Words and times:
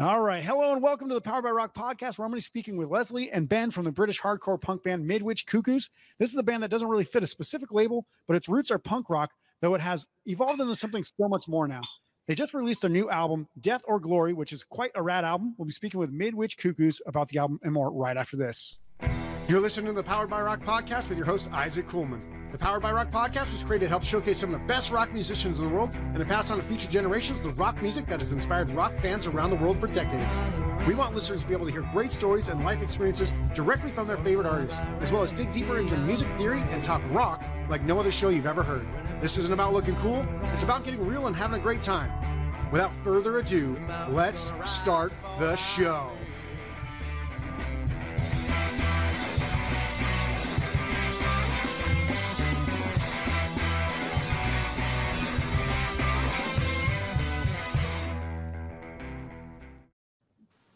All 0.00 0.20
right. 0.20 0.44
Hello 0.44 0.72
and 0.72 0.80
welcome 0.80 1.08
to 1.08 1.14
the 1.14 1.20
Powered 1.20 1.42
by 1.42 1.50
Rock 1.50 1.74
podcast, 1.74 2.18
where 2.18 2.24
I'm 2.24 2.30
going 2.30 2.34
to 2.34 2.36
be 2.36 2.40
speaking 2.42 2.76
with 2.76 2.88
Lesley 2.88 3.32
and 3.32 3.48
Ben 3.48 3.72
from 3.72 3.84
the 3.84 3.90
British 3.90 4.20
hardcore 4.20 4.60
punk 4.60 4.84
band 4.84 5.04
Midwich 5.04 5.44
Cuckoos. 5.44 5.90
This 6.20 6.30
is 6.30 6.36
a 6.36 6.42
band 6.44 6.62
that 6.62 6.70
doesn't 6.70 6.86
really 6.86 7.02
fit 7.02 7.24
a 7.24 7.26
specific 7.26 7.72
label, 7.72 8.06
but 8.28 8.36
its 8.36 8.48
roots 8.48 8.70
are 8.70 8.78
punk 8.78 9.10
rock, 9.10 9.32
though 9.60 9.74
it 9.74 9.80
has 9.80 10.06
evolved 10.24 10.60
into 10.60 10.76
something 10.76 11.02
so 11.02 11.26
much 11.26 11.48
more 11.48 11.66
now. 11.66 11.80
They 12.28 12.36
just 12.36 12.54
released 12.54 12.82
their 12.82 12.90
new 12.90 13.10
album, 13.10 13.48
Death 13.58 13.82
or 13.88 13.98
Glory, 13.98 14.34
which 14.34 14.52
is 14.52 14.62
quite 14.62 14.92
a 14.94 15.02
rad 15.02 15.24
album. 15.24 15.56
We'll 15.58 15.66
be 15.66 15.72
speaking 15.72 15.98
with 15.98 16.12
Midwich 16.12 16.58
Cuckoos 16.58 17.02
about 17.04 17.30
the 17.30 17.40
album 17.40 17.58
and 17.64 17.72
more 17.72 17.90
right 17.90 18.16
after 18.16 18.36
this. 18.36 18.78
You're 19.48 19.58
listening 19.58 19.86
to 19.86 19.94
the 19.94 20.04
Powered 20.04 20.30
by 20.30 20.40
Rock 20.42 20.60
podcast 20.60 21.08
with 21.08 21.18
your 21.18 21.26
host, 21.26 21.48
Isaac 21.50 21.88
Kuhlman. 21.88 22.37
The 22.50 22.56
Powered 22.56 22.80
by 22.80 22.92
Rock 22.92 23.10
podcast 23.10 23.52
was 23.52 23.62
created 23.62 23.86
to 23.86 23.88
help 23.90 24.02
showcase 24.02 24.38
some 24.38 24.54
of 24.54 24.60
the 24.60 24.66
best 24.66 24.90
rock 24.90 25.12
musicians 25.12 25.58
in 25.58 25.68
the 25.68 25.74
world 25.74 25.90
and 25.94 26.16
to 26.16 26.24
pass 26.24 26.50
on 26.50 26.56
to 26.56 26.62
future 26.64 26.88
generations 26.88 27.42
the 27.42 27.50
rock 27.50 27.82
music 27.82 28.06
that 28.06 28.20
has 28.20 28.32
inspired 28.32 28.70
rock 28.70 28.98
fans 29.00 29.26
around 29.26 29.50
the 29.50 29.56
world 29.56 29.78
for 29.78 29.86
decades. 29.86 30.40
We 30.86 30.94
want 30.94 31.14
listeners 31.14 31.42
to 31.42 31.48
be 31.48 31.52
able 31.52 31.66
to 31.66 31.72
hear 31.72 31.86
great 31.92 32.10
stories 32.10 32.48
and 32.48 32.64
life 32.64 32.80
experiences 32.80 33.34
directly 33.54 33.90
from 33.90 34.06
their 34.06 34.16
favorite 34.16 34.46
artists, 34.46 34.80
as 35.00 35.12
well 35.12 35.22
as 35.22 35.30
dig 35.30 35.52
deeper 35.52 35.78
into 35.78 35.98
music 35.98 36.26
theory 36.38 36.62
and 36.70 36.82
talk 36.82 37.02
rock 37.10 37.44
like 37.68 37.82
no 37.82 38.00
other 38.00 38.10
show 38.10 38.30
you've 38.30 38.46
ever 38.46 38.62
heard. 38.62 38.86
This 39.20 39.36
isn't 39.36 39.52
about 39.52 39.74
looking 39.74 39.96
cool, 39.96 40.26
it's 40.44 40.62
about 40.62 40.84
getting 40.84 41.06
real 41.06 41.26
and 41.26 41.36
having 41.36 41.60
a 41.60 41.62
great 41.62 41.82
time. 41.82 42.10
Without 42.72 42.94
further 43.04 43.40
ado, 43.40 43.78
let's 44.08 44.54
start 44.64 45.12
the 45.38 45.54
show. 45.56 46.17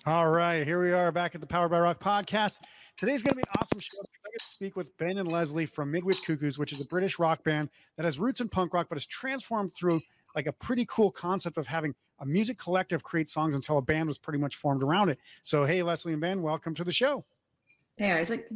All 0.04 0.28
right, 0.28 0.66
here 0.66 0.82
we 0.82 0.90
are 0.90 1.12
back 1.12 1.36
at 1.36 1.40
the 1.40 1.46
Powered 1.46 1.70
by 1.70 1.78
Rock 1.78 2.02
podcast. 2.02 2.58
Today's 2.96 3.22
going 3.22 3.30
to 3.30 3.36
be 3.36 3.42
an 3.42 3.60
awesome 3.60 3.78
show. 3.78 3.98
I 4.00 4.30
get 4.32 4.44
to 4.44 4.50
speak 4.50 4.74
with 4.74 4.96
Ben 4.98 5.18
and 5.18 5.30
Lesley 5.30 5.64
from 5.64 5.92
Midwich 5.92 6.24
Cuckoos, 6.24 6.58
which 6.58 6.72
is 6.72 6.80
a 6.80 6.84
British 6.84 7.20
rock 7.20 7.44
band 7.44 7.68
that 7.96 8.04
has 8.04 8.18
roots 8.18 8.40
in 8.40 8.48
punk 8.48 8.74
rock, 8.74 8.88
but 8.88 8.98
is 8.98 9.06
transformed 9.06 9.76
through 9.76 10.00
like 10.34 10.48
a 10.48 10.52
pretty 10.52 10.84
cool 10.88 11.12
concept 11.12 11.56
of 11.56 11.68
having 11.68 11.94
a 12.18 12.26
music 12.26 12.58
collective 12.58 13.04
create 13.04 13.30
songs 13.30 13.54
until 13.54 13.78
a 13.78 13.82
band 13.82 14.08
was 14.08 14.18
pretty 14.18 14.40
much 14.40 14.56
formed 14.56 14.82
around 14.82 15.08
it. 15.08 15.20
So, 15.44 15.64
hey, 15.64 15.84
Lesley 15.84 16.14
and 16.14 16.20
Ben, 16.20 16.42
welcome 16.42 16.74
to 16.74 16.82
the 16.82 16.92
show. 16.92 17.24
Hey, 17.96 18.10
Isaac. 18.10 18.48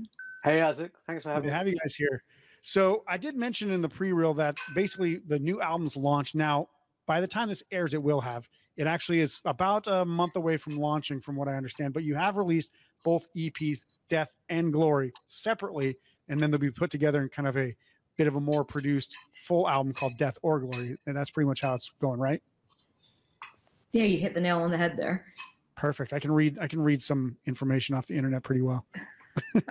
Hey, 0.42 0.62
Isaac. 0.62 0.94
Thanks 1.06 1.22
for 1.22 1.28
having 1.28 1.42
Good 1.42 1.46
me. 1.46 1.52
to 1.52 1.58
have 1.58 1.68
you 1.68 1.78
guys 1.80 1.94
here. 1.94 2.24
So, 2.62 3.04
I 3.06 3.18
did 3.18 3.36
mention 3.36 3.70
in 3.70 3.82
the 3.82 3.88
pre-reel 3.88 4.34
that 4.34 4.58
basically 4.74 5.20
the 5.28 5.38
new 5.38 5.60
album's 5.60 5.96
launched 5.96 6.34
now. 6.34 6.70
By 7.06 7.20
the 7.20 7.28
time 7.28 7.48
this 7.48 7.62
airs, 7.70 7.94
it 7.94 8.02
will 8.02 8.20
have. 8.20 8.48
It 8.76 8.86
actually 8.86 9.20
is 9.20 9.40
about 9.44 9.86
a 9.86 10.04
month 10.04 10.36
away 10.36 10.56
from 10.56 10.76
launching, 10.76 11.20
from 11.20 11.36
what 11.36 11.48
I 11.48 11.54
understand. 11.54 11.94
But 11.94 12.04
you 12.04 12.14
have 12.14 12.36
released 12.36 12.70
both 13.04 13.26
EPs, 13.34 13.84
Death 14.10 14.36
and 14.48 14.72
Glory, 14.72 15.12
separately, 15.28 15.96
and 16.28 16.40
then 16.40 16.50
they'll 16.50 16.60
be 16.60 16.70
put 16.70 16.90
together 16.90 17.22
in 17.22 17.28
kind 17.28 17.48
of 17.48 17.56
a 17.56 17.74
bit 18.16 18.26
of 18.26 18.36
a 18.36 18.40
more 18.40 18.64
produced 18.64 19.16
full 19.46 19.68
album 19.68 19.92
called 19.92 20.16
Death 20.18 20.36
or 20.42 20.60
Glory. 20.60 20.96
And 21.06 21.16
that's 21.16 21.30
pretty 21.30 21.48
much 21.48 21.60
how 21.62 21.74
it's 21.74 21.92
going, 22.00 22.20
right? 22.20 22.42
Yeah, 23.92 24.04
you 24.04 24.18
hit 24.18 24.34
the 24.34 24.40
nail 24.40 24.60
on 24.60 24.70
the 24.70 24.76
head 24.76 24.96
there. 24.96 25.24
Perfect. 25.76 26.12
I 26.12 26.18
can 26.18 26.32
read 26.32 26.58
I 26.58 26.68
can 26.68 26.80
read 26.80 27.02
some 27.02 27.36
information 27.46 27.94
off 27.94 28.06
the 28.06 28.16
internet 28.16 28.42
pretty 28.42 28.62
well. 28.62 28.86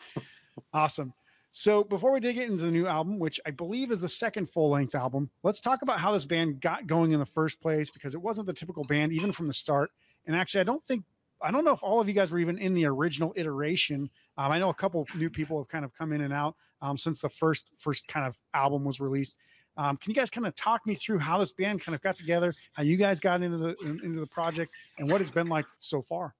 awesome. 0.72 1.12
So 1.52 1.84
before 1.84 2.12
we 2.12 2.20
dig 2.20 2.38
into 2.38 2.64
the 2.64 2.70
new 2.70 2.86
album, 2.86 3.18
which 3.18 3.38
I 3.46 3.50
believe 3.50 3.90
is 3.90 4.00
the 4.00 4.08
second 4.08 4.48
full-length 4.48 4.94
album, 4.94 5.30
let's 5.42 5.60
talk 5.60 5.82
about 5.82 6.00
how 6.00 6.12
this 6.12 6.24
band 6.24 6.62
got 6.62 6.86
going 6.86 7.12
in 7.12 7.20
the 7.20 7.26
first 7.26 7.60
place 7.60 7.90
because 7.90 8.14
it 8.14 8.22
wasn't 8.22 8.46
the 8.46 8.54
typical 8.54 8.84
band 8.84 9.12
even 9.12 9.32
from 9.32 9.48
the 9.48 9.52
start. 9.52 9.90
And 10.26 10.34
actually, 10.34 10.62
I 10.62 10.64
don't 10.64 10.84
think 10.86 11.04
I 11.42 11.50
don't 11.50 11.64
know 11.64 11.72
if 11.72 11.82
all 11.82 12.00
of 12.00 12.08
you 12.08 12.14
guys 12.14 12.30
were 12.30 12.38
even 12.38 12.58
in 12.58 12.72
the 12.72 12.86
original 12.86 13.34
iteration. 13.36 14.08
Um, 14.38 14.52
I 14.52 14.58
know 14.58 14.68
a 14.70 14.74
couple 14.74 15.06
new 15.16 15.28
people 15.28 15.58
have 15.58 15.68
kind 15.68 15.84
of 15.84 15.92
come 15.92 16.12
in 16.12 16.20
and 16.20 16.32
out 16.32 16.54
um, 16.80 16.96
since 16.96 17.20
the 17.20 17.28
first 17.28 17.68
first 17.76 18.06
kind 18.08 18.26
of 18.26 18.38
album 18.54 18.84
was 18.84 19.00
released. 19.00 19.36
Um, 19.76 19.96
can 19.96 20.10
you 20.10 20.14
guys 20.14 20.30
kind 20.30 20.46
of 20.46 20.54
talk 20.54 20.86
me 20.86 20.94
through 20.94 21.18
how 21.18 21.38
this 21.38 21.52
band 21.52 21.82
kind 21.82 21.94
of 21.94 22.02
got 22.02 22.16
together, 22.16 22.54
how 22.74 22.82
you 22.82 22.96
guys 22.96 23.20
got 23.20 23.42
into 23.42 23.58
the 23.58 23.76
in- 23.82 24.00
into 24.04 24.20
the 24.20 24.26
project, 24.26 24.72
and 24.98 25.10
what 25.10 25.20
it's 25.20 25.30
been 25.30 25.48
like 25.48 25.66
so 25.80 26.00
far? 26.02 26.34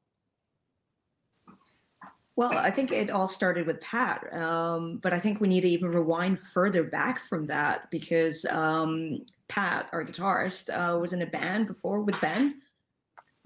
Well, 2.34 2.56
I 2.56 2.70
think 2.70 2.92
it 2.92 3.10
all 3.10 3.28
started 3.28 3.66
with 3.66 3.80
Pat, 3.82 4.32
um, 4.32 4.96
but 5.02 5.12
I 5.12 5.20
think 5.20 5.40
we 5.40 5.48
need 5.48 5.60
to 5.62 5.68
even 5.68 5.90
rewind 5.90 6.38
further 6.40 6.82
back 6.82 7.20
from 7.28 7.46
that 7.48 7.90
because 7.90 8.46
um, 8.46 9.24
Pat, 9.48 9.88
our 9.92 10.02
guitarist, 10.02 10.70
uh, 10.70 10.98
was 10.98 11.12
in 11.12 11.20
a 11.20 11.26
band 11.26 11.66
before 11.66 12.00
with 12.00 12.18
Ben. 12.22 12.62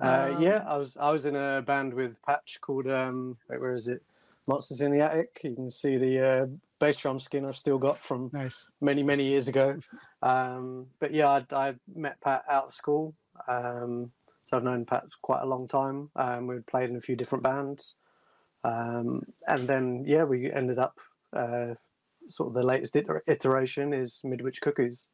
Uh, 0.01 0.35
Um, 0.37 0.43
yeah, 0.43 0.63
I 0.69 0.77
was 0.77 0.97
I 0.99 1.11
was 1.11 1.27
in 1.27 1.35
a 1.35 1.63
band 1.63 1.95
with 1.95 2.23
Patch 2.23 2.59
called 2.61 2.87
um, 2.87 3.37
wait, 3.49 3.61
where 3.61 3.75
is 3.75 3.89
it? 3.89 4.03
Monsters 4.47 4.83
in 4.83 4.93
the 4.93 5.01
Attic. 5.01 5.41
You 5.43 5.55
can 5.57 5.71
see 5.71 5.97
the 5.97 6.21
uh, 6.21 6.47
bass 6.79 6.97
drum 6.97 7.19
skin 7.19 7.45
I've 7.45 7.57
still 7.57 7.79
got 7.79 7.99
from 7.99 8.31
Nice. 8.33 8.71
many 8.81 9.03
many 9.03 9.25
years 9.25 9.49
ago. 9.49 9.81
Um, 10.23 10.87
but 11.01 11.13
yeah, 11.13 11.29
I, 11.29 11.45
I 11.51 11.75
met 11.93 12.21
Pat 12.21 12.45
out 12.49 12.67
of 12.67 12.75
school, 12.75 13.15
um, 13.49 14.13
so 14.45 14.57
I've 14.57 14.63
known 14.65 14.85
Pat 14.85 15.05
for 15.05 15.19
quite 15.23 15.43
a 15.43 15.47
long 15.47 15.67
time. 15.67 16.11
Um, 16.15 16.47
we'd 16.47 16.67
played 16.67 16.91
in 16.91 16.97
a 16.97 17.01
few 17.01 17.17
different 17.17 17.43
bands, 17.43 17.97
um, 18.65 19.23
and 19.49 19.67
then 19.69 20.05
yeah, 20.07 20.25
we 20.25 20.51
ended 20.53 20.79
up 20.79 20.99
uh, 21.33 21.75
sort 22.29 22.49
of 22.49 22.55
the 22.55 22.63
latest 22.63 22.97
iter- 22.97 23.23
iteration 23.27 23.93
is 23.93 24.21
Midwich 24.25 24.61
Cuckoos. 24.61 25.07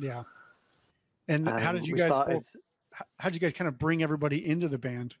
Yeah. 0.00 0.22
And 1.28 1.48
how 1.48 1.70
Um, 1.70 1.76
did 1.76 1.86
you 1.86 1.96
guys? 1.96 2.06
started? 2.06 2.34
both- 2.34 2.56
h- 2.94 3.06
how 3.18 3.28
did 3.28 3.34
you 3.34 3.40
guys 3.40 3.52
kind 3.52 3.68
of 3.68 3.78
bring 3.78 4.02
everybody 4.02 4.46
into 4.46 4.68
the 4.68 4.78
band? 4.78 5.14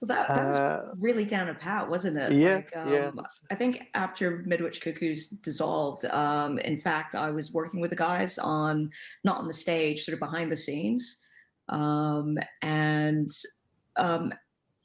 Well, 0.00 0.08
that, 0.08 0.28
that 0.28 0.46
was 0.48 0.56
Uh, 0.58 0.94
really 0.98 1.24
down 1.24 1.46
to 1.46 1.54
Pat, 1.54 1.88
wasn't 1.88 2.18
it? 2.18 2.32
yeah, 2.32 2.56
Like, 2.56 2.70
yeah. 2.74 3.06
um, 3.08 3.26
I 3.50 3.54
think 3.54 3.88
after 3.94 4.42
Midwich 4.44 4.82
Cuckoos 4.82 5.28
dissolved, 5.28 6.04
um, 6.06 6.58
in 6.58 6.76
fact, 6.78 7.14
I 7.14 7.30
was 7.30 7.52
working 7.54 7.80
with 7.80 7.90
the 7.90 7.96
guys 7.96 8.36
on 8.38 8.90
not 9.24 9.38
on 9.38 9.46
the 9.48 9.54
stage, 9.54 10.04
sort 10.04 10.12
of 10.12 10.20
behind 10.20 10.52
the 10.52 10.56
scenes, 10.56 11.22
um, 11.70 12.36
and 12.60 13.30
um, 13.96 14.34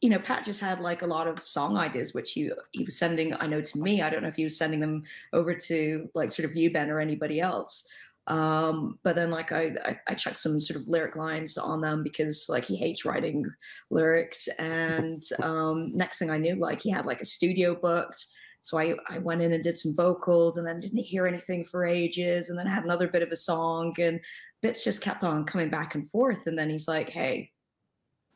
you 0.01 0.09
know, 0.09 0.19
Pat 0.19 0.43
just 0.43 0.59
had 0.59 0.79
like 0.79 1.03
a 1.03 1.07
lot 1.07 1.27
of 1.27 1.47
song 1.47 1.77
ideas, 1.77 2.13
which 2.13 2.31
he 2.31 2.51
he 2.71 2.83
was 2.83 2.97
sending. 2.97 3.35
I 3.35 3.47
know 3.47 3.61
to 3.61 3.79
me. 3.79 4.01
I 4.01 4.09
don't 4.09 4.23
know 4.23 4.27
if 4.27 4.35
he 4.35 4.43
was 4.43 4.57
sending 4.57 4.79
them 4.79 5.03
over 5.31 5.53
to 5.53 6.09
like 6.15 6.31
sort 6.31 6.49
of 6.49 6.55
you, 6.55 6.71
Ben, 6.71 6.89
or 6.89 6.99
anybody 6.99 7.39
else. 7.39 7.87
Um, 8.27 8.99
but 9.03 9.15
then 9.15 9.31
like 9.31 9.51
I, 9.51 9.71
I 9.83 9.99
I 10.07 10.15
some 10.15 10.61
sort 10.61 10.79
of 10.79 10.87
lyric 10.87 11.15
lines 11.15 11.57
on 11.57 11.81
them 11.81 12.03
because 12.03 12.45
like 12.49 12.65
he 12.65 12.75
hates 12.75 13.03
writing 13.03 13.45
lyrics 13.89 14.47
and 14.59 15.23
um 15.41 15.91
next 15.95 16.19
thing 16.19 16.29
i 16.29 16.37
knew 16.37 16.55
like 16.55 16.81
he 16.81 16.91
had 16.91 17.07
like 17.07 17.19
a 17.19 17.25
studio 17.25 17.73
booked 17.73 18.27
so 18.61 18.77
i 18.77 18.93
i 19.09 19.17
went 19.17 19.41
in 19.41 19.53
and 19.53 19.63
did 19.63 19.77
some 19.77 19.95
vocals 19.95 20.57
and 20.57 20.67
then 20.67 20.79
didn't 20.79 20.99
hear 20.99 21.25
anything 21.25 21.65
for 21.65 21.83
ages 21.83 22.49
and 22.49 22.59
then 22.59 22.67
had 22.67 22.83
another 22.83 23.07
bit 23.07 23.23
of 23.23 23.31
a 23.31 23.35
song 23.35 23.93
and 23.99 24.19
bits 24.61 24.83
just 24.83 25.01
kept 25.01 25.23
on 25.23 25.43
coming 25.43 25.69
back 25.69 25.95
and 25.95 26.09
forth 26.09 26.45
and 26.45 26.57
then 26.57 26.69
he's 26.69 26.87
like 26.87 27.09
hey 27.09 27.49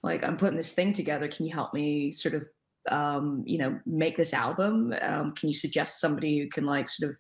like 0.06 0.24
i'm 0.24 0.38
putting 0.38 0.58
this 0.58 0.72
thing 0.72 0.94
together 0.94 1.28
can 1.28 1.46
you 1.46 1.54
help 1.54 1.74
me 1.74 2.12
sort 2.12 2.36
of 2.36 2.48
um 2.90 3.44
you 3.46 3.58
know 3.58 3.78
make 3.86 4.16
this 4.16 4.34
album 4.34 4.94
um 5.02 5.34
can 5.34 5.50
you 5.50 5.56
suggest 5.56 6.00
somebody 6.00 6.40
who 6.40 6.48
can 6.48 6.66
like 6.66 6.88
sort 6.88 7.10
of 7.10 7.18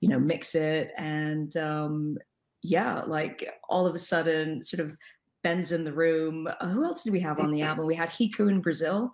you 0.00 0.08
know 0.08 0.18
mix 0.18 0.54
it 0.54 0.90
and 0.96 1.56
um 1.56 2.16
yeah 2.62 3.02
like 3.02 3.46
all 3.68 3.86
of 3.86 3.94
a 3.94 3.98
sudden 3.98 4.64
sort 4.64 4.80
of 4.80 4.96
Ben's 5.42 5.72
in 5.72 5.84
the 5.84 5.92
room. 5.92 6.48
Uh, 6.60 6.68
who 6.68 6.84
else 6.84 7.02
did 7.02 7.12
we 7.12 7.20
have 7.20 7.40
on 7.40 7.50
the 7.50 7.62
album? 7.62 7.86
We 7.86 7.94
had 7.94 8.10
Hiku 8.10 8.48
in 8.48 8.60
Brazil. 8.60 9.12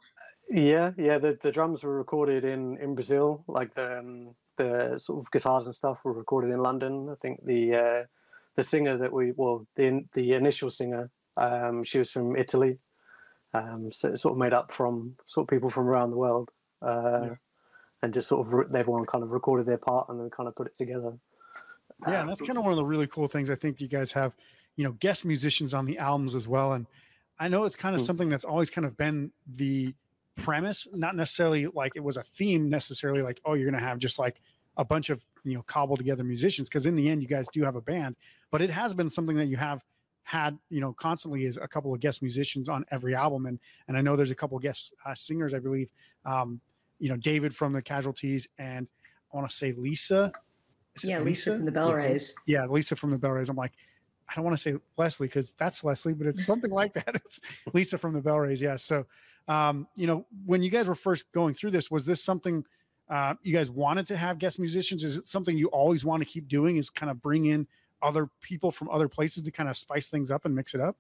Yeah, 0.50 0.90
yeah. 0.96 1.18
The, 1.18 1.38
the 1.40 1.50
drums 1.50 1.82
were 1.82 1.96
recorded 1.96 2.44
in, 2.44 2.76
in 2.78 2.94
Brazil. 2.94 3.44
Like 3.48 3.74
the 3.74 3.98
um, 3.98 4.34
the 4.56 4.98
sort 4.98 5.24
of 5.24 5.30
guitars 5.30 5.66
and 5.66 5.74
stuff 5.74 5.98
were 6.04 6.12
recorded 6.12 6.50
in 6.52 6.60
London. 6.60 7.08
I 7.10 7.14
think 7.22 7.44
the 7.44 7.74
uh, 7.74 8.02
the 8.56 8.62
singer 8.62 8.96
that 8.96 9.12
we 9.12 9.32
well 9.36 9.66
the 9.76 10.04
the 10.14 10.34
initial 10.34 10.70
singer 10.70 11.10
um, 11.36 11.84
she 11.84 11.98
was 11.98 12.10
from 12.10 12.36
Italy. 12.36 12.78
Um, 13.54 13.90
so 13.92 14.08
it's 14.10 14.22
sort 14.22 14.32
of 14.32 14.38
made 14.38 14.52
up 14.52 14.70
from 14.72 15.16
sort 15.26 15.44
of 15.44 15.48
people 15.48 15.70
from 15.70 15.86
around 15.88 16.10
the 16.10 16.16
world, 16.16 16.50
uh, 16.82 17.20
Yeah. 17.24 17.34
and 18.02 18.12
just 18.12 18.28
sort 18.28 18.46
of 18.46 18.52
re- 18.52 18.66
everyone 18.78 19.04
kind 19.04 19.24
of 19.24 19.30
recorded 19.30 19.66
their 19.66 19.78
part 19.78 20.08
and 20.08 20.20
then 20.20 20.30
kind 20.30 20.48
of 20.48 20.54
put 20.54 20.66
it 20.66 20.76
together. 20.76 21.18
Yeah, 22.06 22.24
that's 22.26 22.40
kind 22.42 22.56
of 22.58 22.62
one 22.64 22.72
of 22.72 22.76
the 22.76 22.84
really 22.84 23.06
cool 23.06 23.26
things. 23.26 23.50
I 23.50 23.54
think 23.56 23.80
you 23.80 23.88
guys 23.88 24.12
have, 24.12 24.34
you 24.76 24.84
know, 24.84 24.92
guest 24.92 25.24
musicians 25.24 25.74
on 25.74 25.84
the 25.86 25.98
albums 25.98 26.34
as 26.34 26.46
well. 26.46 26.74
And 26.74 26.86
I 27.40 27.48
know 27.48 27.64
it's 27.64 27.74
kind 27.76 27.94
of 27.96 28.02
Mm. 28.02 28.06
something 28.06 28.28
that's 28.28 28.44
always 28.44 28.70
kind 28.70 28.84
of 28.84 28.96
been 28.96 29.32
the 29.46 29.94
premise, 30.36 30.86
not 30.92 31.16
necessarily 31.16 31.66
like 31.66 31.92
it 31.96 32.04
was 32.04 32.16
a 32.16 32.22
theme 32.22 32.68
necessarily, 32.68 33.22
like, 33.22 33.40
oh, 33.44 33.54
you're 33.54 33.68
going 33.68 33.80
to 33.80 33.84
have 33.86 33.98
just 33.98 34.18
like 34.18 34.40
a 34.76 34.84
bunch 34.84 35.10
of, 35.10 35.24
you 35.42 35.54
know, 35.54 35.62
cobbled 35.62 35.98
together 35.98 36.22
musicians. 36.22 36.68
Cause 36.68 36.86
in 36.86 36.94
the 36.94 37.08
end, 37.08 37.22
you 37.22 37.28
guys 37.28 37.48
do 37.48 37.64
have 37.64 37.74
a 37.74 37.80
band, 37.80 38.14
but 38.52 38.62
it 38.62 38.70
has 38.70 38.94
been 38.94 39.10
something 39.10 39.36
that 39.36 39.46
you 39.46 39.56
have 39.56 39.82
had, 40.28 40.58
you 40.68 40.78
know, 40.78 40.92
constantly 40.92 41.46
is 41.46 41.56
a 41.56 41.66
couple 41.66 41.94
of 41.94 42.00
guest 42.00 42.20
musicians 42.20 42.68
on 42.68 42.84
every 42.90 43.14
album. 43.14 43.46
And, 43.46 43.58
and 43.88 43.96
I 43.96 44.02
know 44.02 44.14
there's 44.14 44.30
a 44.30 44.34
couple 44.34 44.58
of 44.58 44.62
guest 44.62 44.92
uh, 45.06 45.14
singers, 45.14 45.54
I 45.54 45.58
believe, 45.58 45.88
um, 46.26 46.60
you 46.98 47.08
know, 47.08 47.16
David 47.16 47.56
from 47.56 47.72
the 47.72 47.80
Casualties 47.80 48.46
and 48.58 48.86
I 49.32 49.36
want 49.38 49.48
to 49.48 49.56
say 49.56 49.72
Lisa. 49.72 50.30
Yeah, 51.02 51.20
Lisa 51.20 51.56
from 51.56 51.64
the 51.64 51.72
Bell 51.72 51.94
Rays. 51.94 52.34
yeah, 52.44 52.66
Lisa 52.66 52.94
from 52.94 53.10
the 53.10 53.18
Bell 53.18 53.30
Rays. 53.30 53.48
I'm 53.48 53.56
like, 53.56 53.72
I 54.28 54.34
don't 54.34 54.44
want 54.44 54.54
to 54.54 54.62
say 54.62 54.76
Lesley 54.98 55.28
because 55.28 55.54
that's 55.58 55.82
Lesley, 55.82 56.12
but 56.12 56.26
it's 56.26 56.44
something 56.44 56.70
like 56.70 56.92
that. 56.92 57.08
It's 57.24 57.40
Lisa 57.72 57.96
from 57.96 58.12
the 58.12 58.20
Bell 58.20 58.38
Rays. 58.38 58.60
Yeah. 58.60 58.76
So, 58.76 59.06
um, 59.46 59.88
you 59.96 60.06
know, 60.06 60.26
when 60.44 60.62
you 60.62 60.68
guys 60.68 60.88
were 60.88 60.94
first 60.94 61.32
going 61.32 61.54
through 61.54 61.70
this, 61.70 61.90
was 61.90 62.04
this 62.04 62.22
something 62.22 62.64
uh, 63.08 63.34
you 63.42 63.54
guys 63.54 63.70
wanted 63.70 64.06
to 64.08 64.16
have 64.18 64.38
guest 64.38 64.58
musicians? 64.58 65.04
Is 65.04 65.16
it 65.16 65.26
something 65.26 65.56
you 65.56 65.68
always 65.68 66.04
want 66.04 66.22
to 66.22 66.28
keep 66.28 66.48
doing? 66.48 66.76
Is 66.76 66.90
kind 66.90 67.10
of 67.10 67.22
bring 67.22 67.46
in 67.46 67.66
other 68.02 68.28
people 68.40 68.70
from 68.70 68.88
other 68.90 69.08
places 69.08 69.42
to 69.42 69.50
kind 69.50 69.68
of 69.68 69.76
spice 69.76 70.08
things 70.08 70.30
up 70.30 70.44
and 70.44 70.54
mix 70.54 70.74
it 70.74 70.80
up? 70.80 70.96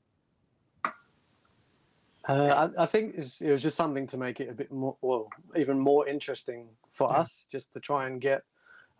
Uh, 2.28 2.68
I, 2.78 2.82
I, 2.82 2.86
think 2.86 3.14
it 3.14 3.50
was 3.50 3.62
just 3.62 3.76
something 3.76 4.06
to 4.08 4.18
make 4.18 4.40
it 4.40 4.50
a 4.50 4.54
bit 4.54 4.70
more, 4.70 4.96
well, 5.00 5.30
even 5.56 5.78
more 5.78 6.06
interesting 6.06 6.68
for 6.92 7.08
yeah. 7.10 7.20
us, 7.20 7.46
just 7.50 7.72
to 7.72 7.80
try 7.80 8.06
and 8.06 8.20
get, 8.20 8.42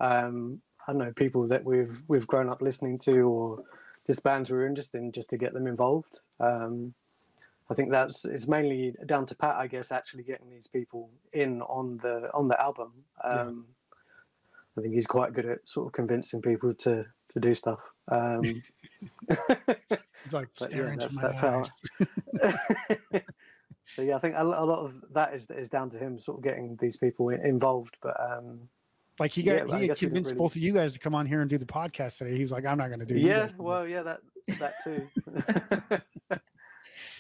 um, 0.01 0.63
I 0.87 0.93
don't 0.93 0.99
know, 0.99 1.13
people 1.13 1.47
that 1.49 1.63
we've 1.63 2.01
we've 2.09 2.27
grown 2.27 2.49
up 2.49 2.63
listening 2.63 2.99
to, 3.01 3.21
or 3.21 3.65
just 4.07 4.23
bands 4.23 4.51
we're 4.51 4.67
interested 4.67 4.99
in, 4.99 5.13
just 5.13 5.29
to 5.31 5.37
get 5.37 5.53
them 5.53 5.67
involved. 5.67 6.23
Um, 6.41 6.95
I 7.71 7.75
think 7.75 7.91
that's 7.91 8.25
it's 8.25 8.49
mainly 8.49 8.95
down 9.05 9.27
to 9.27 9.35
Pat, 9.35 9.57
I 9.57 9.67
guess, 9.67 9.93
actually 9.93 10.23
getting 10.23 10.49
these 10.49 10.67
people 10.67 11.11
in 11.35 11.61
on 11.63 11.99
the 11.99 12.31
on 12.33 12.49
the 12.49 12.61
album. 12.61 12.93
Um, 13.23 13.67
yeah. 13.67 13.99
I 14.79 14.81
think 14.81 14.95
he's 14.95 15.07
quite 15.07 15.35
good 15.35 15.45
at 15.45 15.69
sort 15.69 15.87
of 15.87 15.93
convincing 15.93 16.41
people 16.41 16.73
to 16.73 17.05
to 17.33 17.41
do 17.41 17.55
stuff. 17.55 17.81
Um, 18.11 18.43
it's 19.29 20.33
like 20.33 20.49
yeah, 20.71 20.95
that's, 20.97 21.19
that's 21.19 21.41
how. 21.41 21.65
so 23.87 24.03
yeah, 24.03 24.17
I 24.17 24.19
think 24.19 24.35
a, 24.35 24.43
a, 24.43 24.45
lot 24.45 24.81
of 24.81 24.95
that 25.13 25.35
is 25.35 25.47
is 25.51 25.69
down 25.69 25.91
to 25.91 25.99
him 25.99 26.19
sort 26.19 26.39
of 26.39 26.45
getting 26.45 26.77
these 26.81 26.97
people 26.97 27.29
involved. 27.31 27.97
But 28.03 28.17
um, 28.21 28.69
like 29.19 29.33
he 29.33 29.43
got 29.43 29.69
yeah, 29.69 29.79
he 29.79 29.89
convinced 29.89 30.31
really... 30.31 30.39
both 30.39 30.57
of 30.57 30.63
you 30.63 30.73
guys 30.73 30.93
to 30.93 30.99
come 30.99 31.15
on 31.15 31.27
here 31.27 31.41
and 31.41 31.51
do 31.51 31.59
the 31.59 31.67
podcast 31.67 32.19
today. 32.19 32.35
He 32.35 32.43
was 32.43 32.53
like, 32.53 32.65
"I'm 32.67 32.79
not 32.79 32.89
going 32.89 33.01
to 33.01 33.07
do." 33.07 33.15
This. 33.15 33.23
Yeah, 33.23 33.49
well, 33.59 33.87
yeah, 33.87 34.03
that 34.03 34.21
that 34.59 34.83
too. 34.83 35.07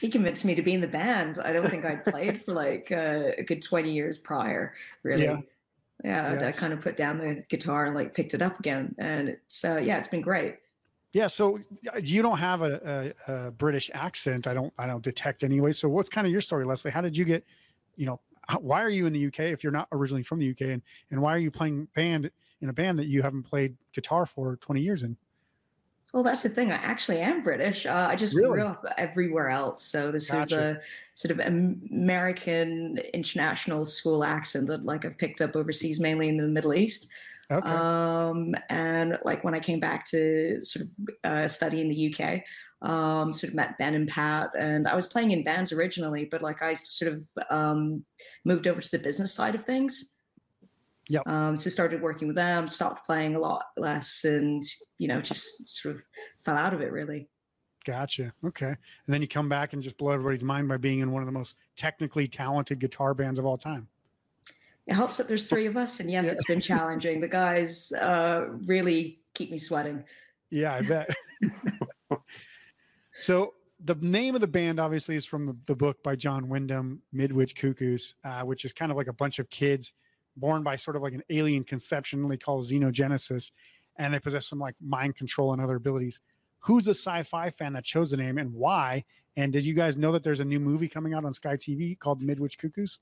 he 0.01 0.09
convinced 0.09 0.45
me 0.45 0.55
to 0.55 0.63
be 0.63 0.75
in 0.75 0.81
the 0.81 0.89
band. 0.89 1.39
I 1.39 1.53
don't 1.53 1.69
think 1.69 1.85
I'd 1.85 2.05
played 2.05 2.43
for 2.45 2.53
like 2.53 2.91
uh, 2.91 3.33
a 3.37 3.43
good 3.43 3.63
20 3.63 3.91
years 3.91 4.19
prior, 4.19 4.75
really. 5.03 5.25
Yeah. 5.25 5.41
Yeah, 6.05 6.47
I 6.47 6.53
kind 6.53 6.73
of 6.73 6.81
put 6.81 6.97
down 6.97 7.19
the 7.19 7.43
guitar 7.49 7.87
and 7.87 7.95
like 7.95 8.15
picked 8.15 8.35
it 8.35 8.43
up 8.43 8.59
again, 8.61 8.95
and 8.99 9.29
it's 9.29 9.65
uh, 9.65 9.81
yeah, 9.83 9.99
it's 9.99 10.09
been 10.09 10.21
great. 10.21 10.57
Yeah, 11.13 11.27
so 11.27 11.59
you 12.03 12.23
don't 12.23 12.39
have 12.39 12.63
a, 12.63 13.15
a, 13.29 13.33
a, 13.33 13.51
British 13.51 13.91
accent. 13.95 14.47
I 14.47 14.55
don't. 14.55 14.73
I 14.79 14.87
don't 14.87 15.03
detect 15.03 15.43
anyway. 15.43 15.73
So 15.73 15.89
what's 15.89 16.09
kind 16.09 16.27
of 16.27 16.33
your 16.33 16.41
story, 16.41 16.65
Lesley? 16.65 16.91
How 16.91 17.01
did 17.01 17.17
you 17.17 17.25
get? 17.25 17.45
You 17.97 18.07
know, 18.07 18.21
how, 18.47 18.61
why 18.61 18.83
are 18.83 18.91
you 18.91 19.07
in 19.07 19.13
the 19.13 19.27
UK 19.27 19.41
if 19.41 19.65
you're 19.65 19.73
not 19.73 19.89
originally 19.91 20.23
from 20.23 20.39
the 20.39 20.51
UK, 20.51 20.61
and 20.63 20.83
and 21.11 21.21
why 21.21 21.35
are 21.35 21.39
you 21.39 21.51
playing 21.51 21.89
band 21.95 22.31
in 22.61 22.69
a 22.69 22.73
band 22.73 22.99
that 22.99 23.07
you 23.07 23.23
haven't 23.23 23.43
played 23.45 23.77
guitar 23.93 24.27
for 24.27 24.57
20 24.57 24.81
years 24.81 25.03
in? 25.03 25.17
Well, 26.15 26.23
that's 26.23 26.43
the 26.43 26.49
thing. 26.49 26.73
I 26.73 26.77
actually 26.77 27.21
am 27.21 27.43
British. 27.43 27.85
Uh, 27.85 28.07
I 28.11 28.17
just 28.17 28.35
really? 28.35 28.61
grew 28.61 28.67
up 28.67 28.85
everywhere 28.97 29.51
else. 29.51 29.85
So 29.85 30.11
this 30.11 30.31
gotcha. 30.31 30.43
is 30.43 30.53
a 30.53 30.81
sort 31.15 31.33
of 31.33 31.47
American 31.47 32.99
international 33.13 33.85
school 33.85 34.25
accent 34.25 34.69
that 34.69 34.87
like 34.87 35.05
I've 35.05 35.19
picked 35.19 35.43
up 35.43 35.55
overseas, 35.55 36.01
mainly 36.01 36.29
in 36.29 36.39
the 36.39 36.45
Middle 36.45 36.73
East. 36.73 37.09
Okay. 37.51 37.69
Um, 37.69 38.55
and 38.71 39.19
like 39.23 39.45
when 39.45 39.55
I 39.55 39.61
came 39.61 39.81
back 39.81 40.07
to 40.07 40.63
sort 40.65 40.87
of 40.87 41.15
uh, 41.25 41.49
study 41.49 41.81
in 41.83 41.89
the 41.89 42.15
UK, 42.15 42.43
um, 42.81 43.35
sort 43.35 43.51
of 43.51 43.57
met 43.57 43.77
Ben 43.77 43.95
and 43.95 44.09
Pat, 44.09 44.51
and 44.59 44.87
I 44.89 44.95
was 44.95 45.07
playing 45.07 45.33
in 45.33 45.45
bands 45.45 45.73
originally, 45.73 46.25
but 46.25 46.43
like 46.43 46.63
I 46.63 46.75
sort 46.75 47.13
of 47.13 47.29
um, 47.51 48.05
moved 48.45 48.67
over 48.67 48.81
to 48.81 48.91
the 48.91 48.99
business 48.99 49.33
side 49.35 49.55
of 49.55 49.65
things. 49.65 50.15
Yeah. 51.09 51.21
Um, 51.27 51.57
so 51.57 51.71
started 51.71 52.03
working 52.03 52.29
with 52.29 52.37
them, 52.37 52.69
stopped 52.69 53.07
playing 53.07 53.35
a 53.35 53.39
lot 53.39 53.65
less, 53.77 54.25
and 54.25 54.63
you 54.99 55.09
know 55.09 55.21
just 55.21 55.67
sort 55.69 55.97
of 55.97 56.03
fell 56.45 56.57
out 56.57 56.75
of 56.75 56.81
it 56.81 56.93
really. 56.93 57.29
Gotcha. 57.85 58.35
Okay. 58.45 58.67
And 58.67 58.77
then 59.07 59.23
you 59.23 59.29
come 59.29 59.49
back 59.49 59.73
and 59.73 59.83
just 59.83 59.97
blow 59.97 60.13
everybody's 60.13 60.45
mind 60.45 60.69
by 60.69 60.77
being 60.77 60.99
in 60.99 61.11
one 61.11 61.23
of 61.23 61.27
the 61.27 61.33
most 61.33 61.57
technically 61.75 62.29
talented 62.29 62.81
guitar 62.81 63.15
bands 63.15 63.39
of 63.39 63.47
all 63.47 63.57
time. 63.57 63.89
It 64.87 64.95
helps 64.95 65.17
that 65.17 65.29
there's 65.29 65.49
three 65.49 65.67
of 65.67 65.77
us, 65.77 66.01
and 66.01 66.11
yes, 66.11 66.27
yeah. 66.27 66.33
it's 66.33 66.45
been 66.45 66.61
challenging. 66.61 67.21
The 67.21 67.29
guys 67.29 67.93
uh, 67.93 68.47
really 68.67 69.21
keep 69.35 69.51
me 69.51 69.59
sweating. 69.59 70.05
Yeah, 70.51 70.75
I 70.75 70.83
bet. 70.83 71.15
so 73.21 73.55
the 73.85 73.95
name 73.97 74.35
of 74.35 74.41
the 74.41 74.47
band 74.47 74.81
obviously 74.81 75.15
is 75.17 75.27
from 75.27 75.47
the, 75.47 75.57
the 75.67 75.77
book 75.77 76.03
by 76.03 76.17
John 76.17 76.49
Wyndham, 76.49 77.03
Midwich 77.13 77.55
Cuckoos, 77.55 78.15
uh, 78.25 78.43
which 78.43 78.65
is 78.65 78.73
kind 78.73 78.91
of 78.91 78.97
like 78.97 79.09
a 79.09 79.13
bunch 79.13 79.39
of 79.39 79.49
kids 79.51 79.93
born 80.39 80.63
by 80.63 80.77
sort 80.77 80.97
of 80.97 81.03
like 81.03 81.15
an 81.15 81.23
alien 81.31 81.65
conception 81.65 82.27
they 82.29 82.37
call 82.37 82.63
xenogenesis, 82.63 83.51
and 83.97 84.15
they 84.15 84.21
possess 84.21 84.47
some 84.47 84.59
like 84.59 84.75
mind 84.81 85.17
control 85.17 85.53
and 85.53 85.61
other 85.61 85.77
abilities. 85.77 86.21
Who's 86.61 86.85
the 86.85 86.91
sci-fi 86.91 87.51
fan 87.51 87.73
that 87.75 87.85
chose 87.85 88.11
the 88.11 88.17
name 88.17 88.39
and 88.39 88.53
why? 88.53 89.05
And 89.37 89.53
did 89.53 89.65
you 89.65 89.75
guys 89.75 89.97
know 89.97 90.13
that 90.13 90.25
there's 90.25 90.41
a 90.41 90.45
new 90.45 90.59
movie 90.59 90.89
coming 90.89 91.15
out 91.15 91.25
on 91.25 91.33
Sky 91.33 91.57
TV 91.57 91.99
called 91.99 92.23
Midwich 92.23 92.59
Cuckoos? 92.59 92.99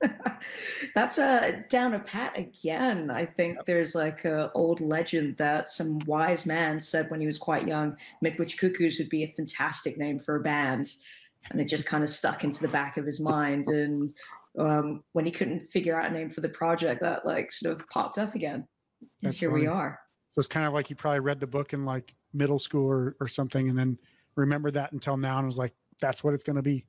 That's 0.94 1.18
a 1.18 1.64
down 1.68 1.94
a 1.94 1.98
pat 1.98 2.38
again. 2.38 3.10
I 3.10 3.26
think 3.26 3.64
there's 3.64 3.94
like 3.94 4.24
a 4.24 4.50
old 4.54 4.80
legend 4.80 5.36
that 5.38 5.70
some 5.70 5.98
wise 6.06 6.46
man 6.46 6.78
said 6.80 7.10
when 7.10 7.20
he 7.20 7.26
was 7.26 7.38
quite 7.38 7.66
young, 7.66 7.96
Midwich 8.22 8.58
Cuckoos 8.58 8.98
would 8.98 9.08
be 9.08 9.24
a 9.24 9.34
fantastic 9.36 9.98
name 9.98 10.18
for 10.18 10.36
a 10.36 10.40
band. 10.40 10.92
And 11.50 11.60
it 11.60 11.66
just 11.66 11.86
kind 11.86 12.02
of 12.02 12.10
stuck 12.10 12.44
into 12.44 12.62
the 12.62 12.72
back 12.72 12.96
of 12.96 13.06
his 13.06 13.20
mind. 13.20 13.68
And 13.68 14.12
um, 14.58 15.02
when 15.12 15.24
he 15.24 15.30
couldn't 15.30 15.60
figure 15.60 16.00
out 16.00 16.10
a 16.10 16.14
name 16.14 16.28
for 16.28 16.40
the 16.40 16.48
project, 16.48 17.00
that 17.02 17.24
like 17.24 17.52
sort 17.52 17.78
of 17.78 17.88
popped 17.88 18.18
up 18.18 18.34
again. 18.34 18.66
And 19.22 19.32
here 19.32 19.50
funny. 19.50 19.62
we 19.62 19.68
are. 19.68 19.98
So 20.30 20.40
it's 20.40 20.48
kind 20.48 20.66
of 20.66 20.72
like 20.72 20.86
he 20.86 20.94
probably 20.94 21.20
read 21.20 21.40
the 21.40 21.46
book 21.46 21.72
in 21.72 21.84
like 21.84 22.14
middle 22.32 22.58
school 22.58 22.90
or, 22.90 23.16
or 23.20 23.28
something, 23.28 23.68
and 23.68 23.78
then 23.78 23.98
remembered 24.36 24.74
that 24.74 24.92
until 24.92 25.16
now, 25.16 25.38
and 25.38 25.46
was 25.46 25.58
like, 25.58 25.74
"That's 26.00 26.22
what 26.22 26.34
it's 26.34 26.44
going 26.44 26.56
to 26.56 26.62
be." 26.62 26.84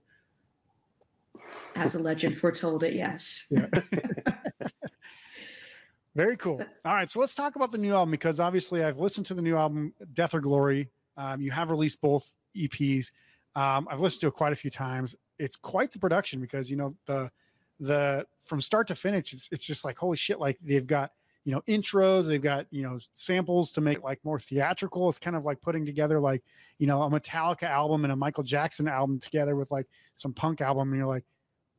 As 1.75 1.95
a 1.95 1.99
legend 1.99 2.37
foretold 2.37 2.83
it, 2.83 2.93
yes. 2.93 3.45
Yeah. 3.49 3.67
Very 6.15 6.37
cool. 6.37 6.61
All 6.85 6.93
right, 6.93 7.09
so 7.09 7.19
let's 7.19 7.35
talk 7.35 7.55
about 7.55 7.71
the 7.71 7.77
new 7.77 7.93
album 7.93 8.11
because 8.11 8.39
obviously 8.39 8.83
I've 8.83 8.99
listened 8.99 9.25
to 9.27 9.33
the 9.33 9.41
new 9.41 9.55
album, 9.55 9.93
Death 10.13 10.33
or 10.33 10.41
Glory. 10.41 10.89
Um, 11.17 11.41
you 11.41 11.51
have 11.51 11.69
released 11.69 12.01
both 12.01 12.33
EPs. 12.57 13.11
Um, 13.55 13.87
I've 13.89 14.01
listened 14.01 14.21
to 14.21 14.27
it 14.27 14.33
quite 14.33 14.53
a 14.53 14.55
few 14.55 14.71
times. 14.71 15.15
It's 15.37 15.55
quite 15.55 15.91
the 15.91 15.99
production 15.99 16.41
because 16.41 16.69
you 16.69 16.77
know 16.77 16.95
the 17.05 17.31
the 17.79 18.25
from 18.43 18.61
start 18.61 18.87
to 18.87 18.95
finish, 18.95 19.33
it's, 19.33 19.49
it's 19.51 19.65
just 19.65 19.85
like 19.85 19.97
holy 19.97 20.17
shit! 20.17 20.39
Like 20.39 20.57
they've 20.61 20.85
got 20.85 21.11
you 21.45 21.53
know 21.53 21.61
intros, 21.67 22.27
they've 22.27 22.41
got 22.41 22.67
you 22.71 22.83
know 22.83 22.99
samples 23.13 23.71
to 23.71 23.81
make 23.81 24.03
like 24.03 24.19
more 24.23 24.39
theatrical. 24.39 25.09
It's 25.09 25.19
kind 25.19 25.35
of 25.35 25.45
like 25.45 25.61
putting 25.61 25.85
together 25.85 26.19
like 26.19 26.43
you 26.77 26.87
know 26.87 27.03
a 27.03 27.09
Metallica 27.09 27.63
album 27.63 28.03
and 28.05 28.13
a 28.13 28.15
Michael 28.15 28.43
Jackson 28.43 28.87
album 28.87 29.19
together 29.19 29.55
with 29.55 29.71
like 29.71 29.87
some 30.15 30.33
punk 30.33 30.61
album, 30.61 30.89
and 30.89 30.97
you're 30.97 31.07
like, 31.07 31.25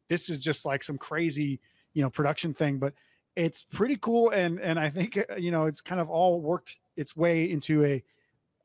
this 0.09 0.29
is 0.29 0.39
just 0.39 0.65
like 0.65 0.83
some 0.83 0.99
crazy 0.99 1.61
you 1.95 2.03
know 2.03 2.11
production 2.11 2.55
thing, 2.55 2.79
but 2.79 2.95
it's 3.37 3.63
pretty 3.65 3.97
cool 3.97 4.31
and 4.31 4.61
and 4.61 4.79
I 4.79 4.91
think 4.91 5.17
uh, 5.17 5.37
you 5.37 5.51
know 5.51 5.65
it's 5.65 5.81
kind 5.81 6.01
of 6.01 6.09
all 6.09 6.41
worked 6.41 6.79
its 6.97 7.17
way 7.17 7.51
into 7.51 7.85
a 7.85 8.03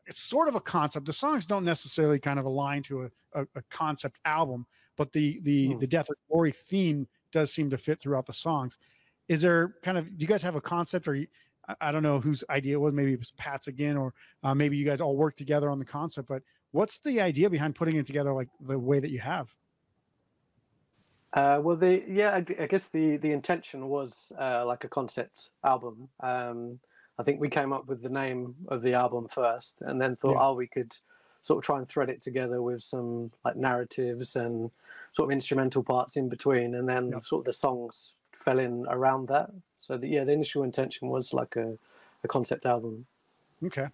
it's 0.07 0.19
sort 0.19 0.47
of 0.47 0.55
a 0.55 0.61
concept. 0.61 1.05
The 1.05 1.13
songs 1.13 1.47
don't 1.47 1.65
necessarily 1.65 2.19
kind 2.19 2.37
of 2.37 2.45
align 2.45 2.83
to 2.83 3.03
a, 3.03 3.41
a, 3.41 3.47
a 3.55 3.61
concept 3.69 4.19
album, 4.25 4.65
but 4.97 5.11
the 5.13 5.39
the 5.43 5.73
hmm. 5.73 5.79
the 5.79 5.87
death 5.87 6.09
or 6.09 6.15
glory 6.29 6.51
theme 6.51 7.07
does 7.35 7.51
seem 7.51 7.69
to 7.69 7.77
fit 7.77 7.99
throughout 7.99 8.25
the 8.25 8.33
songs. 8.33 8.77
Is 9.27 9.41
there 9.41 9.75
kind 9.83 9.97
of 9.97 10.17
do 10.17 10.23
you 10.23 10.27
guys 10.27 10.41
have 10.41 10.55
a 10.55 10.61
concept 10.61 11.05
or 11.07 11.17
I 11.81 11.91
don't 11.91 12.01
know 12.01 12.19
whose 12.19 12.45
idea 12.49 12.75
it 12.75 12.79
was 12.79 12.93
maybe 12.93 13.11
it 13.11 13.19
was 13.19 13.31
Pat's 13.31 13.67
again 13.67 13.97
or 13.97 14.13
uh, 14.41 14.55
maybe 14.55 14.77
you 14.77 14.85
guys 14.85 15.01
all 15.01 15.17
work 15.17 15.35
together 15.35 15.69
on 15.69 15.77
the 15.77 15.85
concept 15.85 16.29
but 16.29 16.43
what's 16.71 16.99
the 16.99 17.19
idea 17.19 17.49
behind 17.49 17.75
putting 17.75 17.97
it 17.97 18.05
together 18.05 18.31
like 18.33 18.47
the 18.61 18.79
way 18.79 19.01
that 19.01 19.09
you 19.09 19.19
have 19.19 19.53
uh, 21.33 21.59
well 21.61 21.75
the 21.75 22.03
yeah 22.07 22.31
I, 22.35 22.45
I, 22.63 22.67
guess 22.67 22.87
the 22.87 23.17
the 23.17 23.31
intention 23.31 23.89
was 23.89 24.31
uh, 24.39 24.63
like 24.65 24.85
a 24.85 24.87
concept 24.87 25.49
album 25.65 26.07
um, 26.21 26.79
I 27.19 27.23
think 27.23 27.41
we 27.41 27.49
came 27.49 27.73
up 27.73 27.87
with 27.87 28.01
the 28.01 28.09
name 28.09 28.55
of 28.69 28.81
the 28.81 28.93
album 28.93 29.27
first 29.27 29.81
and 29.81 29.99
then 29.99 30.15
thought 30.15 30.33
yeah. 30.33 30.47
oh 30.47 30.53
we 30.53 30.67
could 30.67 30.95
sort 31.41 31.57
of 31.57 31.65
try 31.65 31.79
and 31.79 31.87
thread 31.89 32.09
it 32.09 32.21
together 32.21 32.61
with 32.61 32.81
some 32.83 33.31
like 33.43 33.57
narratives 33.57 34.35
and 34.35 34.71
sort 35.15 35.29
of 35.29 35.31
instrumental 35.31 35.81
parts 35.81 36.17
in 36.17 36.27
between, 36.27 36.75
and 36.75 36.89
then 36.89 37.13
sort 37.21 37.41
of 37.41 37.45
the 37.45 37.53
songs 37.53 38.15
fell 38.37 38.59
in 38.59 38.85
around 38.89 39.29
that. 39.29 39.49
So 39.77 39.97
the, 39.97 40.07
yeah, 40.07 40.25
the 40.25 40.33
initial 40.33 40.63
intention 40.63 41.07
was 41.07 41.33
like 41.33 41.55
a, 41.55 41.77
a 42.23 42.27
concept 42.27 42.65
album. 42.65 43.05
Okay. 43.65 43.87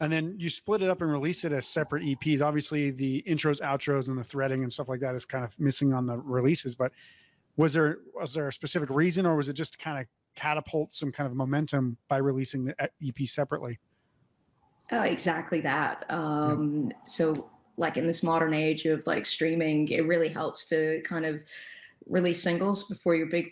And 0.00 0.12
then 0.12 0.36
you 0.38 0.50
split 0.50 0.82
it 0.82 0.90
up 0.90 1.00
and 1.00 1.10
release 1.10 1.44
it 1.44 1.52
as 1.52 1.66
separate 1.66 2.04
EPs. 2.04 2.42
Obviously, 2.42 2.90
the 2.90 3.24
intros, 3.26 3.60
outros, 3.60 4.08
and 4.08 4.18
the 4.18 4.22
threading 4.22 4.62
and 4.62 4.72
stuff 4.72 4.88
like 4.88 5.00
that 5.00 5.14
is 5.14 5.24
kind 5.24 5.42
of 5.42 5.58
missing 5.58 5.92
on 5.94 6.06
the 6.06 6.18
releases. 6.18 6.74
But 6.74 6.92
was 7.56 7.72
there 7.72 7.98
was 8.14 8.34
there 8.34 8.46
a 8.46 8.52
specific 8.52 8.90
reason, 8.90 9.26
or 9.26 9.36
was 9.36 9.48
it 9.48 9.54
just 9.54 9.72
to 9.72 9.78
kind 9.78 9.98
of 9.98 10.06
catapult 10.36 10.94
some 10.94 11.10
kind 11.10 11.26
of 11.26 11.34
momentum 11.34 11.96
by 12.08 12.18
releasing 12.18 12.66
the 12.66 12.74
EP 12.80 13.26
separately? 13.26 13.80
Uh, 14.92 15.00
exactly 15.00 15.60
that. 15.62 16.04
Um, 16.10 16.90
yeah. 16.90 16.96
So 17.04 17.50
like 17.78 17.96
in 17.96 18.06
this 18.06 18.22
modern 18.22 18.52
age 18.52 18.84
of 18.84 19.06
like 19.06 19.24
streaming, 19.24 19.88
it 19.88 20.06
really 20.06 20.28
helps 20.28 20.64
to 20.66 21.00
kind 21.06 21.24
of 21.24 21.42
release 22.06 22.42
singles 22.42 22.88
before 22.88 23.14
your 23.14 23.28
big 23.28 23.46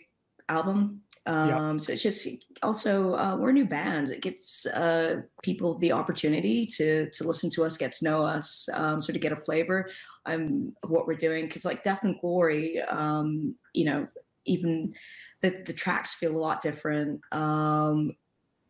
album 0.49 1.01
Um, 1.27 1.77
So 1.79 1.91
it's 1.91 2.01
just 2.01 2.27
also 2.63 3.13
uh, 3.15 3.35
we're 3.35 3.49
a 3.49 3.53
new 3.53 3.65
band. 3.65 4.09
It 4.09 4.21
gets 4.21 4.65
uh, 4.67 5.21
people 5.43 5.77
the 5.77 5.91
opportunity 5.91 6.65
to 6.77 7.09
to 7.09 7.27
listen 7.27 7.49
to 7.51 7.65
us, 7.65 7.77
get 7.77 7.93
to 7.93 8.05
know 8.05 8.23
us, 8.23 8.69
um, 8.73 9.01
sort 9.01 9.15
of 9.17 9.21
get 9.21 9.33
a 9.33 9.35
flavor 9.35 9.89
um, 10.25 10.73
of 10.83 10.89
what 10.89 11.05
we're 11.05 11.15
doing. 11.15 11.45
Because 11.45 11.65
like 11.65 11.83
Death 11.83 12.03
and 12.03 12.17
Glory, 12.19 12.81
um, 12.81 13.55
you 13.73 13.85
know, 13.85 14.07
even 14.45 14.93
the 15.41 15.61
the 15.65 15.73
tracks 15.73 16.13
feel 16.13 16.35
a 16.35 16.45
lot 16.47 16.61
different. 16.61 17.19
Um, 17.33 18.15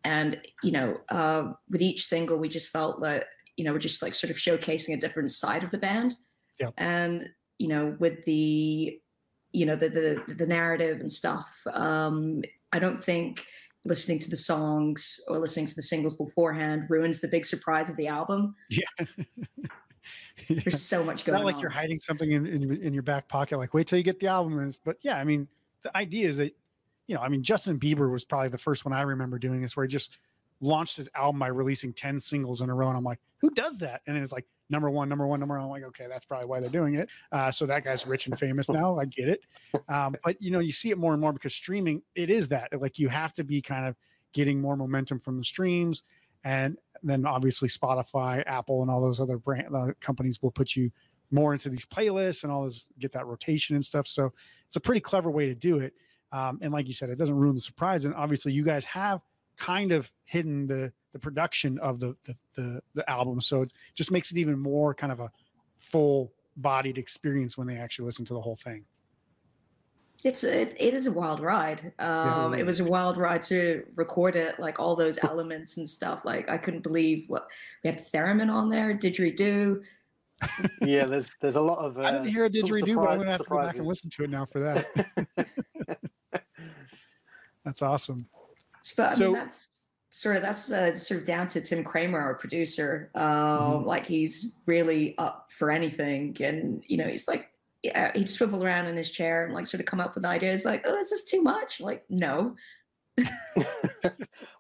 and 0.04 0.42
you 0.64 0.72
know, 0.72 0.98
uh, 1.10 1.54
with 1.70 1.82
each 1.82 2.06
single, 2.06 2.40
we 2.40 2.50
just 2.50 2.70
felt 2.70 3.02
that 3.02 3.26
you 3.58 3.66
know 3.66 3.74
we're 3.74 3.80
just 3.80 4.02
like 4.02 4.14
sort 4.14 4.32
of 4.32 4.38
showcasing 4.38 4.94
a 4.96 5.00
different 5.00 5.32
side 5.32 5.64
of 5.64 5.72
the 5.72 5.78
band. 5.78 6.16
Yeah. 6.60 6.70
And 6.78 7.30
you 7.58 7.68
know, 7.68 7.96
with 8.00 8.24
the 8.26 9.00
you 9.52 9.66
know 9.66 9.76
the 9.76 9.90
the 9.90 10.34
the 10.36 10.48
narrative 10.48 11.00
and 11.02 11.12
stuff. 11.12 11.50
Um, 11.74 12.44
I 12.72 12.80
don't 12.80 13.04
think 13.04 13.46
listening 13.86 14.20
to 14.20 14.30
the 14.30 14.38
songs 14.38 15.20
or 15.30 15.38
listening 15.40 15.66
to 15.68 15.76
the 15.76 15.82
singles 15.82 16.14
beforehand 16.14 16.84
ruins 16.90 17.22
the 17.22 17.28
big 17.28 17.46
surprise 17.46 17.90
of 17.90 17.96
the 17.96 18.08
album. 18.08 18.54
Yeah. 18.70 19.06
There's 20.50 20.82
so 20.82 21.04
much 21.04 21.26
going 21.26 21.38
Not 21.38 21.46
like 21.46 21.56
on. 21.56 21.62
you're 21.62 21.70
hiding 21.70 22.00
something 22.00 22.32
in, 22.32 22.46
in, 22.46 22.62
your- 22.62 22.82
in 22.82 22.94
your 22.94 23.04
back 23.04 23.28
pocket, 23.28 23.58
like 23.58 23.74
wait 23.74 23.88
till 23.88 23.98
you 23.98 24.04
get 24.04 24.20
the 24.20 24.28
album. 24.28 24.72
But 24.86 24.98
yeah, 25.02 25.18
I 25.18 25.24
mean, 25.24 25.48
the 25.84 25.96
idea 25.98 26.28
is 26.28 26.38
that, 26.38 26.54
you 27.08 27.16
know, 27.16 27.22
I 27.22 27.30
mean, 27.30 27.44
Justin 27.44 27.80
Bieber 27.80 28.12
was 28.12 28.24
probably 28.26 28.50
the 28.50 28.58
first 28.58 28.86
one 28.86 28.94
I 28.94 29.02
remember 29.02 29.40
doing 29.40 29.62
this, 29.62 29.76
where 29.76 29.86
he 29.86 29.90
just 29.90 30.18
launched 30.62 30.98
his 30.98 31.10
album 31.16 31.40
by 31.40 31.48
releasing 31.48 31.94
10 31.94 32.20
singles 32.20 32.62
in 32.62 32.70
a 32.70 32.74
row. 32.74 32.88
And 32.88 32.98
I'm 32.98 33.04
like, 33.04 33.20
who 33.40 33.50
does 33.52 33.78
that? 33.80 34.02
And 34.08 34.16
then 34.16 34.24
it's 34.24 34.32
like 34.32 34.46
number 34.70 34.90
one, 34.90 35.08
number 35.08 35.28
one, 35.28 35.40
number 35.40 35.56
one. 35.56 35.64
I'm 35.64 35.70
like, 35.70 35.84
okay, 35.84 36.08
that's 36.08 36.26
probably 36.26 36.48
why 36.48 36.60
they're 36.60 36.70
doing 36.70 36.96
it. 36.96 37.10
Uh, 37.32 37.52
so 37.52 37.66
that 37.66 37.84
guy's 37.84 38.08
rich 38.08 38.28
and 38.28 38.38
famous 38.38 38.70
now. 38.70 38.98
I 38.98 39.06
get 39.06 39.30
it. 39.30 39.42
Um, 39.90 40.16
but, 40.24 40.42
you 40.42 40.52
know, 40.52 40.60
you 40.60 40.72
see 40.72 40.90
it 40.90 40.98
more 40.98 41.14
and 41.14 41.22
more 41.22 41.34
because 41.34 41.54
streaming, 41.54 42.02
it 42.16 42.30
is 42.30 42.48
that. 42.50 42.70
Like 42.80 42.98
you 42.98 43.10
have 43.10 43.34
to 43.36 43.44
be 43.44 43.62
kind 43.62 43.86
of 43.86 43.96
getting 44.34 44.60
more 44.60 44.76
momentum 44.76 45.20
from 45.20 45.38
the 45.38 45.46
streams. 45.46 46.04
And 46.44 46.78
then 47.04 47.26
obviously 47.26 47.70
Spotify, 47.70 48.44
Apple, 48.46 48.82
and 48.82 48.92
all 48.92 49.02
those 49.02 49.20
other 49.20 49.38
brand 49.38 49.76
uh, 49.76 49.88
companies 50.00 50.42
will 50.42 50.52
put 50.52 50.76
you 50.76 50.92
more 51.32 51.54
into 51.54 51.70
these 51.70 51.86
playlists 51.86 52.44
and 52.44 52.52
all 52.52 52.64
those 52.64 52.88
get 53.00 53.12
that 53.14 53.26
rotation 53.26 53.76
and 53.76 53.86
stuff. 53.86 54.08
So 54.08 54.32
it's 54.68 54.78
a 54.78 54.82
pretty 54.82 55.02
clever 55.02 55.30
way 55.30 55.46
to 55.48 55.56
do 55.56 55.80
it. 55.80 55.94
Um, 56.32 56.60
and 56.62 56.74
like 56.74 56.88
you 56.88 56.94
said, 56.94 57.10
it 57.10 57.18
doesn't 57.18 57.36
ruin 57.36 57.56
the 57.56 57.62
surprise. 57.62 58.06
And 58.06 58.14
obviously, 58.16 58.52
you 58.52 58.64
guys 58.64 58.86
have 58.86 59.22
kind 59.58 59.92
of 59.92 60.12
hidden 60.26 60.68
the 60.68 60.92
the 61.14 61.20
production 61.20 61.80
of 61.80 62.00
the 62.00 62.16
the 62.26 62.36
the, 62.56 62.82
the 62.94 63.10
album, 63.10 63.42
so 63.42 63.62
it 63.62 63.74
just 63.96 64.12
makes 64.12 64.32
it 64.32 64.38
even 64.38 64.58
more 64.58 64.94
kind 64.94 65.12
of 65.12 65.20
a 65.20 65.32
full 65.76 66.34
bodied 66.58 66.98
experience 66.98 67.58
when 67.58 67.68
they 67.68 67.78
actually 67.78 68.06
listen 68.06 68.26
to 68.26 68.34
the 68.34 68.42
whole 68.42 68.56
thing. 68.56 68.86
It's 70.24 70.44
it, 70.44 70.76
it 70.80 70.94
is 70.94 71.06
a 71.08 71.12
wild 71.12 71.40
ride. 71.40 71.94
Um, 72.00 72.54
It 72.56 72.66
was 72.66 72.80
a 72.80 72.86
wild 72.86 73.18
ride 73.18 73.44
to 73.44 73.84
record 73.96 74.36
it, 74.36 74.60
like 74.60 74.80
all 74.80 74.96
those 74.96 75.20
elements 75.24 75.78
and 75.78 75.88
stuff. 75.88 76.26
Like 76.26 76.50
I 76.50 76.58
couldn't 76.58 76.82
believe 76.82 77.26
what 77.28 77.48
we 77.84 77.92
had 77.92 78.06
theremin 78.12 78.52
on 78.52 78.70
there, 78.70 78.98
didgeridoo. 78.98 79.84
yeah, 80.82 81.06
there's 81.06 81.36
there's 81.40 81.56
a 81.56 81.62
lot 81.62 81.80
of. 81.80 81.98
Uh, 81.98 82.02
I 82.06 82.12
didn't 82.12 82.28
hear 82.28 82.46
a 82.46 82.54
sort 82.54 82.64
of 82.64 82.70
didgeridoo, 82.70 82.96
but 82.96 83.10
I'm 83.10 83.18
gonna 83.20 83.32
have 83.32 83.44
to 83.44 83.50
go 83.50 83.62
back 83.62 83.78
and 83.78 83.86
listen 83.86 84.10
to 84.10 84.24
it 84.24 84.30
now 84.30 84.46
for 84.46 84.60
that. 84.60 85.48
That's 87.64 87.82
awesome. 87.82 88.28
But 88.96 89.12
I 89.12 89.14
So- 89.16 89.24
mean, 89.26 89.34
that's 89.34 89.68
sort 90.10 90.36
of 90.38 90.42
that's 90.42 90.72
uh, 90.72 90.96
sort 90.98 91.20
of 91.22 91.26
down 91.28 91.48
to 91.48 91.62
Tim 91.62 91.84
Kramer, 91.84 92.20
our 92.20 92.36
producer. 92.36 93.12
Um, 93.16 93.24
Mhm. 93.24 93.86
Like 93.86 94.06
he's 94.06 94.56
really 94.66 95.16
up 95.18 95.52
for 95.52 95.70
anything, 95.72 96.36
and 96.42 96.84
you 96.88 96.98
know, 96.98 97.06
he's 97.08 97.28
like, 97.28 97.52
yeah, 97.84 98.12
he'd 98.16 98.30
swivel 98.30 98.64
around 98.66 98.88
in 98.88 98.98
his 98.98 99.10
chair 99.12 99.46
and 99.46 99.54
like 99.54 99.68
sort 99.68 99.80
of 99.82 99.86
come 99.86 100.00
up 100.00 100.16
with 100.16 100.26
ideas. 100.26 100.66
Like, 100.66 100.84
oh, 100.86 100.98
is 100.98 101.10
this 101.10 101.24
too 101.26 101.42
much? 101.44 101.80
Like, 101.80 102.04
no. 102.10 102.56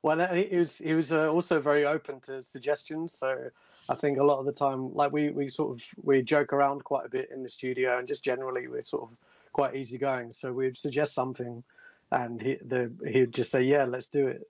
well, 0.03 0.33
he 0.33 0.57
was 0.57 0.77
he 0.77 0.93
was 0.93 1.11
uh, 1.11 1.31
also 1.31 1.59
very 1.59 1.85
open 1.85 2.19
to 2.21 2.41
suggestions. 2.41 3.13
So 3.13 3.49
I 3.89 3.95
think 3.95 4.17
a 4.19 4.23
lot 4.23 4.39
of 4.39 4.45
the 4.45 4.51
time, 4.51 4.93
like 4.93 5.11
we 5.11 5.29
we 5.31 5.49
sort 5.49 5.71
of 5.79 5.85
we 6.03 6.21
joke 6.21 6.53
around 6.53 6.83
quite 6.83 7.05
a 7.05 7.09
bit 7.09 7.29
in 7.31 7.43
the 7.43 7.49
studio, 7.49 7.97
and 7.97 8.07
just 8.07 8.23
generally 8.23 8.67
we're 8.67 8.83
sort 8.83 9.03
of 9.03 9.17
quite 9.53 9.75
easygoing. 9.75 10.31
So 10.31 10.51
we'd 10.53 10.77
suggest 10.77 11.13
something, 11.13 11.63
and 12.11 12.41
he 12.41 12.57
the 12.65 12.91
he'd 13.11 13.33
just 13.33 13.51
say, 13.51 13.63
"Yeah, 13.63 13.85
let's 13.85 14.07
do 14.07 14.27
it." 14.27 14.41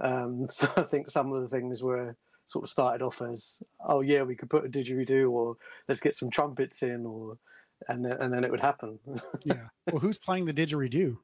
Um, 0.00 0.46
so 0.48 0.68
I 0.76 0.82
think 0.82 1.10
some 1.10 1.32
of 1.32 1.42
the 1.42 1.48
things 1.48 1.82
were 1.82 2.16
sort 2.48 2.64
of 2.64 2.70
started 2.70 3.04
off 3.04 3.22
as, 3.22 3.62
"Oh 3.84 4.00
yeah, 4.00 4.22
we 4.22 4.36
could 4.36 4.50
put 4.50 4.64
a 4.64 4.68
didgeridoo," 4.68 5.30
or 5.30 5.56
"Let's 5.88 6.00
get 6.00 6.14
some 6.14 6.30
trumpets 6.30 6.82
in," 6.82 7.06
or 7.06 7.38
and 7.88 8.04
then, 8.04 8.12
and 8.20 8.32
then 8.32 8.44
it 8.44 8.50
would 8.50 8.60
happen. 8.60 8.98
Yeah. 9.44 9.68
Well, 9.86 10.00
who's 10.00 10.18
playing 10.18 10.46
the 10.46 10.54
didgeridoo? 10.54 11.16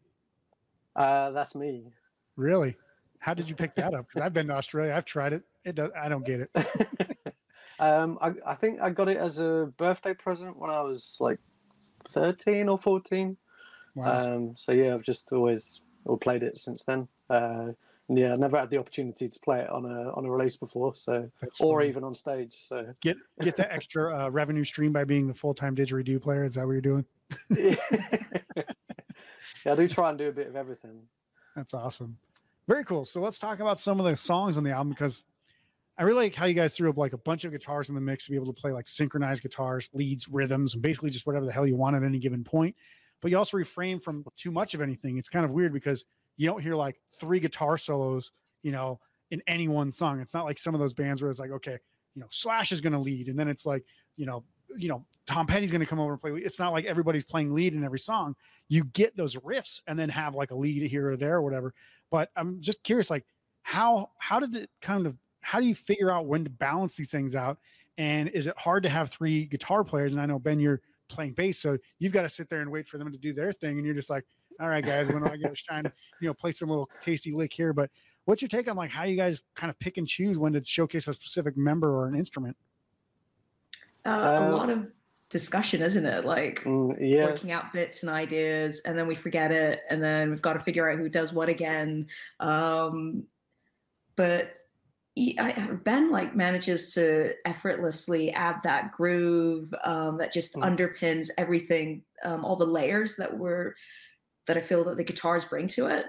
uh, 0.96 1.30
that's 1.30 1.54
me. 1.54 1.92
Really? 2.36 2.76
How 3.18 3.34
did 3.34 3.48
you 3.48 3.56
pick 3.56 3.74
that 3.76 3.94
up? 3.94 4.08
Because 4.08 4.22
I've 4.22 4.32
been 4.32 4.48
to 4.48 4.54
Australia. 4.54 4.94
I've 4.94 5.04
tried 5.04 5.32
it. 5.32 5.42
It 5.64 5.74
does. 5.76 5.90
I 6.00 6.08
don't 6.08 6.24
get 6.26 6.40
it. 6.40 7.34
um, 7.78 8.18
I, 8.20 8.32
I 8.46 8.54
think 8.54 8.80
I 8.80 8.90
got 8.90 9.08
it 9.08 9.16
as 9.16 9.38
a 9.38 9.72
birthday 9.76 10.12
present 10.12 10.56
when 10.58 10.70
I 10.70 10.82
was 10.82 11.16
like 11.20 11.38
13 12.08 12.68
or 12.68 12.78
14. 12.78 13.36
Wow. 13.94 14.34
Um, 14.34 14.54
so 14.56 14.72
yeah, 14.72 14.94
I've 14.94 15.02
just 15.02 15.32
always 15.32 15.82
or 16.04 16.18
played 16.18 16.42
it 16.42 16.58
since 16.58 16.82
then. 16.84 17.08
Uh, 17.30 17.72
yeah, 18.08 18.32
I 18.32 18.36
never 18.36 18.58
had 18.58 18.68
the 18.70 18.78
opportunity 18.78 19.28
to 19.28 19.40
play 19.40 19.60
it 19.60 19.70
on 19.70 19.84
a 19.86 20.12
on 20.12 20.24
a 20.24 20.30
release 20.30 20.56
before, 20.56 20.94
so 20.94 21.30
That's 21.40 21.60
or 21.60 21.80
funny. 21.80 21.90
even 21.90 22.04
on 22.04 22.14
stage. 22.14 22.54
So 22.54 22.94
get 23.00 23.16
get 23.40 23.56
that 23.56 23.72
extra 23.72 24.24
uh, 24.24 24.28
revenue 24.28 24.64
stream 24.64 24.92
by 24.92 25.04
being 25.04 25.26
the 25.26 25.34
full 25.34 25.54
time 25.54 25.74
didgeridoo 25.74 26.20
player. 26.20 26.44
Is 26.44 26.54
that 26.54 26.66
what 26.66 26.72
you're 26.72 26.80
doing? 26.80 27.04
yeah, 27.50 27.76
I 29.64 29.74
do 29.74 29.88
try 29.88 30.10
and 30.10 30.18
do 30.18 30.28
a 30.28 30.32
bit 30.32 30.48
of 30.48 30.56
everything. 30.56 31.00
That's 31.56 31.74
awesome. 31.74 32.18
Very 32.68 32.84
cool. 32.84 33.04
So 33.04 33.20
let's 33.20 33.38
talk 33.38 33.60
about 33.60 33.80
some 33.80 33.98
of 33.98 34.06
the 34.06 34.16
songs 34.16 34.56
on 34.56 34.64
the 34.64 34.70
album 34.70 34.90
because 34.90 35.24
I 35.98 36.04
really 36.04 36.24
like 36.24 36.34
how 36.34 36.46
you 36.46 36.54
guys 36.54 36.74
threw 36.74 36.90
up 36.90 36.98
like 36.98 37.12
a 37.12 37.18
bunch 37.18 37.44
of 37.44 37.52
guitars 37.52 37.88
in 37.88 37.94
the 37.94 38.00
mix 38.00 38.24
to 38.24 38.30
be 38.30 38.36
able 38.36 38.52
to 38.52 38.60
play 38.60 38.72
like 38.72 38.88
synchronized 38.88 39.42
guitars, 39.42 39.88
leads, 39.92 40.28
rhythms, 40.28 40.74
and 40.74 40.82
basically 40.82 41.10
just 41.10 41.26
whatever 41.26 41.44
the 41.46 41.52
hell 41.52 41.66
you 41.66 41.76
want 41.76 41.96
at 41.96 42.02
any 42.02 42.18
given 42.18 42.44
point. 42.44 42.74
But 43.22 43.30
you 43.30 43.38
also 43.38 43.56
refrain 43.56 44.00
from 44.00 44.24
too 44.36 44.50
much 44.50 44.74
of 44.74 44.82
anything. 44.82 45.16
It's 45.16 45.30
kind 45.30 45.44
of 45.44 45.52
weird 45.52 45.72
because 45.72 46.04
you 46.36 46.46
don't 46.46 46.60
hear 46.60 46.74
like 46.74 47.00
three 47.18 47.40
guitar 47.40 47.78
solos, 47.78 48.32
you 48.62 48.72
know, 48.72 49.00
in 49.30 49.40
any 49.46 49.68
one 49.68 49.92
song. 49.92 50.20
It's 50.20 50.34
not 50.34 50.44
like 50.44 50.58
some 50.58 50.74
of 50.74 50.80
those 50.80 50.92
bands 50.92 51.22
where 51.22 51.30
it's 51.30 51.40
like, 51.40 51.52
okay, 51.52 51.78
you 52.14 52.20
know, 52.20 52.26
Slash 52.30 52.72
is 52.72 52.80
going 52.80 52.92
to 52.92 52.98
lead, 52.98 53.28
and 53.28 53.38
then 53.38 53.48
it's 53.48 53.64
like, 53.64 53.84
you 54.16 54.26
know, 54.26 54.44
you 54.76 54.88
know, 54.88 55.04
Tom 55.26 55.46
Petty's 55.46 55.70
going 55.70 55.80
to 55.80 55.86
come 55.86 56.00
over 56.00 56.12
and 56.12 56.20
play. 56.20 56.32
lead. 56.32 56.44
It's 56.44 56.58
not 56.58 56.72
like 56.72 56.84
everybody's 56.84 57.24
playing 57.24 57.54
lead 57.54 57.74
in 57.74 57.84
every 57.84 57.98
song. 57.98 58.34
You 58.68 58.84
get 58.84 59.16
those 59.16 59.36
riffs 59.36 59.80
and 59.86 59.98
then 59.98 60.08
have 60.08 60.34
like 60.34 60.50
a 60.50 60.54
lead 60.54 60.90
here 60.90 61.12
or 61.12 61.16
there 61.16 61.36
or 61.36 61.42
whatever. 61.42 61.74
But 62.10 62.30
I'm 62.36 62.60
just 62.60 62.82
curious, 62.82 63.08
like 63.08 63.24
how 63.62 64.10
how 64.18 64.40
did 64.40 64.54
it 64.54 64.70
kind 64.80 65.06
of 65.06 65.16
how 65.40 65.60
do 65.60 65.66
you 65.66 65.74
figure 65.74 66.10
out 66.10 66.26
when 66.26 66.44
to 66.44 66.50
balance 66.50 66.94
these 66.94 67.10
things 67.10 67.34
out? 67.34 67.58
And 67.98 68.28
is 68.30 68.46
it 68.46 68.56
hard 68.56 68.82
to 68.84 68.88
have 68.88 69.10
three 69.10 69.44
guitar 69.44 69.84
players? 69.84 70.12
And 70.12 70.20
I 70.20 70.26
know 70.26 70.38
Ben, 70.38 70.58
you're 70.58 70.80
playing 71.12 71.32
bass, 71.34 71.58
so 71.58 71.76
you've 71.98 72.12
got 72.12 72.22
to 72.22 72.28
sit 72.28 72.48
there 72.48 72.60
and 72.60 72.70
wait 72.70 72.88
for 72.88 72.98
them 72.98 73.12
to 73.12 73.18
do 73.18 73.32
their 73.32 73.52
thing, 73.52 73.76
and 73.76 73.86
you're 73.86 73.94
just 73.94 74.10
like, 74.10 74.24
all 74.60 74.68
right, 74.68 74.84
guys, 74.84 75.08
when 75.08 75.22
do 75.22 75.28
I 75.28 75.36
get 75.36 75.52
a 75.52 75.56
shine? 75.56 75.90
You 76.20 76.28
know, 76.28 76.34
play 76.34 76.52
some 76.52 76.68
little 76.68 76.88
tasty 77.02 77.32
lick 77.32 77.52
here. 77.52 77.72
But 77.72 77.90
what's 78.24 78.42
your 78.42 78.48
take 78.48 78.68
on 78.68 78.76
like 78.76 78.90
how 78.90 79.04
you 79.04 79.16
guys 79.16 79.42
kind 79.54 79.70
of 79.70 79.78
pick 79.78 79.96
and 79.96 80.06
choose 80.06 80.38
when 80.38 80.52
to 80.52 80.64
showcase 80.64 81.08
a 81.08 81.12
specific 81.12 81.56
member 81.56 81.94
or 81.96 82.06
an 82.06 82.14
instrument? 82.14 82.56
Uh, 84.04 84.08
Uh, 84.08 84.48
a 84.48 84.50
lot 84.50 84.70
of 84.70 84.86
discussion, 85.30 85.82
isn't 85.82 86.04
it? 86.04 86.24
Like 86.24 86.62
Mm, 86.64 86.96
yeah, 87.00 87.24
working 87.24 87.50
out 87.52 87.72
bits 87.72 88.02
and 88.02 88.10
ideas, 88.10 88.80
and 88.84 88.96
then 88.96 89.06
we 89.06 89.14
forget 89.14 89.50
it, 89.50 89.80
and 89.88 90.02
then 90.02 90.30
we've 90.30 90.42
got 90.42 90.52
to 90.54 90.58
figure 90.60 90.88
out 90.90 90.98
who 90.98 91.08
does 91.08 91.32
what 91.32 91.48
again. 91.48 92.06
Um, 92.40 93.24
but 94.16 94.42
he- 94.44 94.61
I, 95.16 95.78
Ben 95.84 96.10
like 96.10 96.34
manages 96.34 96.94
to 96.94 97.34
effortlessly 97.46 98.32
add 98.32 98.62
that 98.64 98.92
groove 98.92 99.72
um, 99.84 100.16
that 100.18 100.32
just 100.32 100.54
Mm. 100.56 100.62
underpins 100.62 101.28
everything, 101.36 102.04
um, 102.24 102.44
all 102.44 102.56
the 102.56 102.64
layers 102.66 103.16
that 103.16 103.36
were 103.38 103.74
that 104.46 104.56
I 104.56 104.60
feel 104.60 104.84
that 104.84 104.96
the 104.96 105.04
guitars 105.04 105.44
bring 105.44 105.68
to 105.68 105.86
it. 105.86 106.06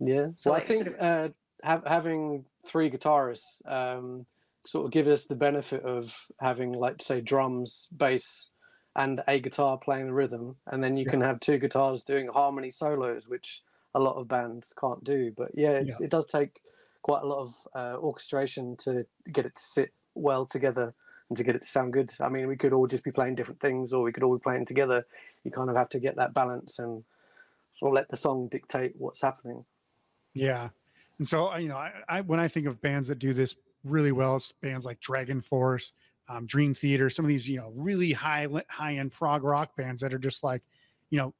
Yeah. 0.00 0.28
So, 0.36 0.50
well, 0.50 0.58
like, 0.58 0.64
I 0.64 0.66
think 0.66 0.88
sort 0.88 1.00
uh, 1.00 1.28
have, 1.62 1.84
having 1.86 2.44
three 2.64 2.90
guitarists 2.90 3.64
um, 3.70 4.26
sort 4.66 4.86
of 4.86 4.92
give 4.92 5.06
us 5.06 5.26
the 5.26 5.34
benefit 5.34 5.82
of 5.84 6.26
having, 6.40 6.72
like, 6.72 7.00
say, 7.02 7.20
drums, 7.20 7.88
bass, 7.96 8.50
and 8.96 9.22
a 9.26 9.40
guitar 9.40 9.78
playing 9.78 10.06
the 10.06 10.12
rhythm, 10.12 10.56
and 10.66 10.82
then 10.82 10.96
you 10.96 11.06
Yeah. 11.06 11.12
can 11.12 11.20
have 11.20 11.40
two 11.40 11.58
guitars 11.58 12.02
doing 12.02 12.28
harmony 12.28 12.70
solos, 12.70 13.28
which 13.28 13.62
a 13.94 14.00
lot 14.00 14.16
of 14.16 14.28
bands 14.28 14.74
can't 14.78 15.04
do. 15.04 15.32
But 15.36 15.52
yeah, 15.54 15.72
it's, 15.72 16.00
it 16.00 16.10
does 16.10 16.26
take 16.26 16.60
quite 17.02 17.22
a 17.22 17.26
lot 17.26 17.42
of 17.42 17.54
uh, 17.74 17.96
orchestration 17.98 18.76
to 18.78 19.04
get 19.30 19.46
it 19.46 19.54
to 19.56 19.62
sit 19.62 19.92
well 20.14 20.46
together 20.46 20.94
and 21.28 21.36
to 21.36 21.44
get 21.44 21.56
it 21.56 21.64
to 21.64 21.68
sound 21.68 21.92
good. 21.92 22.10
I 22.20 22.28
mean, 22.28 22.46
we 22.46 22.56
could 22.56 22.72
all 22.72 22.86
just 22.86 23.04
be 23.04 23.10
playing 23.10 23.34
different 23.34 23.60
things, 23.60 23.92
or 23.92 24.02
we 24.02 24.12
could 24.12 24.22
all 24.22 24.36
be 24.36 24.42
playing 24.42 24.66
together. 24.66 25.06
You 25.44 25.50
kind 25.50 25.70
of 25.70 25.76
have 25.76 25.88
to 25.90 26.00
get 26.00 26.16
that 26.16 26.34
balance 26.34 26.78
and 26.78 27.04
sort 27.74 27.90
of 27.90 27.94
let 27.94 28.08
the 28.08 28.16
song 28.16 28.48
dictate 28.48 28.94
what's 28.96 29.22
happening. 29.22 29.64
Yeah. 30.34 30.70
And 31.18 31.28
so, 31.28 31.52
uh, 31.52 31.56
you 31.58 31.68
know, 31.68 31.76
I, 31.76 31.92
I 32.08 32.20
when 32.22 32.40
I 32.40 32.48
think 32.48 32.66
of 32.66 32.80
bands 32.80 33.08
that 33.08 33.18
do 33.18 33.32
this 33.32 33.54
really 33.84 34.12
well, 34.12 34.36
it's 34.36 34.52
bands 34.52 34.84
like 34.84 35.00
Dragon 35.00 35.40
Force, 35.40 35.92
um, 36.28 36.46
Dream 36.46 36.74
Theater, 36.74 37.10
some 37.10 37.24
of 37.24 37.28
these, 37.28 37.48
you 37.48 37.58
know, 37.58 37.72
really 37.74 38.12
high 38.12 38.46
high 38.68 38.96
end 38.96 39.12
prog 39.12 39.42
rock 39.42 39.76
bands 39.76 40.00
that 40.02 40.14
are 40.14 40.18
just 40.18 40.42
like, 40.42 40.62
you 41.10 41.18
know, 41.18 41.34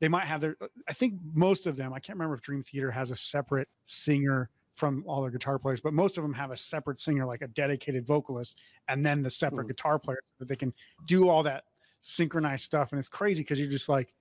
they 0.00 0.08
might 0.08 0.24
have 0.24 0.40
their. 0.40 0.56
I 0.88 0.92
think 0.92 1.14
most 1.32 1.66
of 1.66 1.76
them. 1.76 1.92
I 1.92 2.00
can't 2.00 2.18
remember 2.18 2.34
if 2.34 2.42
Dream 2.42 2.62
Theater 2.62 2.90
has 2.90 3.10
a 3.10 3.16
separate 3.16 3.68
singer 3.86 4.50
from 4.74 5.04
all 5.06 5.22
their 5.22 5.30
guitar 5.30 5.58
players, 5.58 5.80
but 5.80 5.92
most 5.94 6.18
of 6.18 6.24
them 6.24 6.32
have 6.34 6.50
a 6.50 6.56
separate 6.56 6.98
singer, 7.00 7.24
like 7.24 7.42
a 7.42 7.48
dedicated 7.48 8.06
vocalist, 8.06 8.58
and 8.88 9.06
then 9.06 9.22
the 9.22 9.30
separate 9.30 9.64
Mm. 9.66 9.68
guitar 9.68 9.98
player 9.98 10.18
so 10.32 10.36
that 10.40 10.48
they 10.48 10.56
can 10.56 10.74
do 11.06 11.28
all 11.28 11.42
that 11.44 11.64
synchronized 12.02 12.64
stuff. 12.64 12.92
And 12.92 12.98
it's 12.98 13.08
crazy 13.08 13.42
because 13.42 13.58
you're 13.60 13.70
just 13.70 13.88
like 13.88 14.12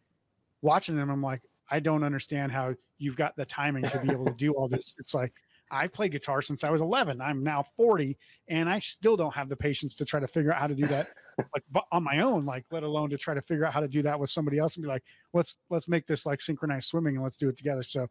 watching 0.62 0.96
them. 0.96 1.10
I'm 1.10 1.22
like, 1.24 1.42
I 1.70 1.80
don't 1.80 2.04
understand 2.04 2.52
how 2.52 2.76
you've 2.98 3.16
got 3.18 3.36
the 3.36 3.46
timing 3.46 3.84
to 3.84 4.00
be 4.00 4.12
able 4.12 4.26
to 4.26 4.34
do 4.34 4.52
all 4.54 4.68
this. 4.68 4.96
It's 5.00 5.14
like 5.14 5.34
I 5.72 5.88
played 5.88 6.12
guitar 6.12 6.42
since 6.42 6.64
I 6.64 6.70
was 6.70 6.82
11. 6.82 7.20
I'm 7.20 7.42
now 7.42 7.64
40, 7.78 8.18
and 8.50 8.70
I 8.70 8.80
still 8.80 9.18
don't 9.18 9.34
have 9.34 9.50
the 9.50 9.56
patience 9.56 9.96
to 9.96 10.06
try 10.06 10.20
to 10.20 10.28
figure 10.28 10.54
out 10.54 10.60
how 10.60 10.68
to 10.68 10.76
do 10.76 10.86
that 10.88 11.08
like 11.56 11.64
on 11.92 12.04
my 12.04 12.20
own. 12.20 12.46
Like, 12.46 12.66
let 12.70 12.84
alone 12.84 13.10
to 13.10 13.18
try 13.18 13.34
to 13.34 13.42
figure 13.42 13.66
out 13.66 13.74
how 13.74 13.80
to 13.80 13.88
do 13.88 14.02
that 14.04 14.20
with 14.20 14.30
somebody 14.30 14.60
else 14.60 14.76
and 14.76 14.84
be 14.84 14.88
like, 14.88 15.04
let's 15.34 15.56
let's 15.72 15.88
make 15.88 16.06
this 16.06 16.26
like 16.28 16.42
synchronized 16.42 16.90
swimming 16.90 17.16
and 17.16 17.24
let's 17.24 17.38
do 17.38 17.50
it 17.50 17.58
together. 17.58 17.82
So 17.82 18.08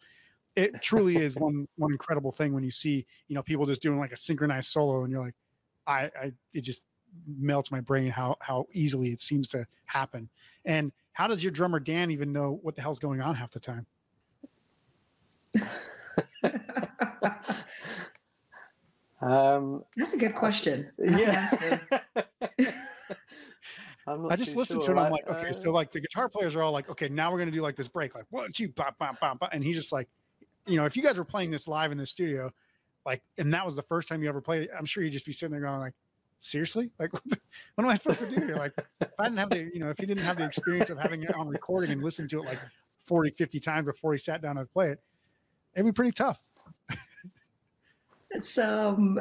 it 0.57 0.83
truly 0.83 1.17
is 1.17 1.37
one 1.37 1.67
one 1.77 1.93
incredible 1.93 2.33
thing 2.33 2.53
when 2.53 2.63
you 2.65 2.71
see 2.71 3.07
you 3.29 3.35
know 3.35 3.43
people 3.43 3.67
just 3.67 3.83
doing 3.83 3.99
like 3.99 4.13
a 4.13 4.17
synchronized 4.17 4.69
solo 4.69 5.05
and 5.05 5.13
you're 5.13 5.23
like, 5.23 5.35
I 5.87 6.11
I 6.21 6.33
it 6.53 6.63
just 6.63 6.83
melts 7.39 7.71
my 7.71 7.81
brain 7.81 8.11
how 8.11 8.37
how 8.41 8.67
easily 8.73 9.11
it 9.11 9.21
seems 9.21 9.49
to 9.49 9.67
happen. 9.87 10.29
And 10.65 10.93
how 11.13 11.27
does 11.27 11.43
your 11.43 11.53
drummer 11.53 11.81
Dan 11.81 12.11
even 12.11 12.33
know 12.33 12.59
what 12.63 12.75
the 12.75 12.83
hell's 12.83 12.99
going 12.99 13.21
on 13.21 13.35
half 13.35 13.51
the 13.51 13.61
time? 13.61 13.87
Um, 19.23 19.85
That's 19.97 20.15
a 20.15 20.19
good 20.19 20.35
question. 20.35 20.91
I 21.01 21.11
haven't 21.13 21.29
asked 21.29 21.61
him. 21.61 21.81
I'm 24.05 24.23
not 24.23 24.33
I 24.33 24.37
just 24.37 24.53
too 24.53 24.59
listened 24.59 24.83
sure. 24.83 24.95
to 24.95 25.01
it. 25.01 25.05
I'm 25.05 25.13
like, 25.13 25.29
okay, 25.29 25.51
uh, 25.51 25.53
so 25.53 25.71
like 25.71 25.93
the 25.93 26.01
guitar 26.01 26.29
players 26.29 26.57
are 26.57 26.63
all 26.63 26.73
like, 26.73 26.91
okay, 26.91 27.09
now 27.09 27.31
we're 27.31 27.39
gonna 27.39 27.53
do 27.53 27.63
like 27.63 27.77
this 27.77 27.87
break, 27.87 28.17
like 28.17 28.25
one, 28.31 28.51
two, 28.51 28.69
bop, 28.71 28.99
bop, 28.99 29.21
bop, 29.21 29.39
bop. 29.39 29.51
and 29.53 29.63
he's 29.63 29.77
just 29.77 29.93
like, 29.93 30.09
you 30.66 30.76
know, 30.76 30.85
if 30.85 30.97
you 30.97 31.02
guys 31.02 31.19
were 31.19 31.25
playing 31.25 31.50
this 31.50 31.66
live 31.69 31.92
in 31.92 31.99
the 31.99 32.07
studio, 32.07 32.50
like, 33.04 33.23
and 33.38 33.52
that 33.52 33.66
was 33.66 33.75
the 33.76 33.83
first 33.83 34.09
time 34.09 34.23
you 34.23 34.28
ever 34.28 34.40
played 34.40 34.62
it, 34.64 34.71
I'm 34.76 34.85
sure 34.85 35.02
you'd 35.02 35.12
just 35.12 35.26
be 35.26 35.33
sitting 35.33 35.52
there 35.52 35.61
going 35.61 35.81
like, 35.81 35.95
seriously, 36.40 36.90
like, 36.99 37.12
what, 37.25 37.40
am 37.78 37.88
I 37.88 37.97
supposed 37.97 38.21
to 38.21 38.26
do 38.26 38.45
here? 38.45 38.57
Like, 38.57 38.73
if 39.00 39.09
I 39.19 39.25
didn't 39.25 39.38
have 39.38 39.50
the, 39.50 39.71
you 39.73 39.81
know, 39.81 39.90
if 39.90 39.99
he 39.99 40.07
didn't 40.07 40.25
have 40.25 40.37
the 40.37 40.45
experience 40.45 40.90
of 40.90 40.99
having 40.99 41.23
it 41.23 41.35
on 41.35 41.49
recording 41.49 41.90
and 41.90 42.02
listening 42.02 42.28
to 42.28 42.38
it 42.38 42.45
like 42.45 42.61
40, 43.07 43.31
50 43.31 43.61
times 43.61 43.87
before 43.87 44.12
he 44.12 44.19
sat 44.19 44.40
down 44.42 44.57
to 44.57 44.64
play 44.66 44.90
it, 44.90 45.00
it'd 45.75 45.87
be 45.87 45.92
pretty 45.92 46.12
tough. 46.12 46.40
It's 48.31 48.57
um 48.57 49.21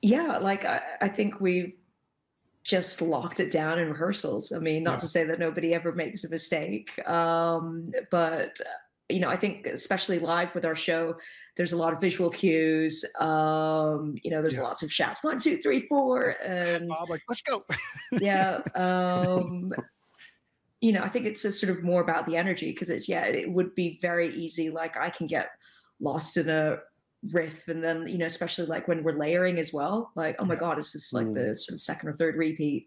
yeah, 0.00 0.38
like 0.38 0.64
I, 0.64 0.80
I 1.00 1.08
think 1.08 1.40
we've 1.40 1.74
just 2.62 3.02
locked 3.02 3.40
it 3.40 3.50
down 3.50 3.78
in 3.78 3.90
rehearsals. 3.90 4.52
I 4.52 4.58
mean, 4.58 4.82
not 4.82 4.92
Yeah. 4.94 4.98
to 5.00 5.08
say 5.08 5.24
that 5.24 5.38
nobody 5.38 5.74
ever 5.74 5.92
makes 5.92 6.24
a 6.24 6.30
mistake. 6.30 6.90
Um, 7.06 7.90
but 8.10 8.56
you 9.10 9.20
know, 9.20 9.28
I 9.28 9.36
think 9.36 9.66
especially 9.66 10.18
live 10.18 10.54
with 10.54 10.64
our 10.64 10.74
show, 10.74 11.16
there's 11.56 11.72
a 11.72 11.76
lot 11.76 11.92
of 11.92 12.00
visual 12.00 12.30
cues. 12.30 13.04
Um, 13.20 14.14
you 14.22 14.30
know, 14.30 14.40
there's 14.40 14.56
Yeah. 14.56 14.62
lots 14.62 14.82
of 14.82 14.90
shouts, 14.92 15.22
one, 15.22 15.38
two, 15.38 15.58
three, 15.58 15.86
four, 15.88 16.36
and 16.42 16.88
Bob, 16.88 17.10
like, 17.10 17.22
let's 17.28 17.42
go. 17.42 17.64
yeah 18.12 18.60
um 18.74 19.72
you 20.80 20.92
know 20.92 21.02
i 21.02 21.08
think 21.08 21.24
it's 21.26 21.42
just 21.42 21.58
sort 21.60 21.70
of 21.74 21.82
more 21.82 22.02
about 22.02 22.26
the 22.26 22.36
energy 22.36 22.70
because 22.72 22.90
it's 22.90 23.08
yeah 23.08 23.24
it 23.24 23.50
would 23.50 23.74
be 23.74 23.98
very 24.02 24.28
easy 24.34 24.68
like 24.70 24.96
i 24.96 25.08
can 25.08 25.26
get 25.26 25.48
lost 26.00 26.36
in 26.36 26.48
a 26.50 26.76
riff 27.32 27.66
and 27.68 27.82
then 27.82 28.06
you 28.06 28.18
know 28.18 28.26
especially 28.26 28.66
like 28.66 28.86
when 28.86 29.02
we're 29.02 29.12
layering 29.16 29.58
as 29.58 29.72
well 29.72 30.12
like 30.14 30.36
oh 30.38 30.44
my 30.44 30.54
Yeah. 30.54 30.60
god 30.60 30.78
is 30.78 30.92
this 30.92 31.12
like 31.12 31.26
Mm. 31.26 31.34
the 31.34 31.56
sort 31.56 31.74
of 31.74 31.80
second 31.80 32.08
or 32.10 32.12
third 32.12 32.36
repeat 32.36 32.86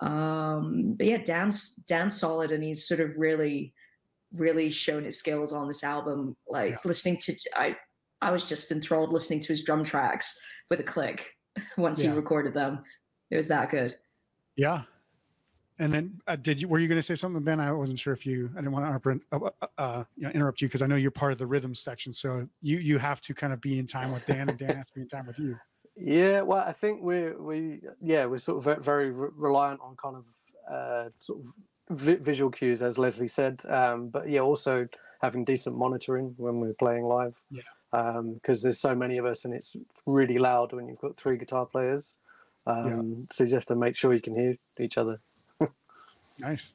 um 0.00 0.94
but 0.96 1.06
yeah 1.06 1.18
dan's 1.18 1.74
dan's 1.88 2.16
solid 2.18 2.52
and 2.52 2.62
he's 2.62 2.86
sort 2.86 3.00
of 3.00 3.10
really 3.16 3.74
really 4.34 4.70
shown 4.70 5.04
his 5.04 5.18
skills 5.18 5.52
on 5.52 5.68
this 5.68 5.84
album 5.84 6.36
like 6.48 6.70
Yeah. 6.70 6.76
listening 6.84 7.18
to 7.18 7.34
i 7.54 7.76
i 8.20 8.30
was 8.30 8.44
just 8.44 8.70
enthralled 8.72 9.12
listening 9.12 9.40
to 9.40 9.48
his 9.48 9.62
drum 9.62 9.84
tracks 9.84 10.40
with 10.70 10.80
a 10.80 10.84
click 10.84 11.36
once 11.76 12.02
Yeah. 12.02 12.10
he 12.10 12.16
recorded 12.16 12.54
them 12.54 12.82
it 13.30 13.36
was 13.36 13.48
that 13.48 13.70
good 13.70 13.96
Yeah. 14.56 14.82
And 15.78 15.92
then 15.92 16.20
uh, 16.28 16.36
did 16.36 16.60
you 16.60 16.68
were 16.68 16.78
you 16.78 16.86
going 16.86 16.98
to 16.98 17.02
say 17.02 17.14
something, 17.16 17.42
Ben? 17.42 17.58
I 17.58 17.72
wasn't 17.72 17.98
sure 17.98 18.12
if 18.12 18.24
you. 18.26 18.50
I 18.52 18.56
didn't 18.60 18.72
want 18.72 18.84
to 18.84 19.10
interrupt, 19.10 19.54
uh, 19.62 19.68
uh, 19.78 20.04
you 20.16 20.24
know, 20.24 20.30
interrupt 20.30 20.60
you 20.60 20.68
because 20.68 20.82
I 20.82 20.86
know 20.86 20.94
you're 20.96 21.10
part 21.10 21.32
of 21.32 21.38
the 21.38 21.46
rhythm 21.46 21.74
section. 21.74 22.12
So 22.12 22.46
you 22.60 22.76
you 22.78 22.98
have 22.98 23.20
to 23.22 23.34
kind 23.34 23.52
of 23.54 23.60
be 23.60 23.78
in 23.78 23.86
time 23.86 24.12
with 24.12 24.24
Dan, 24.26 24.48
and 24.50 24.58
Dan 24.58 24.76
has 24.76 24.88
to 24.90 24.94
be 24.94 25.00
in 25.00 25.08
time 25.08 25.26
with 25.26 25.38
you. 25.40 25.56
Yeah, 25.96 26.42
well, 26.42 26.62
I 26.64 26.72
think 26.72 27.02
we're 27.02 27.40
we 27.40 27.80
yeah 28.00 28.26
we're 28.26 28.38
sort 28.38 28.58
of 28.58 28.64
ve- 28.76 28.82
very 28.84 29.10
re- 29.10 29.30
reliant 29.34 29.80
on 29.80 29.96
kind 29.96 30.16
of 30.16 30.24
uh, 30.70 31.08
sort 31.20 31.40
of 31.40 31.46
vi- 31.90 32.16
visual 32.16 32.50
cues, 32.50 32.82
as 32.82 32.98
Lesley 32.98 33.28
said. 33.28 33.60
Um, 33.68 34.08
but 34.08 34.28
yeah, 34.28 34.40
also 34.40 34.88
having 35.20 35.44
decent 35.44 35.76
monitoring 35.76 36.34
when 36.36 36.60
we're 36.60 36.74
playing 36.74 37.04
live. 37.04 37.34
Yeah. 37.50 37.62
Because 38.34 38.62
there's 38.62 38.80
so 38.80 38.94
many 38.94 39.18
of 39.18 39.26
us, 39.26 39.44
and 39.44 39.52
it's 39.52 39.76
really 40.06 40.38
loud 40.38 40.72
when 40.72 40.88
you've 40.88 40.98
got 41.00 41.16
three 41.16 41.36
guitar 41.36 41.66
players. 41.66 42.16
Um, 42.66 43.26
So 43.30 43.44
you 43.44 43.50
just 43.50 43.68
have 43.68 43.76
to 43.76 43.76
make 43.76 43.96
sure 43.96 44.14
you 44.14 44.20
can 44.20 44.34
hear 44.34 44.56
each 44.80 44.98
other. 44.98 45.20
Nice. 46.40 46.72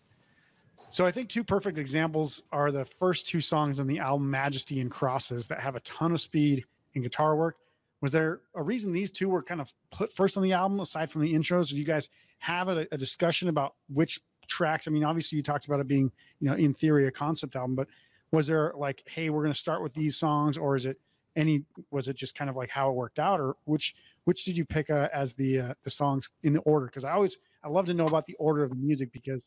So 0.91 1.05
I 1.05 1.11
think 1.11 1.29
two 1.29 1.43
perfect 1.43 1.79
examples 1.79 2.43
are 2.51 2.71
the 2.71 2.85
first 2.85 3.27
two 3.27 3.41
songs 3.41 3.79
on 3.79 3.87
the 3.87 3.97
album 3.99 4.29
Majesty 4.29 4.79
and 4.79 4.91
Crosses 4.91 5.47
that 5.47 5.59
have 5.59 5.75
a 5.75 5.79
ton 5.79 6.11
of 6.11 6.21
speed 6.21 6.63
and 6.93 7.03
guitar 7.03 7.35
work. 7.35 7.57
Was 8.01 8.11
there 8.11 8.41
a 8.55 8.61
reason 8.61 8.91
these 8.93 9.09
two 9.09 9.27
were 9.27 9.41
kind 9.41 9.59
of 9.59 9.73
put 9.91 10.13
first 10.13 10.37
on 10.37 10.43
the 10.43 10.53
album 10.53 10.79
aside 10.79 11.09
from 11.09 11.21
the 11.23 11.33
intros? 11.33 11.69
Did 11.69 11.79
you 11.79 11.83
guys 11.83 12.09
have 12.37 12.67
a, 12.69 12.87
a 12.91 12.97
discussion 12.97 13.49
about 13.49 13.73
which 13.91 14.19
tracks? 14.47 14.87
I 14.87 14.91
mean, 14.91 15.03
obviously 15.03 15.37
you 15.37 15.43
talked 15.43 15.65
about 15.65 15.79
it 15.79 15.87
being, 15.87 16.11
you 16.39 16.49
know, 16.49 16.55
in 16.55 16.73
theory 16.73 17.07
a 17.07 17.11
concept 17.11 17.55
album, 17.55 17.75
but 17.75 17.87
was 18.31 18.47
there 18.47 18.73
like, 18.75 19.03
hey, 19.09 19.29
we're 19.29 19.43
going 19.43 19.53
to 19.53 19.59
start 19.59 19.81
with 19.81 19.93
these 19.93 20.17
songs, 20.17 20.57
or 20.57 20.75
is 20.75 20.85
it 20.85 20.99
any? 21.35 21.63
Was 21.91 22.07
it 22.07 22.15
just 22.15 22.35
kind 22.35 22.49
of 22.49 22.55
like 22.55 22.69
how 22.69 22.89
it 22.89 22.93
worked 22.95 23.19
out, 23.19 23.39
or 23.39 23.55
which 23.65 23.95
which 24.25 24.43
did 24.43 24.57
you 24.57 24.65
pick 24.65 24.89
uh, 24.89 25.07
as 25.13 25.33
the 25.35 25.59
uh, 25.59 25.73
the 25.83 25.91
songs 25.91 26.29
in 26.43 26.53
the 26.53 26.59
order? 26.61 26.87
Because 26.87 27.05
I 27.05 27.11
always 27.11 27.37
I 27.63 27.69
love 27.69 27.85
to 27.85 27.93
know 27.93 28.05
about 28.05 28.25
the 28.25 28.35
order 28.35 28.63
of 28.63 28.69
the 28.71 28.75
music 28.75 29.11
because 29.11 29.45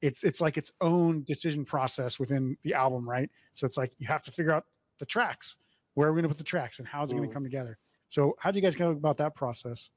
it's 0.00 0.22
it's 0.22 0.40
like 0.40 0.56
its 0.56 0.72
own 0.80 1.22
decision 1.24 1.64
process 1.64 2.18
within 2.18 2.56
the 2.62 2.74
album, 2.74 3.08
right? 3.08 3.30
So 3.52 3.66
it's 3.66 3.76
like 3.76 3.92
you 3.98 4.06
have 4.06 4.22
to 4.22 4.30
figure 4.30 4.52
out 4.52 4.64
the 4.98 5.06
tracks, 5.06 5.56
where 5.94 6.08
are 6.08 6.12
we 6.12 6.22
going 6.22 6.28
to 6.30 6.34
put 6.34 6.38
the 6.38 6.44
tracks, 6.44 6.78
and 6.78 6.88
how's 6.88 7.10
it 7.10 7.14
going 7.16 7.26
Mm. 7.26 7.30
to 7.30 7.34
come 7.34 7.44
together. 7.44 7.78
So 8.08 8.36
how 8.38 8.50
do 8.50 8.58
you 8.58 8.62
guys 8.62 8.76
go 8.76 8.90
about 8.90 9.16
that 9.18 9.34
process? 9.34 9.90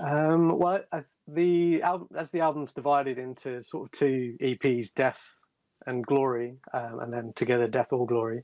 Um, 0.00 0.58
well, 0.58 0.80
I, 0.92 1.02
the 1.28 1.82
album 1.82 2.08
as 2.16 2.30
the 2.30 2.40
album's 2.40 2.72
divided 2.72 3.18
into 3.18 3.62
sort 3.62 3.86
of 3.86 3.90
two 3.92 4.36
EPs, 4.40 4.92
Death 4.94 5.22
and 5.86 6.04
Glory, 6.06 6.56
um, 6.72 7.00
and 7.00 7.12
then 7.12 7.32
together 7.34 7.66
Death 7.66 7.92
or 7.92 8.06
Glory. 8.06 8.42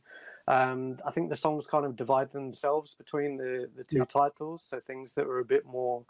Um, 0.48 0.98
I 1.06 1.12
think 1.12 1.30
the 1.30 1.36
songs 1.36 1.66
kind 1.66 1.84
of 1.86 1.94
divide 1.96 2.32
themselves 2.32 2.94
between 2.94 3.36
the 3.36 3.70
the 3.76 3.84
two 3.84 3.98
Yep. 3.98 4.08
titles. 4.08 4.64
So 4.64 4.80
things 4.80 5.14
that 5.14 5.26
were 5.26 5.38
a 5.38 5.44
bit 5.44 5.64
more, 5.64 6.04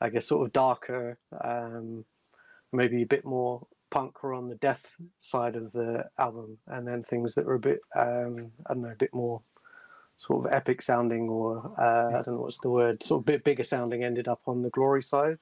I 0.00 0.08
guess, 0.08 0.26
sort 0.26 0.46
of 0.46 0.52
darker, 0.52 1.18
um, 1.40 2.04
maybe 2.72 3.02
a 3.02 3.06
bit 3.06 3.24
more 3.24 3.66
punk 3.90 4.22
were 4.22 4.34
on 4.34 4.48
the 4.48 4.56
Death 4.56 4.96
side 5.20 5.56
of 5.56 5.72
the 5.72 6.04
album, 6.18 6.58
and 6.66 6.86
then 6.86 7.02
things 7.02 7.34
that 7.36 7.46
were 7.46 7.54
a 7.54 7.60
bit, 7.60 7.80
um, 7.96 8.50
I 8.66 8.74
don't 8.74 8.82
know, 8.82 8.90
a 8.90 8.96
bit 8.96 9.14
more 9.14 9.40
sort 10.18 10.44
of 10.44 10.52
epic 10.52 10.82
sounding 10.82 11.28
or 11.28 11.72
uh, 11.78 12.08
I 12.08 12.22
don't 12.22 12.34
know 12.34 12.40
what's 12.40 12.58
the 12.58 12.70
word, 12.70 13.02
sort 13.04 13.20
of 13.22 13.26
bit 13.26 13.44
bigger 13.44 13.62
sounding 13.62 14.02
ended 14.02 14.26
up 14.26 14.40
on 14.46 14.62
the 14.62 14.70
glory 14.70 15.00
side. 15.02 15.38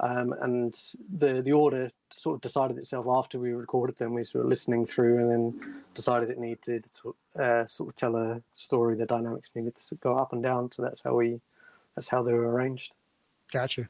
Um, 0.00 0.34
and 0.40 0.74
the 1.18 1.42
the 1.42 1.52
order 1.52 1.90
sort 2.14 2.36
of 2.36 2.40
decided 2.40 2.78
itself 2.78 3.06
after 3.08 3.38
we 3.38 3.52
recorded 3.52 3.96
them. 3.96 4.14
We 4.14 4.22
sort 4.22 4.44
of 4.44 4.48
listening 4.48 4.86
through 4.86 5.18
and 5.18 5.30
then 5.30 5.74
decided 5.94 6.30
it 6.30 6.38
needed 6.38 6.86
to 6.94 7.14
uh, 7.42 7.66
sort 7.66 7.90
of 7.90 7.94
tell 7.94 8.16
a 8.16 8.42
story. 8.54 8.96
The 8.96 9.06
dynamics 9.06 9.52
needed 9.54 9.76
to 9.76 9.94
go 9.96 10.16
up 10.16 10.32
and 10.32 10.42
down. 10.42 10.70
So 10.72 10.82
that's 10.82 11.02
how 11.02 11.14
we 11.14 11.40
that's 11.94 12.08
how 12.08 12.22
they 12.22 12.32
were 12.32 12.50
arranged. 12.50 12.92
Gotcha. 13.52 13.88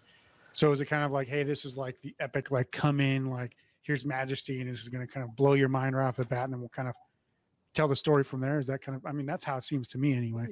So 0.54 0.70
is 0.72 0.80
it 0.80 0.86
kind 0.86 1.04
of 1.04 1.12
like, 1.12 1.28
hey, 1.28 1.44
this 1.44 1.64
is 1.64 1.76
like 1.76 2.00
the 2.02 2.14
epic, 2.20 2.50
like 2.50 2.70
come 2.70 3.00
in, 3.00 3.30
like 3.30 3.56
here's 3.82 4.04
Majesty, 4.04 4.60
and 4.60 4.70
this 4.70 4.82
is 4.82 4.88
going 4.88 5.06
to 5.06 5.12
kind 5.12 5.24
of 5.24 5.34
blow 5.36 5.54
your 5.54 5.68
mind 5.68 5.96
right 5.96 6.06
off 6.06 6.16
the 6.16 6.24
bat, 6.24 6.44
and 6.44 6.52
then 6.52 6.60
we'll 6.60 6.68
kind 6.68 6.88
of 6.88 6.94
tell 7.74 7.88
the 7.88 7.96
story 7.96 8.24
from 8.24 8.40
there. 8.40 8.58
Is 8.58 8.66
that 8.66 8.80
kind 8.82 8.96
of? 8.96 9.06
I 9.06 9.12
mean, 9.12 9.26
that's 9.26 9.44
how 9.44 9.56
it 9.56 9.64
seems 9.64 9.88
to 9.88 9.98
me, 9.98 10.14
anyway. 10.14 10.48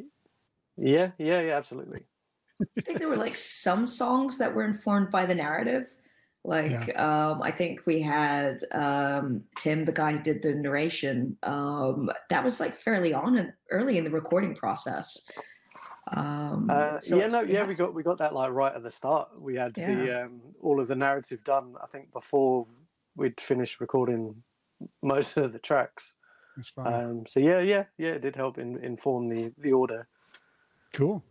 Yeah, 0.76 1.11
yeah, 1.18 1.40
yeah, 1.40 1.57
absolutely. 1.57 2.05
I 2.77 2.81
think 2.83 2.99
there 2.99 3.09
were 3.09 3.16
like 3.16 3.37
some 3.37 3.87
songs 3.87 4.38
that 4.38 4.55
were 4.55 4.64
informed 4.64 5.11
by 5.11 5.27
the 5.27 5.35
narrative. 5.35 5.88
Like 6.42 6.99
um, 6.99 7.42
I 7.42 7.51
think 7.51 7.81
we 7.85 8.01
had 8.01 8.64
um, 8.73 9.42
Tim, 9.59 9.85
the 9.85 9.92
guy 9.92 10.12
who 10.12 10.18
did 10.23 10.40
the 10.40 10.55
narration. 10.55 11.37
Um, 11.42 12.11
that 12.31 12.42
was 12.42 12.61
like 12.61 12.75
fairly 12.75 13.12
on 13.12 13.37
and 13.37 13.53
early 13.70 13.99
in 13.99 14.05
the 14.05 14.11
recording 14.11 14.55
process. 14.55 15.23
Um, 16.12 16.68
Uh, 16.70 16.99
so 17.01 17.16
yeah, 17.18 17.27
no, 17.27 17.42
we 17.44 17.53
yeah, 17.53 17.64
we 17.64 17.75
to- 17.75 17.83
got 17.85 17.94
we 17.94 18.03
got 18.03 18.18
that 18.18 18.35
like 18.35 18.51
right 18.53 18.75
at 18.75 18.83
the 18.83 18.90
start. 18.90 19.29
We 19.38 19.55
had 19.57 19.75
the 19.75 19.83
Yeah. 19.83 20.23
um, 20.25 20.40
all 20.62 20.81
of 20.81 20.88
the 20.88 20.96
narrative 20.96 21.44
done. 21.44 21.75
I 21.83 21.87
think 21.88 22.11
before 22.12 22.66
we'd 23.16 23.38
finished 23.40 23.81
recording 23.81 24.42
most 25.03 25.37
of 25.37 25.53
the 25.53 25.59
tracks. 25.59 26.16
It's 26.57 26.70
fun. 26.70 26.92
Um, 26.92 27.27
so 27.27 27.38
yeah, 27.38 27.61
yeah, 27.61 27.85
yeah, 27.99 28.11
it 28.12 28.23
did 28.23 28.35
help 28.35 28.57
in, 28.59 28.79
inform 28.83 29.29
the 29.29 29.53
the 29.59 29.73
order. 29.75 30.09
Cool. 30.94 31.23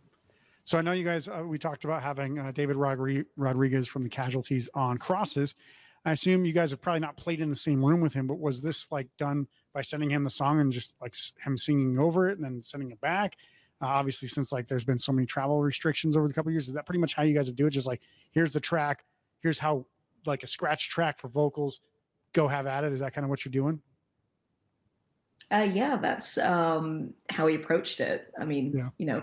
So 0.70 0.78
I 0.78 0.82
know 0.82 0.92
you 0.92 1.02
guys. 1.02 1.26
Uh, 1.26 1.42
we 1.44 1.58
talked 1.58 1.82
about 1.82 2.00
having 2.00 2.38
uh, 2.38 2.52
David 2.52 2.76
Rodri- 2.76 3.24
Rodriguez 3.36 3.88
from 3.88 4.04
the 4.04 4.08
Casualties 4.08 4.68
on 4.72 4.98
Crosses. 4.98 5.56
I 6.04 6.12
assume 6.12 6.44
you 6.44 6.52
guys 6.52 6.70
have 6.70 6.80
probably 6.80 7.00
not 7.00 7.16
played 7.16 7.40
in 7.40 7.50
the 7.50 7.56
same 7.56 7.84
room 7.84 8.00
with 8.00 8.12
him, 8.12 8.28
but 8.28 8.38
was 8.38 8.60
this 8.60 8.86
like 8.92 9.08
done 9.18 9.48
by 9.74 9.82
sending 9.82 10.08
him 10.08 10.22
the 10.22 10.30
song 10.30 10.60
and 10.60 10.70
just 10.70 10.94
like 11.00 11.16
him 11.44 11.58
singing 11.58 11.98
over 11.98 12.30
it 12.30 12.38
and 12.38 12.44
then 12.44 12.62
sending 12.62 12.92
it 12.92 13.00
back? 13.00 13.34
Uh, 13.82 13.86
obviously, 13.86 14.28
since 14.28 14.52
like 14.52 14.68
there's 14.68 14.84
been 14.84 15.00
so 15.00 15.10
many 15.10 15.26
travel 15.26 15.60
restrictions 15.60 16.16
over 16.16 16.28
the 16.28 16.34
couple 16.34 16.52
years, 16.52 16.68
is 16.68 16.74
that 16.74 16.86
pretty 16.86 17.00
much 17.00 17.14
how 17.14 17.24
you 17.24 17.34
guys 17.34 17.48
would 17.48 17.56
do 17.56 17.66
it? 17.66 17.70
Just 17.70 17.88
like 17.88 18.00
here's 18.30 18.52
the 18.52 18.60
track, 18.60 19.02
here's 19.40 19.58
how 19.58 19.84
like 20.24 20.44
a 20.44 20.46
scratch 20.46 20.88
track 20.88 21.18
for 21.18 21.26
vocals, 21.26 21.80
go 22.32 22.46
have 22.46 22.68
at 22.68 22.84
it. 22.84 22.92
Is 22.92 23.00
that 23.00 23.12
kind 23.12 23.24
of 23.24 23.28
what 23.28 23.44
you're 23.44 23.50
doing? 23.50 23.80
Uh, 25.50 25.66
yeah, 25.68 25.96
that's 25.96 26.38
um, 26.38 27.12
how 27.28 27.48
he 27.48 27.56
approached 27.56 27.98
it. 27.98 28.32
I 28.40 28.44
mean, 28.44 28.72
yeah. 28.72 28.90
you 28.98 29.06
know, 29.06 29.20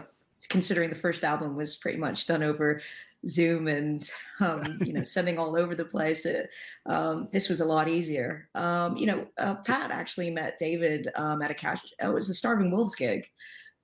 considering 0.50 0.90
the 0.90 0.96
first 0.96 1.24
album 1.24 1.56
was 1.56 1.76
pretty 1.76 1.98
much 1.98 2.28
done 2.28 2.44
over 2.44 2.82
Zoom 3.28 3.68
and 3.68 4.10
um, 4.40 4.80
you 4.84 4.94
know 4.94 5.04
sending 5.18 5.38
all 5.38 5.58
over 5.58 5.76
the 5.76 5.86
place, 5.86 6.26
it, 6.26 6.50
um, 6.86 7.30
this 7.32 7.50
was 7.50 7.62
a 7.62 7.66
lot 7.66 7.88
easier. 7.88 8.50
Um, 8.56 8.98
you 8.98 9.06
know, 9.08 9.28
uh, 9.38 9.56
Pat 9.56 9.92
actually 9.92 10.30
met 10.30 10.60
David 10.60 11.10
um, 11.16 11.42
at 11.42 11.52
a 11.52 11.56
cash. 11.56 11.82
It 12.02 12.14
was 12.14 12.28
the 12.28 12.34
Starving 12.34 12.72
Wolves 12.72 12.96
gig, 12.96 13.30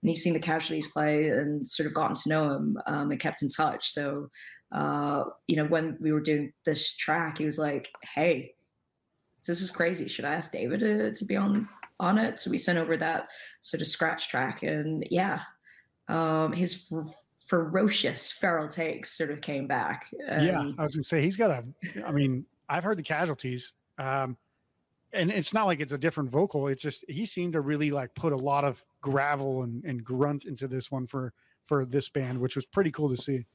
and 0.01 0.09
he's 0.09 0.23
seen 0.23 0.33
the 0.33 0.39
Casualties 0.39 0.87
play 0.87 1.29
and 1.29 1.67
sort 1.67 1.87
of 1.87 1.93
gotten 1.93 2.15
to 2.15 2.29
know 2.29 2.55
him 2.55 2.77
um, 2.87 3.11
and 3.11 3.19
kept 3.19 3.41
in 3.41 3.49
touch. 3.49 3.91
So, 3.91 4.29
uh, 4.71 5.25
you 5.47 5.55
know, 5.55 5.65
when 5.65 5.97
we 5.99 6.11
were 6.11 6.21
doing 6.21 6.53
this 6.65 6.95
track, 6.95 7.37
he 7.37 7.45
was 7.45 7.57
like, 7.57 7.89
"Hey, 8.03 8.53
this 9.45 9.61
is 9.61 9.71
crazy. 9.71 10.07
Should 10.07 10.25
I 10.25 10.35
ask 10.35 10.51
David 10.51 10.81
to, 10.81 11.13
to 11.13 11.25
be 11.25 11.35
on 11.35 11.67
on 11.99 12.17
it?" 12.17 12.39
So 12.39 12.51
we 12.51 12.57
sent 12.57 12.79
over 12.79 12.97
that 12.97 13.27
sort 13.61 13.81
of 13.81 13.87
scratch 13.87 14.29
track, 14.29 14.63
and 14.63 15.05
yeah, 15.09 15.41
um, 16.07 16.51
his 16.51 16.91
ferocious 17.47 18.31
feral 18.31 18.67
takes 18.67 19.11
sort 19.11 19.31
of 19.31 19.41
came 19.41 19.67
back. 19.67 20.07
yeah, 20.19 20.71
I 20.77 20.83
was 20.83 20.95
gonna 20.95 21.03
say 21.03 21.21
he's 21.21 21.37
got 21.37 21.51
a. 21.51 21.63
I 22.05 22.11
mean, 22.11 22.45
I've 22.69 22.83
heard 22.83 22.97
the 22.97 23.03
Casualties. 23.03 23.73
Um, 23.97 24.37
and 25.13 25.31
it's 25.31 25.53
not 25.53 25.65
like 25.65 25.79
it's 25.79 25.91
a 25.91 25.97
different 25.97 26.29
vocal. 26.29 26.67
It's 26.67 26.81
just 26.81 27.05
he 27.07 27.25
seemed 27.25 27.53
to 27.53 27.61
really 27.61 27.91
like 27.91 28.13
put 28.15 28.33
a 28.33 28.37
lot 28.37 28.63
of 28.63 28.83
gravel 29.01 29.63
and, 29.63 29.83
and 29.85 30.03
grunt 30.03 30.45
into 30.45 30.67
this 30.67 30.91
one 30.91 31.07
for 31.07 31.33
for 31.65 31.85
this 31.85 32.09
band, 32.09 32.39
which 32.39 32.55
was 32.55 32.65
pretty 32.65 32.91
cool 32.91 33.09
to 33.09 33.21
see. 33.21 33.45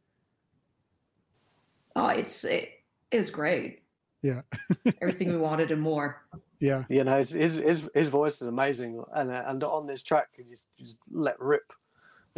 Oh, 1.96 2.08
it's 2.08 2.44
it, 2.44 2.70
it 3.10 3.32
great. 3.32 3.82
Yeah, 4.22 4.42
everything 5.02 5.30
we 5.30 5.36
wanted 5.36 5.70
and 5.70 5.82
more. 5.82 6.22
Yeah, 6.60 6.84
you 6.88 7.04
know 7.04 7.18
his 7.18 7.30
his 7.30 7.56
his, 7.56 7.88
his 7.94 8.08
voice 8.08 8.40
is 8.40 8.48
amazing, 8.48 9.02
and 9.14 9.30
uh, 9.30 9.44
and 9.46 9.62
on 9.64 9.86
this 9.86 10.02
track 10.02 10.28
you 10.36 10.44
just 10.50 10.66
just 10.78 10.98
let 11.10 11.38
rip. 11.40 11.72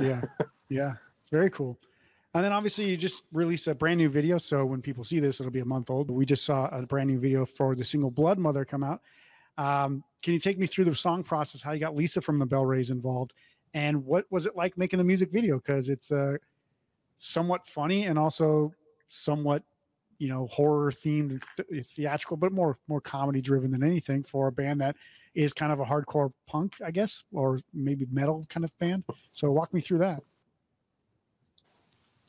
Yeah, 0.00 0.22
yeah, 0.68 0.94
it's 1.20 1.30
very 1.30 1.50
cool. 1.50 1.78
And 2.34 2.44
then 2.44 2.52
obviously 2.52 2.88
you 2.88 2.96
just 2.96 3.24
released 3.32 3.66
a 3.66 3.74
brand 3.74 3.98
new 3.98 4.08
video. 4.08 4.38
So 4.38 4.64
when 4.64 4.80
people 4.80 5.02
see 5.02 5.18
this, 5.18 5.40
it'll 5.40 5.50
be 5.50 5.60
a 5.60 5.64
month 5.64 5.90
old. 5.90 6.06
But 6.06 6.14
we 6.14 6.24
just 6.24 6.44
saw 6.44 6.68
a 6.68 6.86
brand 6.86 7.08
new 7.10 7.18
video 7.18 7.44
for 7.44 7.74
the 7.74 7.84
single 7.84 8.10
Blood 8.10 8.38
Mother 8.38 8.64
come 8.64 8.84
out. 8.84 9.00
Um, 9.58 10.04
can 10.22 10.32
you 10.32 10.38
take 10.38 10.58
me 10.58 10.66
through 10.66 10.84
the 10.84 10.94
song 10.94 11.22
process, 11.22 11.60
how 11.60 11.72
you 11.72 11.80
got 11.80 11.96
Lisa 11.96 12.20
from 12.20 12.38
the 12.38 12.46
Bell 12.46 12.64
Rays 12.64 12.90
involved, 12.90 13.32
and 13.74 14.04
what 14.04 14.26
was 14.30 14.46
it 14.46 14.56
like 14.56 14.78
making 14.78 14.98
the 14.98 15.04
music 15.04 15.30
video? 15.32 15.56
Because 15.56 15.88
it's 15.88 16.10
uh, 16.10 16.34
somewhat 17.18 17.66
funny 17.66 18.04
and 18.04 18.18
also 18.18 18.72
somewhat, 19.08 19.62
you 20.18 20.28
know, 20.28 20.46
horror 20.46 20.92
themed, 20.92 21.42
th- 21.56 21.86
theatrical, 21.86 22.36
but 22.36 22.52
more 22.52 22.78
more 22.88 23.00
comedy 23.00 23.40
driven 23.40 23.70
than 23.70 23.82
anything 23.82 24.22
for 24.22 24.46
a 24.46 24.52
band 24.52 24.80
that 24.80 24.96
is 25.34 25.52
kind 25.52 25.72
of 25.72 25.80
a 25.80 25.84
hardcore 25.84 26.32
punk, 26.46 26.74
I 26.84 26.90
guess, 26.90 27.22
or 27.32 27.60
maybe 27.72 28.06
metal 28.10 28.46
kind 28.48 28.64
of 28.64 28.76
band. 28.78 29.04
So 29.32 29.50
walk 29.50 29.72
me 29.72 29.80
through 29.80 29.98
that. 29.98 30.22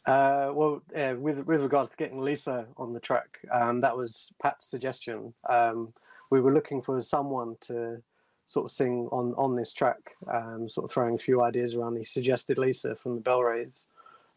Uh, 0.05 0.51
well, 0.53 0.81
uh, 0.95 1.15
with 1.17 1.45
with 1.45 1.61
regards 1.61 1.89
to 1.91 1.95
getting 1.95 2.19
Lisa 2.19 2.65
on 2.77 2.91
the 2.91 2.99
track, 2.99 3.37
um, 3.53 3.81
that 3.81 3.95
was 3.95 4.33
Pat's 4.41 4.65
suggestion. 4.65 5.31
Um, 5.47 5.93
we 6.31 6.41
were 6.41 6.53
looking 6.53 6.81
for 6.81 6.99
someone 7.01 7.55
to 7.61 8.01
sort 8.47 8.65
of 8.65 8.71
sing 8.71 9.07
on 9.11 9.35
on 9.37 9.55
this 9.55 9.73
track, 9.73 10.15
um, 10.33 10.67
sort 10.67 10.85
of 10.85 10.91
throwing 10.91 11.15
a 11.15 11.19
few 11.19 11.41
ideas 11.41 11.75
around. 11.75 11.97
He 11.97 12.03
suggested 12.03 12.57
Lisa 12.57 12.95
from 12.95 13.15
the 13.15 13.21
Bell 13.21 13.43
Rays, 13.43 13.87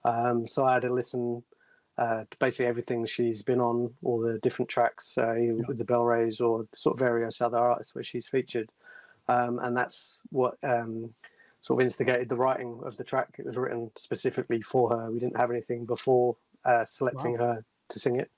um, 0.04 0.46
so 0.46 0.64
I 0.64 0.74
had 0.74 0.82
to 0.82 0.92
listen 0.92 1.42
uh, 1.96 2.24
basically 2.40 2.66
everything 2.66 3.06
she's 3.06 3.42
been 3.42 3.60
on, 3.60 3.92
all 4.02 4.20
the 4.20 4.38
different 4.38 4.68
tracks 4.68 5.16
uh, 5.16 5.34
yeah. 5.34 5.52
with 5.68 5.78
the 5.78 5.84
Bell 5.84 6.04
Rays 6.04 6.40
or 6.40 6.66
sort 6.74 6.94
of 6.94 6.98
various 6.98 7.40
other 7.40 7.58
artists 7.58 7.94
where 7.94 8.04
she's 8.04 8.26
featured, 8.26 8.70
um, 9.28 9.58
and 9.60 9.76
that's 9.76 10.22
what 10.30 10.56
um, 10.62 11.14
sort 11.60 11.80
of 11.80 11.84
instigated 11.84 12.28
the 12.28 12.36
writing 12.36 12.80
of 12.84 12.96
the 12.96 13.04
track. 13.04 13.36
It 13.38 13.46
was 13.46 13.56
written 13.56 13.90
specifically 13.96 14.60
for 14.60 14.90
her. 14.90 15.10
We 15.10 15.18
didn't 15.18 15.36
have 15.36 15.50
anything 15.50 15.84
before 15.84 16.36
uh, 16.64 16.84
selecting 16.84 17.38
wow. 17.38 17.46
her 17.46 17.64
to 17.90 17.98
sing 17.98 18.16
it. 18.16 18.30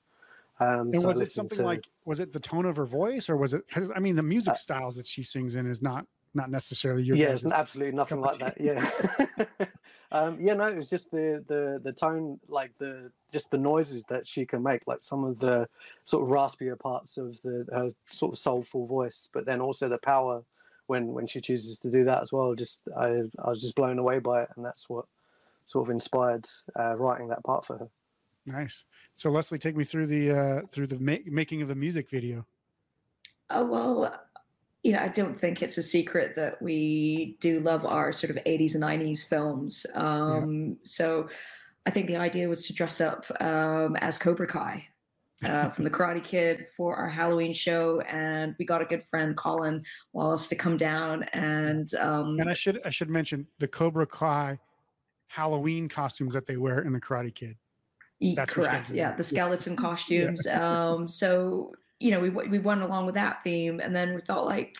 Um, 0.58 0.90
and 0.92 1.00
so 1.00 1.08
was 1.08 1.20
it 1.20 1.26
something 1.26 1.58
to, 1.58 1.64
like 1.64 1.84
was 2.04 2.20
it 2.20 2.32
the 2.32 2.40
tone 2.40 2.64
of 2.64 2.76
her 2.76 2.86
voice 2.86 3.28
or 3.28 3.36
was 3.36 3.52
it? 3.52 3.62
I 3.94 4.00
mean, 4.00 4.16
the 4.16 4.22
music 4.22 4.54
uh, 4.54 4.56
styles 4.56 4.96
that 4.96 5.06
she 5.06 5.22
sings 5.22 5.54
in 5.54 5.66
is 5.66 5.82
not 5.82 6.06
not 6.36 6.50
necessarily 6.50 7.02
your. 7.02 7.16
Yeah, 7.16 7.28
it's 7.28 7.44
absolutely 7.44 7.96
nothing 7.96 8.20
like 8.20 8.38
that. 8.38 8.60
Yeah. 8.60 8.88
um, 10.12 10.38
yeah, 10.40 10.54
no, 10.54 10.68
it 10.68 10.76
was 10.76 10.90
just 10.90 11.10
the 11.10 11.42
the 11.48 11.80
the 11.82 11.92
tone, 11.92 12.38
like 12.48 12.72
the 12.78 13.10
just 13.32 13.50
the 13.50 13.58
noises 13.58 14.04
that 14.08 14.26
she 14.26 14.46
can 14.46 14.62
make, 14.62 14.82
like 14.86 15.02
some 15.02 15.24
of 15.24 15.38
the 15.38 15.68
sort 16.04 16.22
of 16.22 16.30
raspier 16.30 16.78
parts 16.78 17.16
of 17.16 17.40
the 17.42 17.66
her 17.72 17.90
sort 18.10 18.32
of 18.32 18.38
soulful 18.38 18.86
voice, 18.86 19.28
but 19.32 19.46
then 19.46 19.60
also 19.60 19.88
the 19.88 19.98
power 19.98 20.42
when 20.86 21.08
when 21.08 21.26
she 21.26 21.40
chooses 21.40 21.78
to 21.80 21.90
do 21.90 22.04
that 22.04 22.22
as 22.22 22.32
well. 22.32 22.54
Just 22.54 22.82
I 22.96 23.22
I 23.42 23.48
was 23.48 23.60
just 23.60 23.74
blown 23.74 23.98
away 23.98 24.18
by 24.18 24.42
it, 24.42 24.50
and 24.56 24.64
that's 24.64 24.88
what 24.88 25.06
sort 25.66 25.88
of 25.88 25.90
inspired 25.90 26.46
uh, 26.78 26.94
writing 26.96 27.28
that 27.28 27.42
part 27.42 27.64
for 27.64 27.78
her. 27.78 27.88
Nice. 28.46 28.84
So 29.16 29.30
Lesley, 29.30 29.58
take 29.58 29.76
me 29.76 29.84
through 29.84 30.06
the 30.06 30.30
uh, 30.30 30.60
through 30.70 30.86
the 30.86 31.00
ma- 31.00 31.24
making 31.26 31.62
of 31.62 31.68
the 31.68 31.74
music 31.74 32.10
video. 32.10 32.46
Oh 33.50 33.64
well, 33.64 34.20
you 34.86 34.92
know, 34.92 35.00
I 35.00 35.08
don't 35.08 35.36
think 35.36 35.62
it's 35.62 35.78
a 35.78 35.82
secret 35.82 36.36
that 36.36 36.62
we 36.62 37.36
do 37.40 37.58
love 37.58 37.84
our 37.84 38.12
sort 38.12 38.30
of 38.30 38.36
80s 38.44 38.76
and 38.76 38.84
90s 38.84 39.28
films. 39.28 39.84
Um, 39.94 40.68
yeah. 40.68 40.74
So 40.84 41.28
I 41.86 41.90
think 41.90 42.06
the 42.06 42.16
idea 42.16 42.48
was 42.48 42.68
to 42.68 42.72
dress 42.72 43.00
up 43.00 43.26
um, 43.40 43.96
as 43.96 44.16
Cobra 44.16 44.46
Kai 44.46 44.86
uh, 45.44 45.68
from 45.70 45.82
the 45.82 45.90
Karate 45.90 46.22
Kid 46.22 46.68
for 46.76 46.94
our 46.94 47.08
Halloween 47.08 47.52
show, 47.52 47.98
and 48.02 48.54
we 48.60 48.64
got 48.64 48.80
a 48.80 48.84
good 48.84 49.02
friend 49.02 49.36
Colin 49.36 49.82
Wallace 50.12 50.46
to 50.46 50.54
come 50.54 50.76
down 50.76 51.24
and. 51.32 51.92
Um, 51.96 52.38
and 52.38 52.48
I 52.48 52.54
should 52.54 52.80
I 52.84 52.90
should 52.90 53.10
mention 53.10 53.44
the 53.58 53.66
Cobra 53.66 54.06
Kai 54.06 54.56
Halloween 55.26 55.88
costumes 55.88 56.32
that 56.34 56.46
they 56.46 56.58
wear 56.58 56.82
in 56.82 56.92
the 56.92 57.00
Karate 57.00 57.34
Kid. 57.34 57.56
That's 58.36 58.54
correct. 58.54 58.92
Yeah, 58.92 59.16
the 59.16 59.24
skeleton 59.24 59.72
yeah. 59.72 59.80
costumes. 59.80 60.46
Yeah. 60.46 60.90
um, 60.90 61.08
so 61.08 61.72
you 62.00 62.10
know, 62.10 62.20
we 62.20 62.30
we 62.30 62.58
went 62.58 62.82
along 62.82 63.06
with 63.06 63.14
that 63.14 63.42
theme, 63.42 63.80
and 63.80 63.94
then 63.94 64.14
we 64.14 64.20
thought 64.20 64.46
like, 64.46 64.76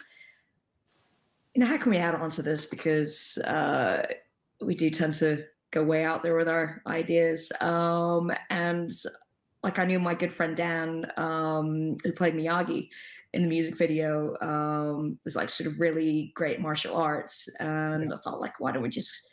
you 1.55 1.61
know, 1.61 1.67
how 1.67 1.79
can 1.79 1.91
we 1.91 1.99
add 1.99 2.15
on 2.15 2.31
to 2.31 2.43
this 2.43 2.67
because 2.67 3.39
uh, 3.39 4.07
we 4.61 4.75
do 4.75 4.91
tend 4.91 5.15
to 5.15 5.45
go 5.71 5.83
way 5.83 6.05
out 6.05 6.23
there 6.23 6.37
with 6.37 6.49
our 6.49 6.83
ideas. 6.87 7.53
Um, 7.61 8.31
and 8.51 8.91
like 9.63 9.79
I 9.79 9.85
knew 9.85 9.99
my 9.99 10.15
good 10.15 10.33
friend 10.33 10.57
Dan, 10.57 11.11
um, 11.17 11.97
who 12.05 12.13
played 12.13 12.35
Miyagi 12.35 12.89
in 13.33 13.43
the 13.43 13.49
music 13.49 13.77
video, 13.77 14.37
um, 14.41 15.19
was 15.25 15.37
like 15.37 15.51
sort 15.51 15.71
of 15.71 15.79
really 15.79 16.33
great 16.35 16.61
martial 16.61 16.97
arts, 16.97 17.49
and 17.61 18.09
yeah. 18.09 18.15
I 18.15 18.19
thought 18.19 18.41
like, 18.41 18.59
why 18.61 18.73
don't 18.73 18.83
we 18.83 18.89
just 18.89 19.29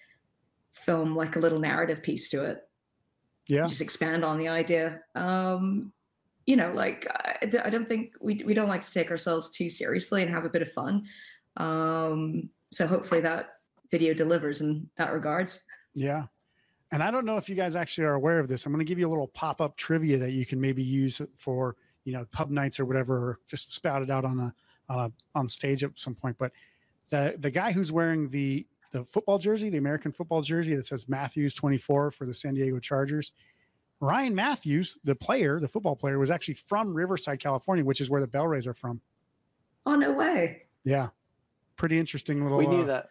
film 0.71 1.15
like 1.15 1.35
a 1.35 1.39
little 1.39 1.59
narrative 1.59 2.03
piece 2.03 2.29
to 2.29 2.43
it? 2.43 2.67
Yeah, 3.47 3.65
just 3.65 3.81
expand 3.81 4.25
on 4.25 4.37
the 4.37 4.49
idea. 4.49 5.01
Um, 5.15 5.92
you 6.45 6.55
know, 6.55 6.71
like 6.73 7.07
I, 7.41 7.69
don't 7.69 7.87
think 7.87 8.13
we 8.19 8.41
we 8.45 8.53
don't 8.53 8.67
like 8.67 8.81
to 8.81 8.91
take 8.91 9.11
ourselves 9.11 9.49
too 9.49 9.69
seriously 9.69 10.21
and 10.21 10.31
have 10.31 10.45
a 10.45 10.49
bit 10.49 10.61
of 10.61 10.71
fun. 10.71 11.05
Um, 11.57 12.49
so 12.71 12.85
hopefully 12.85 13.21
that 13.21 13.57
video 13.91 14.13
delivers 14.13 14.61
in 14.61 14.89
that 14.97 15.13
regards. 15.13 15.61
Yeah, 15.95 16.23
and 16.91 17.01
I 17.01 17.11
don't 17.11 17.25
know 17.25 17.37
if 17.37 17.47
you 17.47 17.55
guys 17.55 17.75
actually 17.75 18.05
are 18.05 18.15
aware 18.15 18.39
of 18.39 18.47
this. 18.47 18.65
I'm 18.65 18.73
going 18.73 18.85
to 18.85 18.89
give 18.89 18.99
you 18.99 19.07
a 19.07 19.09
little 19.11 19.27
pop 19.27 19.61
up 19.61 19.77
trivia 19.77 20.17
that 20.17 20.31
you 20.31 20.45
can 20.45 20.59
maybe 20.59 20.83
use 20.83 21.21
for 21.37 21.75
you 22.03 22.13
know 22.13 22.25
pub 22.31 22.49
nights 22.49 22.79
or 22.79 22.85
whatever, 22.85 23.15
or 23.15 23.39
just 23.47 23.73
spout 23.73 24.01
it 24.01 24.09
out 24.09 24.25
on 24.25 24.39
a 24.39 24.53
on 24.89 24.99
a 24.99 25.11
on 25.37 25.47
stage 25.47 25.83
at 25.83 25.91
some 25.95 26.15
point. 26.15 26.37
But 26.37 26.51
the 27.09 27.35
the 27.39 27.51
guy 27.51 27.71
who's 27.71 27.91
wearing 27.91 28.29
the 28.29 28.65
the 28.91 29.05
football 29.05 29.39
jersey, 29.39 29.69
the 29.69 29.77
American 29.77 30.11
football 30.11 30.41
jersey 30.41 30.75
that 30.75 30.85
says 30.85 31.09
Mathews 31.09 31.53
24 31.53 32.11
for 32.11 32.25
the 32.25 32.33
San 32.33 32.53
Diego 32.53 32.79
Chargers. 32.79 33.31
Ryan 34.03 34.35
Mathews, 34.35 34.97
the 35.05 35.15
player, 35.15 35.61
the 35.61 35.67
football 35.67 35.95
player, 35.95 36.19
was 36.19 36.29
actually 36.29 36.55
from 36.55 36.93
Riverside, 36.93 37.39
California, 37.39 37.85
which 37.85 38.01
is 38.01 38.09
where 38.09 38.19
the 38.19 38.27
Bell 38.27 38.47
Rays 38.47 38.67
are 38.67 38.73
from. 38.73 38.99
Oh 39.85 39.95
no 39.95 40.11
way! 40.11 40.63
Yeah, 40.83 41.07
pretty 41.77 41.97
interesting 41.97 42.43
little. 42.43 42.57
We 42.57 42.67
knew 42.67 42.81
uh, 42.81 42.85
that. 42.85 43.07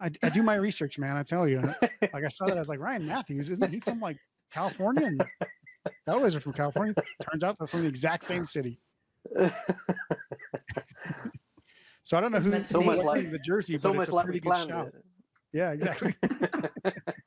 I, 0.00 0.10
I 0.22 0.28
do 0.28 0.42
my 0.42 0.56
research, 0.56 0.98
man. 0.98 1.16
I 1.16 1.22
tell 1.22 1.48
you. 1.48 1.62
like 2.12 2.24
I 2.24 2.28
saw 2.28 2.46
that, 2.46 2.56
I 2.56 2.60
was 2.60 2.68
like, 2.68 2.80
Ryan 2.80 3.06
Mathews, 3.06 3.48
isn't 3.48 3.72
he 3.72 3.80
from 3.80 4.00
like 4.00 4.18
California? 4.50 5.06
And 5.06 5.24
Bellrays 6.06 6.34
are 6.34 6.40
from 6.40 6.52
California. 6.52 6.94
Turns 7.30 7.42
out 7.42 7.56
they're 7.58 7.66
from 7.66 7.82
the 7.82 7.88
exact 7.88 8.24
same 8.24 8.44
city. 8.44 8.80
so 12.04 12.18
I 12.18 12.20
don't 12.20 12.32
know 12.32 12.38
who's 12.40 12.68
so 12.68 12.82
much 12.82 12.98
like 12.98 13.30
the 13.30 13.38
jersey, 13.38 13.78
so 13.78 13.94
but 13.94 14.02
it's 14.02 14.10
a 14.10 14.24
pretty 14.24 14.40
good 14.40 14.56
shout. 14.56 14.92
Yeah, 15.52 15.72
exactly. 15.72 16.14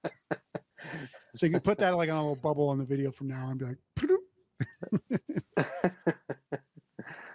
so 1.35 1.45
you 1.47 1.51
can 1.53 1.61
put 1.61 1.79
that 1.79 1.97
like 1.97 2.09
on 2.09 2.17
a 2.17 2.21
little 2.21 2.35
bubble 2.37 2.69
on 2.69 2.79
the 2.79 2.85
video 2.85 3.11
from 3.11 3.29
now 3.29 3.49
and 3.51 3.59
be 3.59 3.65
like. 3.65 3.77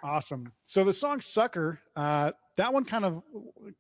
Awesome. 0.03 0.53
So 0.67 0.85
the 0.85 0.95
song 0.95 1.21
"Sucker," 1.21 1.81
uh, 1.97 2.33
that 2.57 2.75
one 2.75 2.87
kind 2.87 3.05
of 3.05 3.23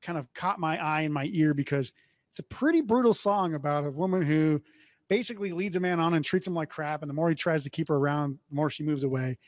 kind 0.02 0.18
of 0.18 0.32
caught 0.34 0.60
my 0.60 0.78
eye 0.82 1.02
and 1.02 1.14
my 1.14 1.28
ear 1.32 1.54
because 1.54 1.92
it's 2.30 2.40
a 2.40 2.44
pretty 2.44 2.82
brutal 2.82 3.14
song 3.14 3.54
about 3.54 3.86
a 3.86 3.92
woman 3.92 4.22
who 4.22 4.62
basically 5.08 5.52
leads 5.52 5.76
a 5.76 5.80
man 5.80 6.00
on 6.00 6.14
and 6.14 6.24
treats 6.24 6.46
him 6.46 6.54
like 6.54 6.70
crap. 6.70 7.02
And 7.02 7.10
the 7.10 7.14
more 7.14 7.30
he 7.30 7.36
tries 7.36 7.64
to 7.64 7.70
keep 7.70 7.88
her 7.88 7.96
around, 7.96 8.38
the 8.50 8.56
more 8.56 8.70
she 8.70 8.84
moves 8.84 9.04
away. 9.04 9.38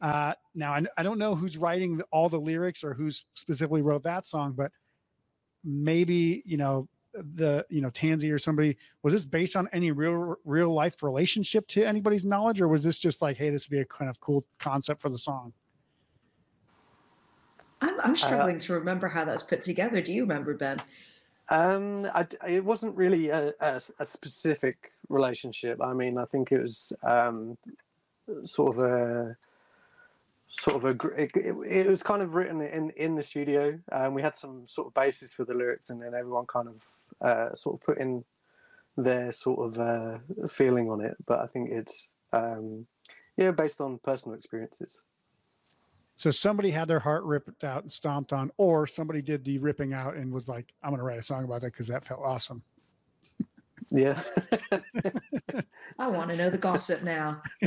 Uh, 0.00 0.34
now 0.54 0.72
I, 0.72 0.82
I 0.98 1.04
don't 1.04 1.18
know 1.18 1.34
who's 1.36 1.58
writing 1.58 1.98
the, 1.98 2.04
all 2.12 2.28
the 2.28 2.40
lyrics 2.40 2.84
or 2.84 2.94
who's 2.94 3.26
specifically 3.34 3.82
wrote 3.82 4.04
that 4.04 4.26
song, 4.26 4.54
but 4.54 4.72
maybe 5.64 6.42
you 6.46 6.56
know 6.58 6.88
the 7.14 7.64
you 7.68 7.80
know 7.80 7.90
Tansy 7.90 8.30
or 8.32 8.38
somebody 8.38 8.76
was 9.02 9.12
this 9.12 9.24
based 9.24 9.56
on 9.56 9.68
any 9.72 9.90
real 9.90 10.36
real 10.44 10.72
life 10.72 11.02
relationship 11.02 11.66
to 11.68 11.84
anybody's 11.84 12.24
knowledge, 12.24 12.60
or 12.60 12.68
was 12.68 12.82
this 12.82 12.98
just 12.98 13.22
like, 13.22 13.36
hey, 13.36 13.50
this 13.50 13.68
would 13.68 13.74
be 13.74 13.80
a 13.80 13.84
kind 13.84 14.10
of 14.10 14.20
cool 14.20 14.44
concept 14.58 15.00
for 15.02 15.08
the 15.08 15.18
song? 15.18 15.52
I'm, 17.80 18.00
I'm 18.00 18.16
struggling 18.16 18.56
uh, 18.56 18.60
to 18.60 18.72
remember 18.74 19.08
how 19.08 19.24
that's 19.24 19.42
put 19.42 19.62
together. 19.62 20.00
Do 20.00 20.12
you 20.12 20.22
remember, 20.22 20.54
Ben? 20.54 20.78
Um, 21.48 22.08
I, 22.14 22.26
it 22.48 22.64
wasn't 22.64 22.96
really 22.96 23.28
a, 23.28 23.52
a, 23.60 23.80
a, 23.98 24.04
specific 24.04 24.92
relationship. 25.08 25.82
I 25.82 25.92
mean, 25.92 26.16
I 26.16 26.24
think 26.24 26.52
it 26.52 26.62
was 26.62 26.92
um, 27.02 27.58
sort 28.44 28.76
of 28.76 28.84
a 28.84 29.36
sort 30.48 30.76
of 30.76 30.84
a 30.84 31.08
it, 31.20 31.30
it, 31.34 31.86
was 31.86 32.02
kind 32.02 32.22
of 32.22 32.34
written 32.34 32.60
in 32.62 32.90
in 32.90 33.16
the 33.16 33.22
studio. 33.22 33.78
Um, 33.90 34.14
we 34.14 34.22
had 34.22 34.34
some 34.34 34.66
sort 34.66 34.86
of 34.86 34.94
basis 34.94 35.32
for 35.32 35.44
the 35.44 35.54
lyrics, 35.54 35.90
and 35.90 36.00
then 36.00 36.14
everyone 36.14 36.46
kind 36.46 36.68
of 36.68 36.84
uh, 37.22 37.54
sort 37.54 37.76
of 37.76 37.80
put 37.86 37.98
in 37.98 38.24
their 38.96 39.32
sort 39.32 39.60
of 39.60 39.78
uh, 39.80 40.18
feeling 40.48 40.90
on 40.90 41.00
it. 41.00 41.16
But 41.26 41.40
I 41.40 41.46
think 41.46 41.70
it's 41.70 42.10
um, 42.32 42.86
yeah, 43.36 43.50
based 43.50 43.80
on 43.80 43.98
personal 43.98 44.36
experiences. 44.36 45.04
So 46.16 46.30
somebody 46.30 46.70
had 46.70 46.88
their 46.88 47.00
heart 47.00 47.24
ripped 47.24 47.64
out 47.64 47.82
and 47.82 47.92
stomped 47.92 48.32
on, 48.32 48.50
or 48.58 48.86
somebody 48.86 49.22
did 49.22 49.44
the 49.44 49.58
ripping 49.58 49.94
out 49.94 50.14
and 50.14 50.32
was 50.32 50.48
like, 50.48 50.72
"I'm 50.82 50.90
going 50.90 50.98
to 50.98 51.04
write 51.04 51.18
a 51.18 51.22
song 51.22 51.44
about 51.44 51.62
that 51.62 51.72
because 51.72 51.88
that 51.88 52.04
felt 52.04 52.20
awesome." 52.22 52.62
Yeah. 53.90 54.20
I 55.98 56.08
want 56.08 56.30
to 56.30 56.36
know 56.36 56.50
the 56.50 56.58
gossip 56.58 57.02
now. 57.02 57.42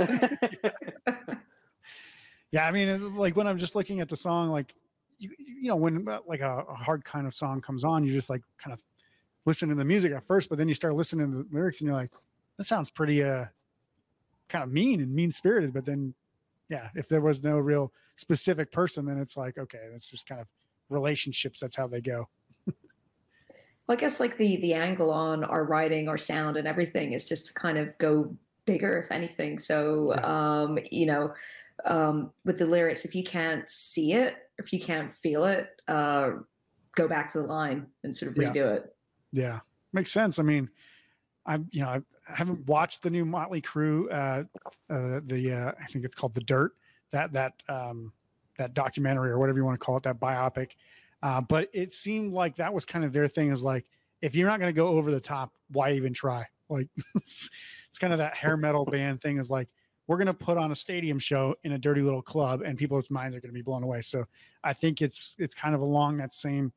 yeah, 2.51 2.65
I 2.65 2.71
mean, 2.71 3.15
like 3.15 3.35
when 3.35 3.47
I'm 3.47 3.57
just 3.57 3.75
looking 3.75 3.99
at 3.99 4.09
the 4.09 4.15
song, 4.15 4.49
like 4.49 4.73
you, 5.17 5.29
you 5.37 5.67
know, 5.69 5.75
when 5.75 6.07
uh, 6.07 6.19
like 6.25 6.41
a, 6.41 6.65
a 6.69 6.75
hard 6.75 7.03
kind 7.03 7.27
of 7.27 7.33
song 7.33 7.61
comes 7.61 7.83
on, 7.83 8.03
you 8.03 8.13
just 8.13 8.29
like 8.29 8.41
kind 8.57 8.73
of 8.73 8.79
listen 9.45 9.69
to 9.69 9.75
the 9.75 9.86
music 9.86 10.12
at 10.12 10.25
first, 10.27 10.49
but 10.49 10.58
then 10.58 10.67
you 10.67 10.73
start 10.73 10.95
listening 10.95 11.31
to 11.31 11.38
the 11.38 11.47
lyrics 11.51 11.81
and 11.81 11.88
you're 11.88 11.97
like, 11.97 12.12
this 12.58 12.67
sounds 12.67 12.89
pretty 12.89 13.23
uh 13.23 13.45
kind 14.47 14.63
of 14.63 14.71
mean 14.71 15.01
and 15.01 15.13
mean 15.13 15.31
spirited. 15.31 15.73
But 15.73 15.86
then 15.86 16.13
yeah, 16.69 16.89
if 16.95 17.08
there 17.08 17.21
was 17.21 17.43
no 17.43 17.58
real 17.58 17.93
specific 18.15 18.71
person, 18.71 19.05
then 19.05 19.19
it's 19.19 19.38
like, 19.38 19.58
okay, 19.58 19.88
that's 19.91 20.10
just 20.10 20.27
kind 20.27 20.41
of 20.41 20.47
relationships. 20.89 21.60
That's 21.60 21.75
how 21.75 21.88
they 21.88 22.01
go. 22.01 22.27
well, 22.67 22.75
I 23.89 23.95
guess 23.95 24.19
like 24.19 24.38
the 24.38 24.58
the 24.58 24.73
angle 24.73 25.12
on 25.12 25.43
our 25.43 25.63
writing, 25.63 26.10
our 26.10 26.17
sound, 26.17 26.58
and 26.58 26.67
everything 26.67 27.13
is 27.13 27.27
just 27.27 27.47
to 27.47 27.53
kind 27.53 27.77
of 27.77 27.97
go 27.97 28.36
bigger, 28.65 28.99
if 28.99 29.12
anything. 29.12 29.60
So, 29.60 30.13
yeah. 30.15 30.21
um, 30.25 30.79
you 30.91 31.05
know, 31.05 31.34
um, 31.86 32.31
with 32.45 32.58
the 32.58 32.65
lyrics, 32.65 33.05
if 33.05 33.15
you 33.15 33.23
can't 33.23 33.69
see 33.69 34.13
it, 34.13 34.36
if 34.58 34.73
you 34.73 34.79
can't 34.79 35.12
feel 35.12 35.45
it, 35.45 35.69
uh, 35.88 36.31
go 36.95 37.08
back 37.08 37.31
to 37.34 37.39
the 37.39 37.45
line 37.45 37.88
and 38.03 38.15
sort 38.15 38.31
of 38.31 38.38
redo 38.38 38.55
yeah. 38.55 38.73
it. 38.73 38.94
Yeah, 39.36 39.60
makes 39.93 40.12
sense. 40.12 40.39
I 40.39 40.43
mean, 40.43 40.69
I'm, 41.45 41.67
you 41.71 41.82
know, 41.82 41.89
I 41.89 42.02
haven't 42.28 42.65
watched 42.67 43.04
the 43.04 43.10
new 43.10 43.26
Motley 43.26 43.62
Crue, 43.62 44.12
uh, 44.12 44.43
uh, 44.93 45.19
the 45.26 45.52
uh, 45.52 45.71
I 45.82 45.86
think 45.88 46.06
it's 46.06 46.15
called 46.15 46.34
The 46.34 46.41
Dirt, 46.41 46.74
that 47.12 47.34
that 47.34 47.54
um, 47.69 48.12
that 48.58 48.74
documentary 48.74 49.30
or 49.30 49.39
whatever 49.39 49.60
you 49.60 49.65
want 49.65 49.80
to 49.80 49.86
call 49.86 49.98
it, 49.98 50.04
that 50.04 50.19
biopic. 50.19 50.71
Uh, 51.21 51.41
but 51.41 51.69
it 51.74 51.93
seemed 51.93 52.34
like 52.34 52.56
that 52.56 52.74
was 52.74 52.86
kind 52.86 53.04
of 53.04 53.13
their 53.13 53.28
thing 53.28 53.52
is 53.52 53.63
like, 53.63 53.86
if 54.21 54.36
you're 54.36 54.48
not 54.48 54.60
going 54.60 54.69
to 54.74 54.76
go 54.76 54.88
over 54.88 55.12
the 55.12 55.19
top, 55.19 55.54
why 55.71 55.93
even 55.93 56.13
try? 56.13 56.45
Like, 56.69 56.88
it's, 57.15 57.50
it's 57.89 57.98
kind 57.98 58.13
of 58.13 58.19
that 58.19 58.36
hair 58.36 58.58
metal 58.58 58.86
band 58.86 59.21
thing 59.21 59.38
is 59.38 59.50
like, 59.50 59.67
we're 60.08 60.17
going 60.17 60.28
to 60.28 60.34
put 60.34 60.58
on 60.58 60.71
a 60.71 60.76
stadium 60.76 61.17
show 61.17 61.56
in 61.63 61.71
a 61.71 61.80
dirty 61.80 62.02
little 62.02 62.21
club 62.21 62.62
and 62.62 62.78
people's 62.78 63.10
minds 63.10 63.36
are 63.36 63.39
going 63.39 63.50
to 63.50 63.56
be 63.56 63.63
blown 63.63 63.82
away. 63.82 64.02
So 64.02 64.26
I 64.63 64.74
think 64.74 65.02
it's, 65.02 65.36
it's 65.39 65.56
kind 65.56 65.74
of 65.74 65.82
along 65.82 66.17
that 66.17 66.32
same, 66.34 66.71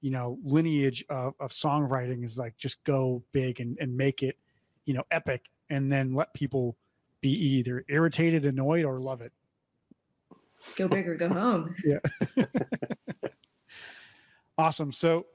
you 0.00 0.10
know, 0.10 0.38
lineage 0.42 1.04
of, 1.10 1.34
of 1.40 1.50
songwriting 1.50 2.24
is 2.24 2.38
like, 2.38 2.56
just 2.56 2.82
go 2.84 3.22
big 3.32 3.60
and, 3.60 3.76
and 3.80 3.96
make 3.96 4.22
it, 4.22 4.36
you 4.84 4.94
know, 4.94 5.02
epic 5.10 5.44
and 5.68 5.92
then 5.92 6.14
let 6.14 6.32
people 6.34 6.76
be 7.20 7.30
either 7.30 7.84
irritated, 7.88 8.44
annoyed, 8.44 8.84
or 8.84 8.98
love 8.98 9.20
it. 9.20 9.32
Go 10.76 10.88
big 10.88 11.08
or 11.08 11.14
go 11.16 11.28
home. 11.28 11.74
yeah. 11.84 11.98
awesome. 14.58 14.92
So 14.92 15.26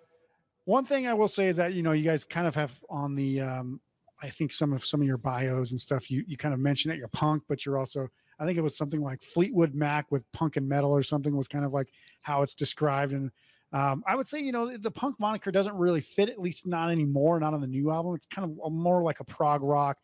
one 0.65 0.85
thing 0.85 1.07
I 1.07 1.13
will 1.13 1.27
say 1.27 1.47
is 1.47 1.55
that, 1.57 1.73
you 1.73 1.83
know, 1.83 1.91
you 1.91 2.03
guys 2.03 2.25
kind 2.25 2.47
of 2.47 2.55
have 2.55 2.73
on 2.89 3.15
the 3.15 3.41
um, 3.41 3.79
I 4.21 4.29
think 4.29 4.53
some 4.53 4.73
of 4.73 4.85
some 4.85 5.01
of 5.01 5.07
your 5.07 5.17
bios 5.17 5.71
and 5.71 5.81
stuff, 5.81 6.09
you 6.11 6.23
you 6.27 6.37
kind 6.37 6.53
of 6.53 6.59
mentioned 6.59 6.91
that 6.91 6.97
you're 6.97 7.07
punk, 7.07 7.43
but 7.47 7.65
you're 7.65 7.77
also 7.77 8.07
I 8.39 8.45
think 8.45 8.57
it 8.57 8.61
was 8.61 8.77
something 8.77 9.01
like 9.01 9.23
Fleetwood 9.23 9.73
Mac 9.73 10.11
with 10.11 10.29
punk 10.31 10.57
and 10.57 10.67
metal 10.67 10.91
or 10.91 11.03
something 11.03 11.35
was 11.35 11.47
kind 11.47 11.65
of 11.65 11.73
like 11.73 11.89
how 12.21 12.41
it's 12.41 12.53
described. 12.53 13.13
And 13.13 13.31
um, 13.75 14.05
I 14.07 14.15
would 14.15 14.29
say, 14.29 14.39
you 14.39 14.53
know, 14.53 14.77
the 14.77 14.89
punk 14.89 15.19
moniker 15.19 15.51
doesn't 15.51 15.75
really 15.75 15.99
fit, 15.99 16.29
at 16.29 16.39
least 16.39 16.65
not 16.65 16.89
anymore, 16.89 17.41
not 17.41 17.53
on 17.53 17.59
the 17.59 17.67
new 17.67 17.91
album. 17.91 18.15
It's 18.15 18.25
kind 18.25 18.49
of 18.49 18.71
more 18.71 19.03
like 19.03 19.19
a 19.19 19.25
prog 19.25 19.61
rock, 19.63 19.97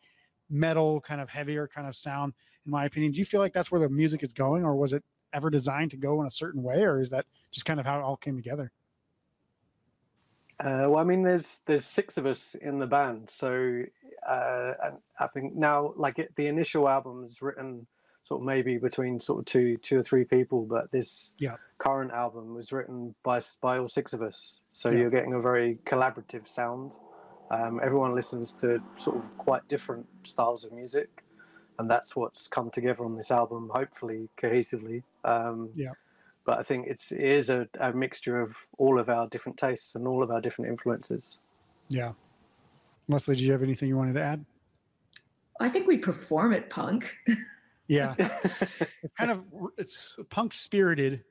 metal, 0.50 1.00
kind 1.00 1.22
of 1.22 1.30
heavier 1.30 1.66
kind 1.66 1.88
of 1.88 1.96
sound, 1.96 2.34
in 2.66 2.70
my 2.70 2.84
opinion. 2.84 3.12
Do 3.12 3.18
you 3.18 3.24
feel 3.24 3.40
like 3.40 3.54
that's 3.54 3.72
where 3.72 3.80
the 3.80 3.88
music 3.88 4.22
is 4.22 4.34
going, 4.34 4.62
or 4.62 4.76
was 4.76 4.92
it 4.92 5.02
ever 5.32 5.48
designed 5.48 5.90
to 5.92 5.96
go 5.96 6.20
in 6.20 6.26
a 6.26 6.30
certain 6.30 6.62
way, 6.62 6.82
or 6.82 7.00
is 7.00 7.08
that 7.10 7.24
just 7.50 7.64
kind 7.64 7.80
of 7.80 7.86
how 7.86 7.98
it 7.98 8.02
all 8.02 8.18
came 8.18 8.36
together? 8.36 8.70
Uh, 10.60 10.84
well, 10.90 10.98
I 10.98 11.04
mean, 11.04 11.22
there's 11.22 11.62
there's 11.64 11.86
six 11.86 12.18
of 12.18 12.26
us 12.26 12.54
in 12.56 12.78
the 12.78 12.86
band, 12.86 13.30
so 13.30 13.84
uh, 14.28 14.72
I 15.18 15.26
think 15.28 15.54
now, 15.54 15.94
like 15.96 16.18
it, 16.18 16.36
the 16.36 16.46
initial 16.46 16.90
album 16.90 17.24
is 17.24 17.40
written 17.40 17.86
sort 18.24 18.40
of 18.40 18.46
maybe 18.46 18.78
between 18.78 19.18
sort 19.20 19.40
of 19.40 19.44
two 19.44 19.76
two 19.78 19.98
or 19.98 20.02
three 20.02 20.24
people, 20.24 20.62
but 20.62 20.90
this 20.90 21.34
yeah. 21.38 21.56
current 21.78 22.12
album 22.12 22.54
was 22.54 22.72
written 22.72 23.14
by 23.22 23.40
by 23.60 23.78
all 23.78 23.88
six 23.88 24.12
of 24.12 24.22
us. 24.22 24.60
So 24.70 24.90
yeah. 24.90 24.98
you're 24.98 25.10
getting 25.10 25.34
a 25.34 25.40
very 25.40 25.78
collaborative 25.86 26.48
sound. 26.48 26.92
Um, 27.50 27.80
everyone 27.82 28.14
listens 28.14 28.52
to 28.54 28.82
sort 28.96 29.16
of 29.16 29.38
quite 29.38 29.66
different 29.68 30.06
styles 30.22 30.64
of 30.64 30.72
music, 30.72 31.22
and 31.78 31.88
that's 31.88 32.16
what's 32.16 32.48
come 32.48 32.70
together 32.70 33.04
on 33.04 33.16
this 33.16 33.30
album, 33.30 33.70
hopefully 33.72 34.28
cohesively. 34.38 35.02
Um, 35.24 35.70
yeah. 35.74 35.92
But 36.44 36.58
I 36.58 36.62
think 36.62 36.86
it's 36.88 37.12
it 37.12 37.20
is 37.20 37.50
a, 37.50 37.68
a 37.78 37.92
mixture 37.92 38.40
of 38.40 38.56
all 38.78 38.98
of 38.98 39.08
our 39.08 39.28
different 39.28 39.58
tastes 39.58 39.94
and 39.94 40.08
all 40.08 40.22
of 40.22 40.30
our 40.30 40.40
different 40.40 40.70
influences. 40.70 41.38
Yeah, 41.88 42.12
Lesley, 43.08 43.36
do 43.36 43.44
you 43.44 43.52
have 43.52 43.62
anything 43.62 43.88
you 43.88 43.96
wanted 43.96 44.14
to 44.14 44.22
add? 44.22 44.44
I 45.60 45.68
think 45.68 45.86
we 45.86 45.98
perform 45.98 46.52
it 46.52 46.70
punk. 46.70 47.14
yeah, 47.88 48.12
it's 48.18 49.14
kind 49.18 49.30
of 49.30 49.44
it's 49.78 50.16
punk 50.30 50.52
spirited 50.52 51.24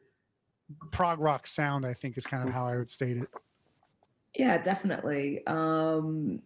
prog 0.92 1.20
rock 1.20 1.48
sound. 1.48 1.86
I 1.86 1.94
think 1.94 2.18
is 2.18 2.26
kind 2.26 2.48
of 2.48 2.54
how 2.54 2.68
I 2.68 2.78
would 2.78 2.92
state 2.92 3.18
it. 3.18 3.30
Yeah, 4.36 4.58
definitely. 4.58 5.46
Um, 5.46 6.42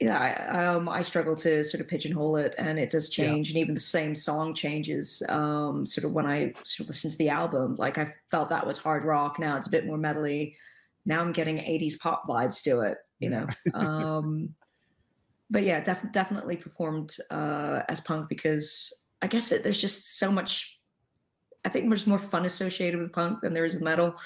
yeah, 0.00 0.18
I, 0.18 0.66
um, 0.66 0.88
I 0.88 1.02
struggle 1.02 1.36
to 1.36 1.62
sort 1.62 1.80
of 1.80 1.88
pigeonhole 1.88 2.36
it, 2.36 2.54
and 2.58 2.78
it 2.78 2.90
does 2.90 3.08
change, 3.08 3.48
yeah. 3.48 3.52
and 3.52 3.62
even 3.62 3.74
the 3.74 3.80
same 3.80 4.14
song 4.14 4.54
changes. 4.54 5.22
Um, 5.28 5.86
sort 5.86 6.04
of 6.04 6.12
when 6.12 6.26
I 6.26 6.52
sort 6.64 6.80
of 6.80 6.88
listen 6.88 7.10
to 7.10 7.18
the 7.18 7.28
album, 7.28 7.76
like 7.76 7.98
I 7.98 8.12
felt 8.30 8.48
that 8.50 8.66
was 8.66 8.78
hard 8.78 9.04
rock. 9.04 9.38
Now 9.38 9.56
it's 9.56 9.68
a 9.68 9.70
bit 9.70 9.86
more 9.86 9.98
metally. 9.98 10.54
Now 11.06 11.20
I'm 11.20 11.32
getting 11.32 11.58
80s 11.58 11.98
pop 11.98 12.26
vibes 12.26 12.62
to 12.62 12.80
it 12.80 12.98
you 13.24 13.30
know. 13.30 13.46
um, 13.74 14.54
but 15.50 15.62
yeah, 15.62 15.80
def- 15.80 16.12
definitely 16.12 16.56
performed 16.56 17.16
uh, 17.30 17.82
as 17.88 18.00
punk 18.00 18.28
because 18.28 18.92
I 19.22 19.26
guess 19.26 19.52
it, 19.52 19.62
there's 19.62 19.80
just 19.80 20.18
so 20.18 20.30
much. 20.30 20.78
I 21.64 21.68
think 21.68 21.88
there's 21.88 22.06
more 22.06 22.18
fun 22.18 22.44
associated 22.44 23.00
with 23.00 23.12
punk 23.12 23.40
than 23.40 23.54
there 23.54 23.64
is 23.64 23.74
with 23.74 23.82
metal. 23.82 24.16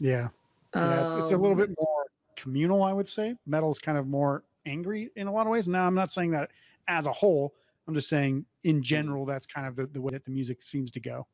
Yeah, 0.00 0.28
yeah, 0.74 1.04
it's, 1.04 1.12
it's, 1.24 1.32
a 1.32 1.36
little 1.36 1.52
um, 1.52 1.58
bit 1.58 1.70
more 1.78 2.04
communal, 2.36 2.82
I 2.82 2.92
would 2.92 3.08
say. 3.08 3.34
Metal's 3.46 3.78
kind 3.78 3.98
of 3.98 4.06
more 4.06 4.44
angry 4.66 5.10
in 5.16 5.26
a 5.26 5.32
lot 5.32 5.46
of 5.46 5.50
ways. 5.50 5.68
Now, 5.68 5.86
I'm 5.86 5.94
not 5.94 6.12
saying 6.12 6.30
that 6.32 6.50
as 6.88 7.06
a 7.06 7.12
whole. 7.12 7.54
I'm 7.88 7.94
just 7.94 8.08
saying 8.08 8.44
in 8.64 8.82
general, 8.82 9.24
that's 9.24 9.46
kind 9.46 9.66
of 9.66 9.76
the, 9.76 9.86
the 9.86 10.00
way 10.00 10.12
that 10.12 10.24
the 10.24 10.30
music 10.30 10.62
seems 10.62 10.90
to 10.92 11.00
go. 11.00 11.26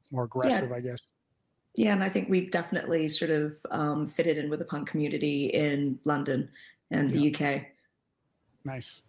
It's 0.00 0.12
more 0.12 0.24
aggressive, 0.24 0.70
yeah. 0.70 0.76
I 0.76 0.80
guess. 0.80 1.00
Yeah, 1.76 1.92
and 1.92 2.04
I 2.04 2.08
think 2.08 2.28
we've 2.28 2.50
definitely 2.50 3.08
sort 3.08 3.30
of 3.30 3.56
um, 3.70 4.06
fitted 4.06 4.38
in 4.38 4.48
with 4.48 4.60
the 4.60 4.64
punk 4.64 4.88
community 4.88 5.46
in 5.46 5.98
London 6.04 6.48
and 6.90 7.10
the. 7.10 7.34
UK. 7.34 7.66
Nice. 8.64 9.02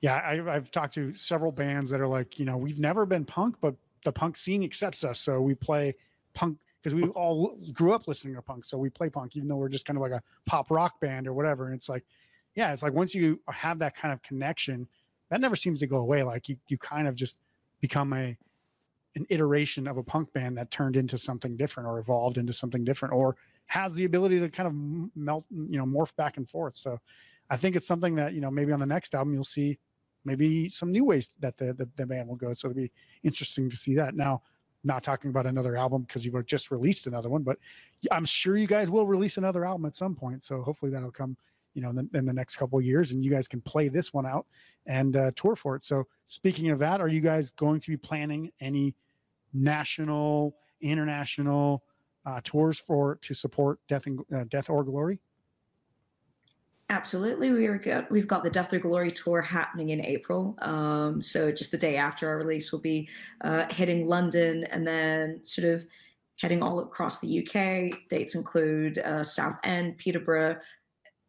Yeah, 0.00 0.14
I, 0.14 0.54
I've 0.54 0.70
talked 0.70 0.94
to 0.94 1.14
several 1.14 1.52
bands 1.52 1.90
that 1.90 2.00
are 2.00 2.06
like, 2.06 2.38
you 2.38 2.44
know, 2.44 2.56
we've 2.56 2.78
never 2.78 3.04
been 3.04 3.24
punk, 3.24 3.56
but 3.60 3.74
the 4.04 4.12
punk 4.12 4.36
scene 4.36 4.62
accepts 4.62 5.04
us, 5.04 5.20
so 5.20 5.40
we 5.40 5.54
play 5.54 5.94
punk 6.32 6.58
because 6.82 6.94
we 6.94 7.04
all 7.08 7.58
grew 7.72 7.92
up 7.92 8.08
listening 8.08 8.34
to 8.34 8.40
punk, 8.40 8.64
so 8.64 8.78
we 8.78 8.88
play 8.88 9.10
punk, 9.10 9.36
even 9.36 9.48
though 9.48 9.56
we're 9.56 9.68
just 9.68 9.84
kind 9.84 9.98
of 9.98 10.00
like 10.00 10.12
a 10.12 10.22
pop 10.46 10.70
rock 10.70 10.98
band 11.00 11.28
or 11.28 11.34
whatever. 11.34 11.66
And 11.66 11.74
it's 11.76 11.90
like, 11.90 12.04
yeah, 12.54 12.72
it's 12.72 12.82
like 12.82 12.94
once 12.94 13.14
you 13.14 13.38
have 13.48 13.78
that 13.80 13.94
kind 13.94 14.14
of 14.14 14.22
connection, 14.22 14.88
that 15.30 15.42
never 15.42 15.54
seems 15.54 15.80
to 15.80 15.86
go 15.86 15.98
away. 15.98 16.22
Like 16.22 16.48
you, 16.48 16.56
you 16.68 16.78
kind 16.78 17.06
of 17.06 17.14
just 17.14 17.36
become 17.80 18.14
a 18.14 18.34
an 19.16 19.26
iteration 19.28 19.88
of 19.88 19.96
a 19.96 20.02
punk 20.02 20.32
band 20.32 20.56
that 20.56 20.70
turned 20.70 20.96
into 20.96 21.18
something 21.18 21.56
different 21.56 21.88
or 21.88 21.98
evolved 21.98 22.38
into 22.38 22.52
something 22.52 22.84
different 22.84 23.12
or 23.12 23.36
has 23.66 23.92
the 23.94 24.04
ability 24.04 24.38
to 24.38 24.48
kind 24.48 24.66
of 24.66 24.74
melt, 25.16 25.44
you 25.50 25.76
know, 25.78 25.84
morph 25.84 26.14
back 26.16 26.36
and 26.36 26.48
forth. 26.48 26.76
So 26.76 26.98
I 27.50 27.56
think 27.56 27.76
it's 27.76 27.86
something 27.86 28.14
that, 28.14 28.32
you 28.32 28.40
know, 28.40 28.50
maybe 28.50 28.72
on 28.72 28.80
the 28.80 28.86
next 28.86 29.14
album 29.14 29.34
you'll 29.34 29.44
see 29.44 29.78
maybe 30.24 30.68
some 30.68 30.92
new 30.92 31.04
ways 31.04 31.28
that 31.40 31.56
the, 31.56 31.74
the, 31.74 31.88
the 31.96 32.06
band 32.06 32.28
will 32.28 32.36
go. 32.36 32.52
So 32.52 32.70
it'll 32.70 32.80
be 32.80 32.92
interesting 33.22 33.68
to 33.68 33.76
see 33.76 33.94
that. 33.96 34.14
Now, 34.14 34.42
not 34.84 35.02
talking 35.02 35.30
about 35.30 35.46
another 35.46 35.76
album 35.76 36.02
because 36.02 36.24
you've 36.24 36.46
just 36.46 36.70
released 36.70 37.06
another 37.06 37.28
one, 37.28 37.42
but 37.42 37.58
I'm 38.10 38.24
sure 38.24 38.56
you 38.56 38.66
guys 38.66 38.90
will 38.90 39.06
release 39.06 39.36
another 39.36 39.64
album 39.64 39.84
at 39.86 39.96
some 39.96 40.14
point. 40.14 40.42
So 40.42 40.62
hopefully 40.62 40.90
that'll 40.90 41.10
come, 41.10 41.36
you 41.74 41.82
know, 41.82 41.90
in 41.90 41.96
the, 41.96 42.08
in 42.14 42.24
the 42.24 42.32
next 42.32 42.56
couple 42.56 42.80
years, 42.80 43.12
and 43.12 43.24
you 43.24 43.30
guys 43.30 43.46
can 43.46 43.60
play 43.60 43.88
this 43.88 44.14
one 44.14 44.26
out 44.26 44.46
and 44.86 45.16
uh, 45.16 45.32
tour 45.36 45.56
for 45.56 45.76
it. 45.76 45.84
So 45.84 46.04
speaking 46.26 46.70
of 46.70 46.78
that, 46.78 47.00
are 47.00 47.08
you 47.08 47.20
guys 47.20 47.50
going 47.50 47.80
to 47.80 47.90
be 47.90 47.96
planning 47.96 48.50
any 48.60 48.94
national, 49.52 50.56
international 50.80 51.84
uh, 52.24 52.40
tours 52.42 52.78
for 52.78 53.16
to 53.16 53.34
support 53.34 53.80
Death 53.88 54.06
and 54.06 54.20
uh, 54.34 54.44
Death 54.48 54.70
or 54.70 54.82
Glory? 54.82 55.20
Absolutely, 56.90 57.52
we 57.52 57.66
are 57.68 57.78
got, 57.78 58.10
we've 58.10 58.26
got 58.26 58.42
the 58.42 58.50
Death 58.50 58.72
or 58.72 58.80
Glory 58.80 59.12
tour 59.12 59.40
happening 59.40 59.90
in 59.90 60.04
April. 60.04 60.56
Um, 60.60 61.22
so 61.22 61.52
just 61.52 61.70
the 61.70 61.78
day 61.78 61.96
after 61.96 62.28
our 62.28 62.36
release, 62.36 62.72
we'll 62.72 62.80
be 62.80 63.08
uh, 63.42 63.66
hitting 63.70 64.08
London 64.08 64.64
and 64.64 64.84
then 64.84 65.38
sort 65.44 65.68
of 65.68 65.86
heading 66.40 66.64
all 66.64 66.80
across 66.80 67.20
the 67.20 67.38
UK. 67.38 68.08
Dates 68.08 68.34
include 68.34 68.98
uh, 68.98 69.22
Southend, 69.22 69.98
Peterborough, 69.98 70.56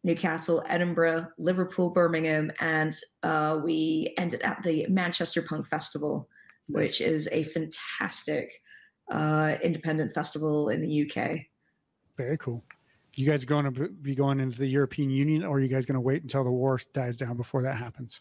Newcastle, 0.02 0.64
Edinburgh, 0.68 1.28
Liverpool, 1.38 1.90
Birmingham, 1.90 2.50
and 2.58 2.96
uh, 3.22 3.60
we 3.62 4.14
ended 4.18 4.42
at 4.42 4.60
the 4.64 4.84
Manchester 4.88 5.42
Punk 5.42 5.64
Festival, 5.68 6.28
nice. 6.68 6.82
which 6.82 7.00
is 7.00 7.28
a 7.30 7.44
fantastic 7.44 8.60
uh, 9.12 9.54
independent 9.62 10.12
festival 10.12 10.70
in 10.70 10.82
the 10.82 11.08
UK. 11.08 11.36
Very 12.16 12.36
cool 12.38 12.64
you 13.14 13.26
guys 13.26 13.44
going 13.44 13.72
to 13.72 13.88
be 13.88 14.14
going 14.14 14.40
into 14.40 14.58
the 14.58 14.66
European 14.66 15.10
Union, 15.10 15.44
or 15.44 15.56
are 15.56 15.60
you 15.60 15.68
guys 15.68 15.84
going 15.84 15.96
to 15.96 16.00
wait 16.00 16.22
until 16.22 16.44
the 16.44 16.50
war 16.50 16.80
dies 16.94 17.16
down 17.16 17.36
before 17.36 17.62
that 17.62 17.76
happens? 17.76 18.20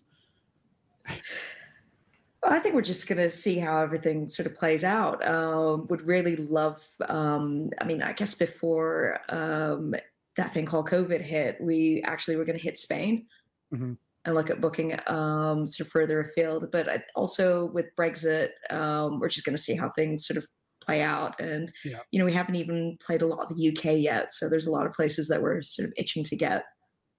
I 2.44 2.60
think 2.60 2.76
we're 2.76 2.82
just 2.82 3.08
going 3.08 3.22
to 3.22 3.30
see 3.30 3.60
how 3.60 3.82
everything 3.82 4.28
sort 4.28 4.48
of 4.48 4.56
plays 4.56 4.84
out. 4.84 5.26
Um, 5.26 5.88
would 5.90 6.02
really 6.02 6.36
love. 6.36 6.82
Um, 7.08 7.70
I 7.80 7.86
mean, 7.86 8.02
I 8.02 8.14
guess 8.14 8.34
before 8.34 9.20
um, 9.30 9.94
that 10.36 10.54
thing 10.54 10.66
called 10.66 10.90
COVID 10.90 11.22
hit, 11.22 11.58
we 11.62 12.04
actually 12.06 12.36
were 12.36 12.46
going 12.46 12.58
to 12.58 12.64
hit 12.64 12.78
Spain 12.78 13.28
mm-hmm. 13.74 13.94
and 14.26 14.36
look 14.36 14.50
at 14.50 14.60
booking 14.60 14.98
um, 15.08 15.68
sort 15.68 15.88
of 15.88 15.92
further 15.92 16.20
afield. 16.20 16.72
But 16.72 17.06
also 17.16 17.66
with 17.66 17.96
Brexit, 17.96 18.50
um, 18.72 19.20
we're 19.20 19.30
just 19.30 19.46
going 19.46 19.56
to 19.56 19.62
see 19.62 19.76
how 19.76 19.90
things 19.92 20.26
sort 20.26 20.38
of 20.38 20.48
play 20.82 21.02
out. 21.02 21.40
And 21.40 21.72
yeah. 21.86 22.00
you 22.12 22.20
know, 22.20 22.26
we 22.26 22.34
haven't 22.34 22.56
even 22.56 22.98
played 23.00 23.22
a 23.22 23.28
lot 23.28 23.40
of 23.40 23.56
the 23.56 23.70
UK 23.70 23.98
yet, 23.98 24.34
so 24.34 24.50
there's 24.50 24.68
a 24.68 24.72
lot 24.72 24.86
of 24.86 24.94
places 24.94 25.28
that 25.30 25.42
we're 25.42 25.62
sort 25.62 25.88
of 25.88 25.94
itching 25.96 26.24
to 26.26 26.36
get. 26.36 26.66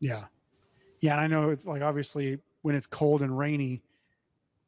Yeah, 0.01 0.25
yeah, 1.01 1.13
and 1.13 1.21
I 1.21 1.27
know 1.27 1.51
it's 1.51 1.65
like 1.65 1.83
obviously 1.83 2.39
when 2.63 2.75
it's 2.75 2.87
cold 2.87 3.23
and 3.23 3.37
rainy, 3.37 3.83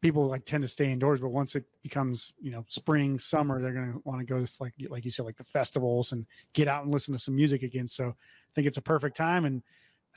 people 0.00 0.26
like 0.26 0.44
tend 0.44 0.62
to 0.62 0.68
stay 0.68 0.90
indoors. 0.90 1.20
But 1.20 1.30
once 1.30 1.54
it 1.56 1.64
becomes 1.82 2.32
you 2.40 2.50
know 2.50 2.64
spring, 2.68 3.18
summer, 3.18 3.60
they're 3.60 3.72
gonna 3.72 3.98
want 4.04 4.20
to 4.20 4.24
go 4.24 4.44
to 4.44 4.52
like 4.60 4.74
like 4.88 5.04
you 5.04 5.10
said, 5.10 5.26
like 5.26 5.36
the 5.36 5.44
festivals 5.44 6.12
and 6.12 6.24
get 6.52 6.68
out 6.68 6.84
and 6.84 6.92
listen 6.92 7.12
to 7.12 7.18
some 7.18 7.34
music 7.34 7.62
again. 7.62 7.88
So 7.88 8.04
I 8.06 8.52
think 8.54 8.66
it's 8.66 8.78
a 8.78 8.82
perfect 8.82 9.16
time 9.16 9.44
and. 9.44 9.62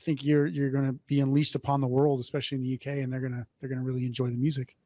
think 0.04 0.22
you're 0.22 0.46
you're 0.46 0.70
going 0.70 0.86
to 0.86 0.92
be 1.08 1.18
unleashed 1.18 1.56
upon 1.56 1.80
the 1.80 1.88
world, 1.88 2.20
especially 2.20 2.54
in 2.54 2.62
the 2.62 2.74
UK, 2.74 3.02
and 3.02 3.12
they're 3.12 3.18
gonna 3.18 3.44
they're 3.58 3.68
gonna 3.68 3.82
really 3.82 4.06
enjoy 4.06 4.28
the 4.28 4.36
music. 4.36 4.76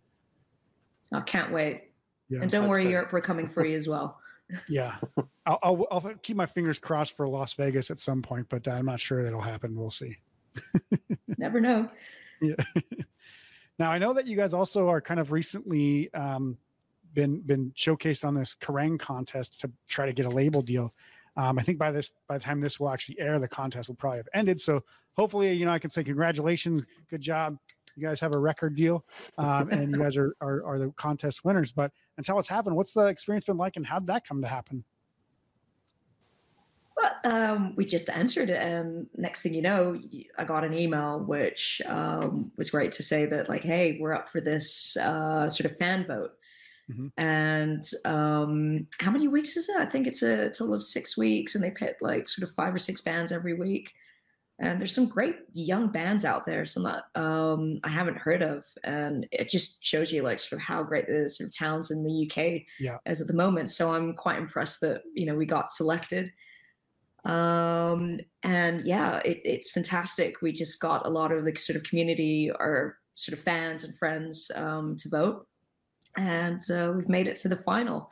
I 1.12 1.20
can't 1.20 1.52
wait. 1.52 1.91
Yeah, 2.32 2.40
and 2.40 2.50
don't 2.50 2.66
worry, 2.66 2.88
Europe, 2.88 3.12
we're 3.12 3.20
coming 3.20 3.46
for 3.46 3.64
you 3.64 3.76
as 3.76 3.86
well. 3.86 4.18
yeah, 4.68 4.96
I'll, 5.46 5.58
I'll, 5.62 5.86
I'll 5.90 6.14
keep 6.22 6.36
my 6.36 6.46
fingers 6.46 6.78
crossed 6.78 7.16
for 7.16 7.28
Las 7.28 7.54
Vegas 7.54 7.90
at 7.90 8.00
some 8.00 8.22
point, 8.22 8.46
but 8.48 8.66
I'm 8.66 8.86
not 8.86 9.00
sure 9.00 9.22
that'll 9.22 9.40
happen. 9.40 9.76
We'll 9.76 9.90
see. 9.90 10.16
Never 11.38 11.60
know. 11.60 11.88
Yeah. 12.40 12.54
now 13.78 13.90
I 13.90 13.98
know 13.98 14.12
that 14.14 14.26
you 14.26 14.36
guys 14.36 14.54
also 14.54 14.88
are 14.88 15.00
kind 15.00 15.20
of 15.20 15.30
recently 15.30 16.12
um, 16.14 16.56
been 17.14 17.40
been 17.40 17.72
showcased 17.76 18.24
on 18.24 18.34
this 18.34 18.56
Kerrang 18.60 18.98
contest 18.98 19.60
to 19.60 19.70
try 19.88 20.06
to 20.06 20.12
get 20.12 20.26
a 20.26 20.30
label 20.30 20.62
deal. 20.62 20.94
Um, 21.36 21.58
I 21.58 21.62
think 21.62 21.78
by 21.78 21.90
this 21.90 22.12
by 22.28 22.38
the 22.38 22.44
time 22.44 22.60
this 22.60 22.80
will 22.80 22.90
actually 22.90 23.20
air, 23.20 23.38
the 23.38 23.48
contest 23.48 23.88
will 23.88 23.96
probably 23.96 24.18
have 24.18 24.28
ended. 24.34 24.60
So 24.60 24.82
hopefully, 25.14 25.52
you 25.52 25.64
know, 25.64 25.72
I 25.72 25.78
can 25.78 25.90
say 25.90 26.02
congratulations, 26.04 26.82
good 27.08 27.20
job. 27.20 27.56
You 27.94 28.06
guys 28.06 28.20
have 28.20 28.32
a 28.34 28.38
record 28.38 28.74
deal, 28.74 29.04
um, 29.36 29.68
and 29.70 29.90
you 29.90 29.98
guys 29.98 30.16
are, 30.16 30.34
are 30.40 30.64
are 30.64 30.78
the 30.78 30.90
contest 30.96 31.44
winners. 31.44 31.72
But 31.72 31.92
until 32.18 32.38
it's 32.38 32.48
happened, 32.48 32.76
what's 32.76 32.92
the 32.92 33.06
experience 33.06 33.44
been 33.44 33.56
like, 33.56 33.76
and 33.76 33.86
how 33.86 33.98
did 33.98 34.08
that 34.08 34.26
come 34.26 34.42
to 34.42 34.48
happen? 34.48 34.84
Well, 36.96 37.12
um, 37.24 37.74
we 37.74 37.86
just 37.86 38.10
answered 38.10 38.50
it, 38.50 38.58
and 38.62 39.06
next 39.16 39.42
thing 39.42 39.54
you 39.54 39.62
know, 39.62 39.98
I 40.38 40.44
got 40.44 40.64
an 40.64 40.74
email 40.74 41.20
which 41.20 41.80
um, 41.86 42.52
was 42.58 42.70
great 42.70 42.92
to 42.92 43.02
say 43.02 43.24
that 43.26 43.48
like, 43.48 43.62
hey, 43.62 43.98
we're 44.00 44.12
up 44.12 44.28
for 44.28 44.40
this 44.40 44.96
uh, 44.98 45.48
sort 45.48 45.70
of 45.70 45.78
fan 45.78 46.06
vote. 46.06 46.32
Mm-hmm. 46.90 47.06
And 47.16 47.88
um, 48.04 48.86
how 49.00 49.10
many 49.10 49.28
weeks 49.28 49.56
is 49.56 49.68
it? 49.68 49.76
I 49.76 49.86
think 49.86 50.06
it's 50.06 50.22
a 50.22 50.50
total 50.50 50.74
of 50.74 50.84
six 50.84 51.16
weeks, 51.16 51.54
and 51.54 51.64
they 51.64 51.70
pick 51.70 51.96
like 52.00 52.28
sort 52.28 52.48
of 52.48 52.54
five 52.54 52.74
or 52.74 52.78
six 52.78 53.00
bands 53.00 53.32
every 53.32 53.54
week 53.54 53.94
and 54.58 54.78
there's 54.78 54.94
some 54.94 55.06
great 55.06 55.36
young 55.54 55.88
bands 55.88 56.24
out 56.24 56.46
there 56.46 56.64
some 56.64 56.84
that 56.84 57.04
um, 57.14 57.78
i 57.84 57.88
haven't 57.88 58.18
heard 58.18 58.42
of. 58.42 58.64
And 58.84 59.26
it 59.32 59.48
just 59.48 59.84
shows 59.84 60.12
you 60.12 60.22
like 60.22 60.38
sort 60.38 60.60
of 60.60 60.66
how 60.66 60.82
great 60.82 61.06
the 61.06 61.28
sort 61.28 61.48
of 61.48 61.52
talents 61.52 61.90
in 61.90 62.04
the 62.04 62.26
uk 62.26 62.62
yeah. 62.78 62.98
is 63.06 63.20
at 63.20 63.26
the 63.26 63.34
moment. 63.34 63.70
So 63.70 63.92
i'm 63.92 64.14
quite 64.14 64.38
impressed 64.38 64.80
that 64.82 65.02
you 65.14 65.26
know 65.26 65.34
we 65.34 65.46
got 65.46 65.72
selected. 65.72 66.32
Um, 67.24 68.18
and 68.42 68.82
yeah 68.84 69.18
it, 69.24 69.40
it's 69.44 69.70
fantastic. 69.70 70.42
We 70.42 70.52
just 70.52 70.80
got 70.80 71.06
a 71.06 71.10
lot 71.10 71.32
of 71.32 71.44
the 71.44 71.54
sort 71.56 71.76
of 71.76 71.84
community 71.84 72.50
or 72.50 72.98
sort 73.14 73.38
of 73.38 73.44
fans 73.44 73.84
and 73.84 73.96
friends 73.96 74.50
um, 74.54 74.96
to 74.98 75.08
vote. 75.08 75.46
And 76.16 76.62
uh, 76.70 76.92
we've 76.94 77.08
made 77.08 77.26
it 77.26 77.36
to 77.38 77.48
the 77.48 77.56
final. 77.56 78.10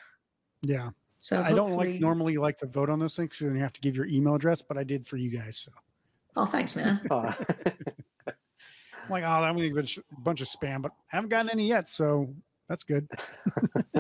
Yeah. 0.63 0.91
So 1.19 1.43
I 1.43 1.53
don't 1.53 1.75
like 1.75 2.01
normally 2.01 2.39
like 2.39 2.57
to 2.59 2.67
vote 2.67 2.89
on 2.89 2.99
those 2.99 3.15
things 3.15 3.29
because 3.29 3.53
you 3.53 3.61
have 3.61 3.75
to 3.75 3.81
give 3.83 3.95
your 3.95 4.07
email 4.07 4.37
address, 4.37 4.63
but 4.63 4.79
I 4.79 4.85
did 4.85 5.07
for 5.07 5.19
you 5.19 5.31
guys. 5.31 5.59
So 5.59 5.71
Oh, 6.37 6.47
thanks, 6.47 6.77
man. 6.77 7.01
Oh. 7.11 7.35
I'm 8.27 9.11
like, 9.11 9.25
oh, 9.25 9.43
I'm 9.43 9.57
going 9.57 9.75
to 9.75 9.83
get 9.83 9.97
a 9.97 10.21
bunch 10.21 10.41
of 10.41 10.47
spam, 10.47 10.83
but 10.83 10.93
haven't 11.09 11.31
gotten 11.31 11.51
any 11.51 11.67
yet, 11.67 11.89
so 11.89 12.33
that's 12.69 12.85
good. 12.85 13.09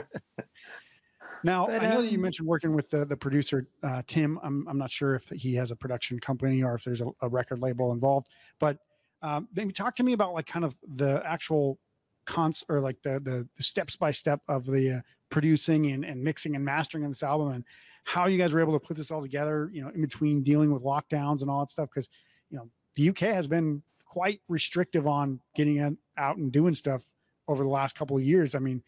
now, 1.42 1.66
but, 1.66 1.82
I 1.82 1.88
know 1.88 1.96
um, 1.96 2.02
that 2.04 2.12
you 2.12 2.18
um 2.18 2.22
mentioned 2.22 2.46
working 2.46 2.76
with 2.76 2.90
the 2.90 3.04
the 3.04 3.16
producer 3.16 3.66
uh, 3.82 4.02
Tim. 4.06 4.38
I'm 4.44 4.68
I'm 4.68 4.78
not 4.78 4.88
sure 4.92 5.16
if 5.16 5.28
he 5.30 5.56
has 5.56 5.72
a 5.72 5.76
production 5.76 6.20
company 6.20 6.62
or 6.62 6.76
if 6.76 6.84
there's 6.84 7.00
a, 7.00 7.06
a 7.22 7.28
record 7.28 7.58
label 7.58 7.90
involved, 7.90 8.28
but 8.60 8.78
um, 9.22 9.48
maybe 9.52 9.72
talk 9.72 9.96
to 9.96 10.04
me 10.04 10.12
about 10.12 10.32
like 10.32 10.46
kind 10.46 10.64
of 10.64 10.76
the 10.96 11.20
actual 11.26 11.80
cons 12.24 12.64
or 12.68 12.78
like 12.78 13.02
the 13.02 13.18
the, 13.20 13.48
the 13.56 13.62
steps 13.62 13.96
by 13.96 14.12
step 14.12 14.40
of 14.48 14.64
the 14.64 14.98
uh, 14.98 15.00
producing 15.30 15.90
and, 15.90 16.04
and 16.04 16.22
mixing 16.22 16.54
and 16.54 16.64
mastering 16.64 17.04
of 17.04 17.10
this 17.10 17.22
album 17.22 17.50
and 17.50 17.64
how 18.10 18.26
you 18.26 18.36
guys 18.36 18.52
were 18.52 18.58
able 18.58 18.72
to 18.72 18.84
put 18.84 18.96
this 18.96 19.12
all 19.12 19.22
together, 19.22 19.70
you 19.72 19.80
know, 19.80 19.88
in 19.90 20.00
between 20.00 20.42
dealing 20.42 20.72
with 20.72 20.82
lockdowns 20.82 21.42
and 21.42 21.50
all 21.50 21.60
that 21.60 21.70
stuff. 21.70 21.88
Cause, 21.94 22.08
you 22.50 22.58
know, 22.58 22.68
the 22.96 23.08
UK 23.08 23.18
has 23.18 23.46
been 23.46 23.84
quite 24.04 24.40
restrictive 24.48 25.06
on 25.06 25.38
getting 25.54 25.96
out 26.16 26.36
and 26.36 26.50
doing 26.50 26.74
stuff 26.74 27.02
over 27.46 27.62
the 27.62 27.68
last 27.68 27.94
couple 27.94 28.16
of 28.16 28.24
years. 28.24 28.56
I 28.56 28.58
mean, 28.58 28.82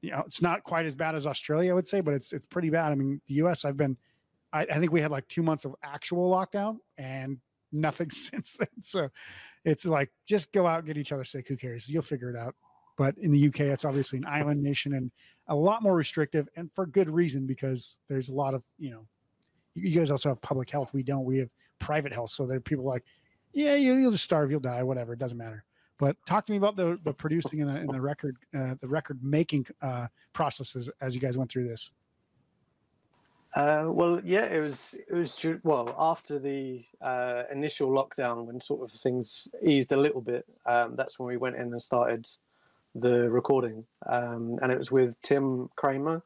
you 0.00 0.10
know, 0.10 0.22
it's 0.26 0.40
not 0.40 0.64
quite 0.64 0.86
as 0.86 0.96
bad 0.96 1.14
as 1.14 1.26
Australia, 1.26 1.70
I 1.70 1.74
would 1.74 1.86
say, 1.86 2.00
but 2.00 2.14
it's 2.14 2.32
it's 2.32 2.46
pretty 2.46 2.70
bad. 2.70 2.92
I 2.92 2.94
mean, 2.94 3.20
the 3.26 3.34
US, 3.44 3.66
I've 3.66 3.76
been, 3.76 3.98
I, 4.54 4.62
I 4.62 4.78
think 4.78 4.90
we 4.90 5.02
had 5.02 5.10
like 5.10 5.28
two 5.28 5.42
months 5.42 5.66
of 5.66 5.74
actual 5.82 6.30
lockdown 6.30 6.78
and 6.96 7.40
nothing 7.72 8.08
since 8.10 8.54
then. 8.54 8.68
So 8.80 9.10
it's 9.66 9.84
like 9.84 10.10
just 10.26 10.50
go 10.50 10.66
out, 10.66 10.86
get 10.86 10.96
each 10.96 11.12
other 11.12 11.24
sick. 11.24 11.46
Who 11.48 11.58
cares? 11.58 11.90
You'll 11.90 12.02
figure 12.02 12.30
it 12.30 12.36
out. 12.36 12.54
But 12.96 13.18
in 13.18 13.32
the 13.32 13.48
UK, 13.48 13.60
it's 13.60 13.84
obviously 13.84 14.18
an 14.18 14.26
island 14.26 14.62
nation 14.62 14.94
and 14.94 15.10
a 15.48 15.56
lot 15.56 15.82
more 15.82 15.94
restrictive, 15.94 16.48
and 16.56 16.70
for 16.72 16.86
good 16.86 17.10
reason 17.10 17.46
because 17.46 17.98
there's 18.08 18.28
a 18.28 18.34
lot 18.34 18.54
of 18.54 18.62
you 18.78 18.90
know, 18.90 19.06
you 19.74 19.98
guys 19.98 20.10
also 20.10 20.28
have 20.28 20.40
public 20.42 20.70
health. 20.70 20.92
We 20.92 21.02
don't. 21.02 21.24
We 21.24 21.38
have 21.38 21.50
private 21.78 22.12
health. 22.12 22.30
So 22.30 22.46
there 22.46 22.56
are 22.56 22.60
people 22.60 22.84
like, 22.84 23.04
yeah, 23.52 23.74
you, 23.74 23.94
will 23.94 24.12
just 24.12 24.24
starve, 24.24 24.50
you'll 24.50 24.60
die, 24.60 24.82
whatever. 24.82 25.12
It 25.12 25.18
doesn't 25.18 25.38
matter. 25.38 25.64
But 25.98 26.16
talk 26.26 26.46
to 26.46 26.52
me 26.52 26.58
about 26.58 26.74
the 26.76 26.98
the 27.04 27.12
producing 27.12 27.60
and 27.60 27.70
the, 27.70 27.76
and 27.76 27.90
the 27.90 28.00
record 28.00 28.36
uh, 28.56 28.74
the 28.80 28.88
record 28.88 29.22
making 29.22 29.66
uh, 29.82 30.08
processes 30.32 30.90
as 31.00 31.14
you 31.14 31.20
guys 31.20 31.38
went 31.38 31.50
through 31.50 31.68
this. 31.68 31.92
Uh, 33.54 33.84
well, 33.88 34.20
yeah, 34.24 34.46
it 34.46 34.60
was 34.60 34.94
it 34.94 35.14
was 35.14 35.38
well 35.62 35.94
after 35.98 36.38
the 36.38 36.82
uh, 37.02 37.44
initial 37.52 37.90
lockdown 37.90 38.46
when 38.46 38.58
sort 38.58 38.82
of 38.82 38.90
things 38.98 39.46
eased 39.62 39.92
a 39.92 39.96
little 39.96 40.22
bit. 40.22 40.46
Um, 40.66 40.96
that's 40.96 41.18
when 41.18 41.28
we 41.28 41.36
went 41.36 41.56
in 41.56 41.70
and 41.70 41.82
started 41.82 42.26
the 42.94 43.30
recording, 43.30 43.84
um, 44.06 44.58
and 44.62 44.70
it 44.70 44.78
was 44.78 44.90
with 44.90 45.14
Tim 45.22 45.68
Kramer 45.76 46.22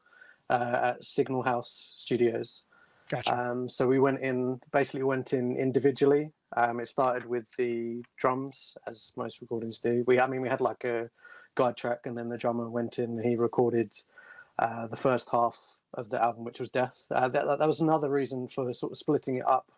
uh, 0.49 0.79
at 0.95 1.05
Signal 1.05 1.43
House 1.43 1.93
Studios. 1.97 2.63
Gotcha. 3.09 3.33
Um, 3.33 3.69
so 3.69 3.87
we 3.87 3.99
went 3.99 4.19
in, 4.19 4.59
basically 4.71 5.03
went 5.03 5.33
in 5.33 5.55
individually. 5.55 6.31
Um, 6.55 6.79
it 6.79 6.87
started 6.87 7.25
with 7.25 7.45
the 7.57 8.03
drums, 8.17 8.75
as 8.85 9.13
most 9.15 9.41
recordings 9.41 9.79
do. 9.79 10.03
We, 10.07 10.19
I 10.19 10.27
mean, 10.27 10.41
we 10.41 10.49
had 10.49 10.61
like 10.61 10.83
a 10.83 11.09
guide 11.55 11.77
track, 11.77 11.99
and 12.05 12.17
then 12.17 12.29
the 12.29 12.37
drummer 12.37 12.69
went 12.69 12.99
in. 12.99 13.17
and 13.17 13.25
He 13.25 13.35
recorded 13.35 13.93
uh, 14.59 14.87
the 14.87 14.97
first 14.97 15.29
half 15.29 15.57
of 15.93 16.09
the 16.09 16.21
album, 16.21 16.43
which 16.43 16.59
was 16.59 16.69
Death. 16.69 17.07
Uh, 17.09 17.29
that, 17.29 17.45
that 17.59 17.67
was 17.67 17.79
another 17.79 18.09
reason 18.09 18.47
for 18.49 18.71
sort 18.73 18.91
of 18.91 18.97
splitting 18.97 19.37
it 19.37 19.47
up 19.47 19.71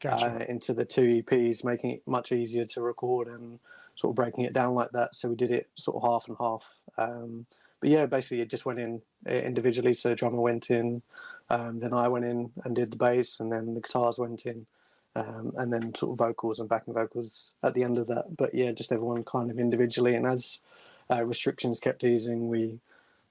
Gotcha. 0.00 0.26
uh, 0.26 0.44
into 0.48 0.74
the 0.74 0.84
two 0.84 1.22
EPs, 1.22 1.64
making 1.64 1.92
it 1.92 2.02
much 2.06 2.32
easier 2.32 2.66
to 2.66 2.82
record 2.82 3.28
and 3.28 3.58
sort 3.94 4.12
of 4.12 4.16
breaking 4.16 4.44
it 4.44 4.52
down 4.52 4.74
like 4.74 4.90
that. 4.92 5.14
So 5.14 5.30
we 5.30 5.36
did 5.36 5.50
it 5.50 5.68
sort 5.74 5.96
of 5.96 6.08
half 6.08 6.28
and 6.28 6.36
half. 6.38 6.64
Um, 6.98 7.46
but 7.80 7.90
yeah, 7.90 8.06
basically 8.06 8.40
it 8.40 8.50
just 8.50 8.66
went 8.66 8.78
in 8.78 9.00
individually. 9.26 9.94
So 9.94 10.10
the 10.10 10.14
drummer 10.14 10.40
went 10.40 10.70
in, 10.70 11.02
um, 11.50 11.78
then 11.80 11.92
I 11.92 12.08
went 12.08 12.24
in 12.24 12.50
and 12.64 12.74
did 12.74 12.90
the 12.90 12.96
bass, 12.96 13.40
and 13.40 13.50
then 13.50 13.74
the 13.74 13.80
guitars 13.80 14.18
went 14.18 14.46
in, 14.46 14.66
um, 15.14 15.52
and 15.56 15.72
then 15.72 15.94
sort 15.94 16.12
of 16.12 16.18
vocals 16.18 16.60
and 16.60 16.68
backing 16.68 16.94
vocals 16.94 17.52
at 17.62 17.74
the 17.74 17.82
end 17.82 17.98
of 17.98 18.06
that. 18.08 18.36
But 18.36 18.54
yeah, 18.54 18.72
just 18.72 18.92
everyone 18.92 19.24
kind 19.24 19.50
of 19.50 19.58
individually. 19.58 20.14
And 20.14 20.26
as 20.26 20.60
uh, 21.10 21.24
restrictions 21.24 21.80
kept 21.80 22.04
easing, 22.04 22.48
we 22.48 22.80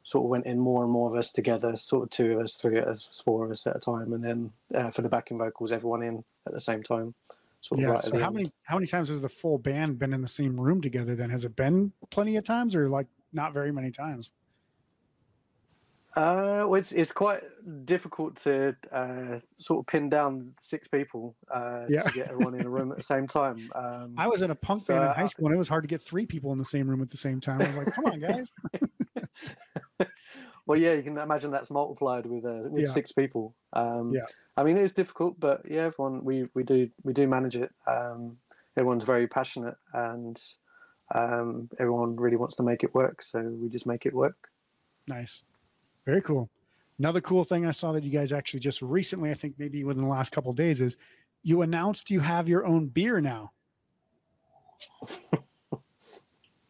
sort 0.06 0.24
of 0.24 0.30
went 0.30 0.46
in 0.46 0.60
more 0.60 0.84
and 0.84 0.92
more 0.92 1.10
of 1.10 1.18
us 1.18 1.32
together, 1.32 1.76
sort 1.76 2.04
of 2.04 2.10
two 2.12 2.34
of 2.34 2.40
us, 2.40 2.56
three 2.58 2.78
of 2.78 2.86
us, 2.86 3.10
four 3.26 3.44
of 3.44 3.52
us 3.52 3.66
at 3.66 3.76
a 3.76 3.80
time, 3.80 4.14
and 4.14 4.24
then 4.24 4.52
uh, 4.74 4.92
for 4.92 5.02
the 5.02 5.10
backing 5.10 5.38
vocals, 5.40 5.72
everyone 5.72 6.04
in 6.04 6.24
at 6.48 6.54
the 6.54 6.62
same 6.62 6.84
time. 6.84 7.14
Sort 7.62 7.80
of 7.80 7.84
yeah. 7.88 7.94
right 7.94 8.04
So 8.04 8.18
how 8.20 8.28
end. 8.28 8.36
many 8.36 8.52
how 8.64 8.76
many 8.76 8.86
times 8.86 9.10
has 9.10 9.20
the 9.20 9.28
full 9.30 9.58
band 9.58 9.98
been 9.98 10.14
in 10.14 10.22
the 10.22 10.28
same 10.28 10.60
room 10.62 10.80
together? 10.80 11.16
Then 11.16 11.32
has 11.32 11.44
it 11.44 11.56
been 11.56 11.92
plenty 12.12 12.38
of 12.38 12.44
times, 12.44 12.76
or 12.76 12.88
like 12.88 13.08
not 13.34 13.52
very 13.52 13.72
many 13.72 13.90
times? 13.92 14.30
Uh, 16.16 16.64
well, 16.68 16.76
it's 16.76 16.92
it's 16.94 17.12
quite 17.12 17.42
difficult 17.86 18.38
to 18.38 18.74
uh, 18.94 19.40
sort 19.58 19.80
of 19.80 19.88
pin 19.88 20.08
down 20.08 20.54
six 20.62 20.88
people 20.88 21.36
uh, 21.54 21.86
Yeah. 21.90 22.04
to 22.04 22.12
get 22.14 22.28
everyone 22.30 22.54
in 22.54 22.66
a 22.66 22.70
room 22.70 22.92
at 22.92 22.98
the 22.98 23.04
same 23.04 23.28
time. 23.28 23.70
Um, 23.76 24.14
I 24.18 24.28
was 24.28 24.42
in 24.42 24.52
a 24.52 24.56
punk 24.56 24.82
So, 24.84 24.94
band 24.94 25.10
in 25.10 25.16
high 25.16 25.28
school, 25.28 25.48
and 25.48 25.56
it 25.56 25.58
was 25.58 25.68
hard 25.68 25.84
to 25.84 25.88
get 25.88 26.02
three 26.02 26.26
people 26.26 26.54
in 26.54 26.60
the 26.60 26.64
same 26.64 26.88
room 26.88 27.02
at 27.02 27.10
the 27.10 27.18
same 27.18 27.42
time. 27.42 27.62
I 27.62 27.68
was 27.68 27.76
like, 27.76 27.94
"Come 27.94 28.06
on, 28.06 28.20
guys!" 28.20 28.52
well, 30.66 30.80
yeah, 30.80 30.94
you 30.94 31.04
can 31.04 31.18
imagine 31.18 31.52
that's 31.52 31.72
multiplied 31.72 32.26
with 32.26 32.46
uh, 32.46 32.70
with 32.70 32.84
Yeah. 32.84 32.92
six 32.92 33.12
people. 33.12 33.56
Um, 33.74 34.14
Yeah. 34.14 34.26
I 34.58 34.64
mean, 34.64 34.78
it's 34.78 34.94
difficult, 34.94 35.40
but 35.40 35.70
yeah, 35.70 35.84
everyone 35.84 36.24
we 36.24 36.48
we 36.54 36.64
do 36.64 36.90
we 37.04 37.14
do 37.14 37.28
manage 37.28 37.56
it. 37.58 37.72
Um, 37.88 38.38
everyone's 38.78 39.04
very 39.04 39.28
passionate, 39.28 39.76
and 39.94 40.42
um, 41.14 41.70
everyone 41.80 42.16
really 42.16 42.38
wants 42.38 42.56
to 42.56 42.64
make 42.64 42.84
it 42.84 42.94
work. 42.96 43.22
So 43.22 43.42
we 43.42 43.70
just 43.70 43.86
make 43.86 44.06
it 44.06 44.14
work. 44.14 44.50
Nice. 45.08 45.44
Very 46.06 46.22
cool. 46.22 46.50
Another 46.98 47.20
cool 47.22 47.44
thing 47.44 47.66
I 47.66 47.72
saw 47.72 47.92
that 47.92 48.04
you 48.04 48.10
guys 48.10 48.32
actually 48.32 48.62
just 48.62 48.82
recently, 48.82 49.30
I 49.30 49.34
think 49.34 49.56
maybe 49.58 49.84
within 49.84 50.04
the 50.04 50.10
last 50.10 50.32
couple 50.32 50.50
of 50.52 50.56
days, 50.56 50.80
is 50.80 50.96
you 51.44 51.62
announced 51.62 52.10
you 52.10 52.22
have 52.22 52.48
your 52.48 52.66
own 52.66 52.88
beer 52.88 53.20
now. 53.20 53.52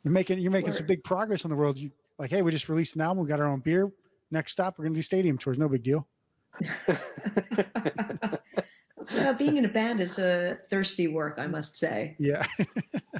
you're 0.04 0.12
making 0.12 0.40
you're 0.40 0.52
making 0.52 0.74
some 0.74 0.86
big 0.86 1.04
progress 1.04 1.44
in 1.44 1.50
the 1.50 1.56
world. 1.56 1.78
You 1.78 1.92
like, 2.20 2.30
hey, 2.30 2.42
we 2.42 2.52
just 2.52 2.70
released 2.70 2.96
an 2.96 3.02
album, 3.02 3.24
we 3.24 3.30
got 3.30 3.40
our 3.40 3.48
own 3.48 3.60
beer. 3.60 3.92
Next 4.32 4.52
stop, 4.52 4.78
we're 4.78 4.86
gonna 4.86 4.96
do 4.96 5.02
stadium 5.02 5.38
tours. 5.38 5.58
No 5.58 5.70
big 5.70 5.84
deal. 5.84 6.08
so 9.04 9.34
being 9.34 9.58
in 9.58 9.66
a 9.66 9.70
band 9.70 10.00
is 10.00 10.18
a 10.20 10.58
thirsty 10.70 11.08
work, 11.08 11.38
I 11.38 11.48
must 11.48 11.78
say. 11.78 12.16
Yeah. 12.20 12.46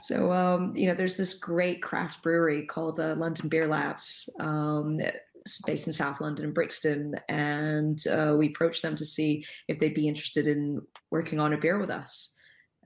So, 0.02 0.32
um, 0.32 0.76
you 0.76 0.88
know, 0.88 0.94
there's 0.94 1.18
this 1.18 1.34
great 1.34 1.82
craft 1.82 2.22
brewery 2.22 2.66
called 2.66 3.00
uh, 3.00 3.16
London 3.18 3.48
Beer 3.48 3.66
Labs. 3.66 4.30
Um, 4.40 5.00
it's 5.00 5.62
based 5.62 5.88
in 5.88 5.94
South 5.94 6.20
London 6.20 6.46
and 6.46 6.54
Brixton, 6.54 7.16
and 7.30 8.06
uh, 8.08 8.36
we 8.38 8.48
approached 8.48 8.82
them 8.82 8.96
to 8.98 9.06
see 9.06 9.46
if 9.68 9.80
they'd 9.80 9.94
be 9.94 10.08
interested 10.08 10.48
in 10.48 10.82
working 11.12 11.40
on 11.40 11.54
a 11.54 11.58
beer 11.58 11.80
with 11.80 11.90
us. 11.90 12.35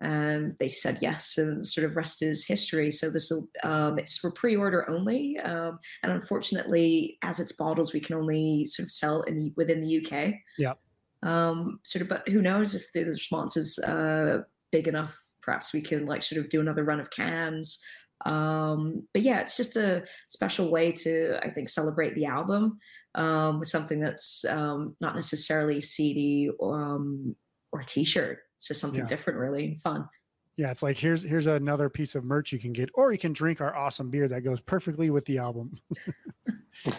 And 0.01 0.55
they 0.59 0.69
said 0.69 0.99
yes, 1.01 1.37
and 1.37 1.65
sort 1.65 1.85
of 1.85 1.95
rest 1.95 2.21
is 2.21 2.45
history. 2.45 2.91
So 2.91 3.09
this 3.09 3.29
will, 3.29 3.47
um, 3.63 3.99
it's 3.99 4.17
for 4.17 4.31
pre-order 4.31 4.89
only, 4.89 5.37
um, 5.39 5.79
and 6.03 6.11
unfortunately, 6.11 7.17
as 7.21 7.39
it's 7.39 7.51
bottles, 7.51 7.93
we 7.93 7.99
can 7.99 8.15
only 8.15 8.65
sort 8.65 8.85
of 8.85 8.91
sell 8.91 9.23
in 9.23 9.37
the, 9.37 9.53
within 9.57 9.81
the 9.81 9.97
UK. 10.05 10.35
Yeah. 10.57 10.73
Um, 11.21 11.79
sort 11.83 12.03
of, 12.03 12.07
but 12.07 12.27
who 12.29 12.41
knows 12.41 12.75
if 12.75 12.91
the 12.93 13.03
response 13.03 13.57
is 13.57 13.77
uh, 13.79 14.43
big 14.71 14.87
enough? 14.87 15.17
Perhaps 15.41 15.73
we 15.73 15.81
can 15.81 16.05
like 16.05 16.23
sort 16.23 16.39
of 16.39 16.49
do 16.49 16.61
another 16.61 16.83
run 16.83 16.99
of 16.99 17.09
cans 17.09 17.79
um 18.25 19.01
but 19.13 19.21
yeah 19.21 19.39
it's 19.39 19.55
just 19.55 19.77
a 19.77 20.03
special 20.27 20.69
way 20.69 20.91
to 20.91 21.37
i 21.41 21.49
think 21.49 21.69
celebrate 21.69 22.13
the 22.15 22.25
album 22.25 22.77
um 23.15 23.59
with 23.59 23.69
something 23.69 23.99
that's 23.99 24.43
um 24.49 24.95
not 24.99 25.15
necessarily 25.15 25.79
cd 25.79 26.51
um 26.61 27.33
or 27.71 27.81
t-shirt 27.81 28.39
it's 28.59 28.67
just 28.67 28.81
something 28.81 28.99
Yeah. 28.99 29.07
different 29.07 29.39
really 29.39 29.67
and 29.67 29.79
fun 29.81 30.07
Yeah, 30.57 30.69
it's 30.71 30.83
like 30.83 30.97
here's 30.97 31.23
here's 31.23 31.47
another 31.47 31.89
piece 31.89 32.13
of 32.15 32.25
merch 32.25 32.51
you 32.51 32.59
can 32.59 32.73
get, 32.73 32.89
or 32.93 33.13
you 33.13 33.17
can 33.17 33.31
drink 33.31 33.61
our 33.61 33.73
awesome 33.73 34.09
beer 34.09 34.27
that 34.27 34.41
goes 34.41 34.59
perfectly 34.59 35.09
with 35.09 35.23
the 35.23 35.37
album. 35.37 35.71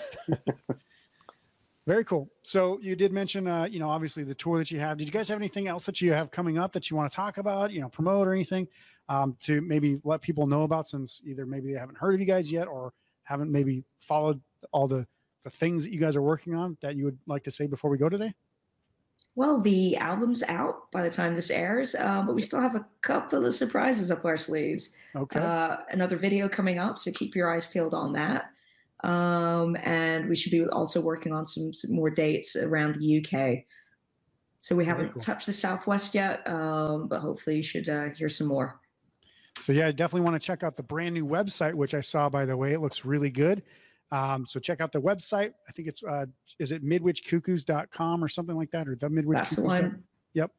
Very 1.87 2.05
cool. 2.05 2.31
So 2.43 2.79
you 2.81 2.95
did 2.97 3.13
mention, 3.13 3.47
uh, 3.47 3.65
you 3.71 3.79
know, 3.81 3.89
obviously 3.89 4.23
the 4.23 4.35
tour 4.35 4.59
that 4.59 4.71
you 4.71 4.79
have. 4.81 4.97
Did 4.97 5.09
you 5.09 5.13
guys 5.13 5.29
have 5.29 5.39
anything 5.39 5.67
else 5.67 5.85
that 5.87 6.01
you 6.01 6.13
have 6.13 6.31
coming 6.31 6.57
up 6.57 6.73
that 6.73 6.89
you 6.89 6.97
want 6.97 7.11
to 7.11 7.17
talk 7.17 7.37
about, 7.39 7.73
you 7.73 7.81
know, 7.81 7.89
promote 7.89 8.29
or 8.29 8.33
anything 8.33 8.69
um, 9.09 9.37
to 9.41 9.61
maybe 9.61 9.99
let 10.05 10.21
people 10.21 10.47
know 10.47 10.63
about 10.63 10.89
since 10.89 11.21
either 11.27 11.47
maybe 11.47 11.73
they 11.73 11.79
haven't 11.79 11.99
heard 11.99 12.15
of 12.15 12.21
you 12.21 12.27
guys 12.27 12.51
yet 12.53 12.69
or 12.69 12.93
haven't 13.25 13.51
maybe 13.51 13.83
followed 13.99 14.41
all 14.73 14.87
the 14.89 15.07
the 15.43 15.51
things 15.51 15.83
that 15.85 15.91
you 15.93 15.99
guys 15.99 16.17
are 16.17 16.23
working 16.23 16.55
on 16.55 16.77
that 16.83 16.97
you 16.97 17.05
would 17.07 17.19
like 17.27 17.43
to 17.45 17.51
say 17.51 17.67
before 17.67 17.91
we 17.91 17.97
go 17.99 18.09
today? 18.11 18.33
Well 19.37 19.61
the 19.61 19.97
album's 19.97 20.43
out 20.45 20.91
by 20.93 21.03
the 21.03 21.11
time 21.11 21.35
this 21.35 21.51
airs 21.51 21.95
uh, 21.95 22.22
but 22.22 22.35
we 22.35 22.41
still 22.41 22.61
have 22.61 22.74
a 22.74 22.87
couple 23.03 23.45
of 23.47 23.55
surprises 23.55 24.11
up 24.11 24.24
our 24.24 24.37
sleeves 24.37 24.91
Okay. 25.16 25.41
uh, 25.41 25.78
another 25.91 26.16
video 26.16 26.49
coming 26.49 26.78
up, 26.78 26.99
so 26.99 27.11
keep 27.11 27.35
your 27.35 27.53
eyes 27.53 27.66
peeled 27.66 27.95
on 27.95 28.12
that. 28.12 28.51
Um, 29.03 29.76
and 29.83 30.28
we 30.28 30.37
should 30.37 30.53
be 30.53 30.64
also 30.66 31.01
working 31.01 31.33
on 31.33 31.47
some, 31.47 31.72
some 31.72 31.93
more 31.93 32.11
dates 32.11 32.55
around 32.55 32.95
the 32.95 33.18
UK. 33.18 33.64
So 34.61 34.76
we 34.76 34.85
haven't 34.85 35.12
cool. 35.14 35.20
touched 35.20 35.47
the 35.47 35.53
Southwest 35.53 36.14
yet, 36.14 36.47
um, 36.49 37.09
but 37.09 37.18
hopefully 37.20 37.57
you 37.57 37.62
should 37.64 37.89
uh, 37.89 38.11
hear 38.11 38.28
some 38.28 38.47
more. 38.47 38.78
So 39.59 39.72
yeah, 39.72 39.89
I 39.89 39.93
definitely 39.93 40.31
want 40.31 40.41
to 40.41 40.47
check 40.47 40.62
out 40.62 40.76
the 40.76 40.83
brand 40.85 41.14
new 41.14 41.26
website, 41.26 41.74
which 41.74 41.95
I 41.95 42.01
saw 42.03 42.28
by 42.28 42.45
the 42.45 42.57
way. 42.57 42.72
It 42.72 42.78
looks 42.81 43.05
really 43.05 43.31
good. 43.31 43.64
Um, 44.13 44.45
so 44.47 44.59
check 44.59 44.81
out 44.81 44.93
the 44.93 45.01
website. 45.01 45.53
I 45.69 45.73
think 45.73 45.89
it's 45.89 46.03
uh, 46.03 46.27
is 46.59 46.73
it 46.73 46.85
midwichcuckoos.com 46.85 48.25
or 48.25 48.29
something 48.29 48.57
like 48.57 48.71
that, 48.73 48.89
or 48.89 48.97
the 48.97 49.09
midwich. 49.09 49.39
That's 49.39 49.57
the 49.57 49.63
one. 49.63 50.03
Yep. 50.35 50.51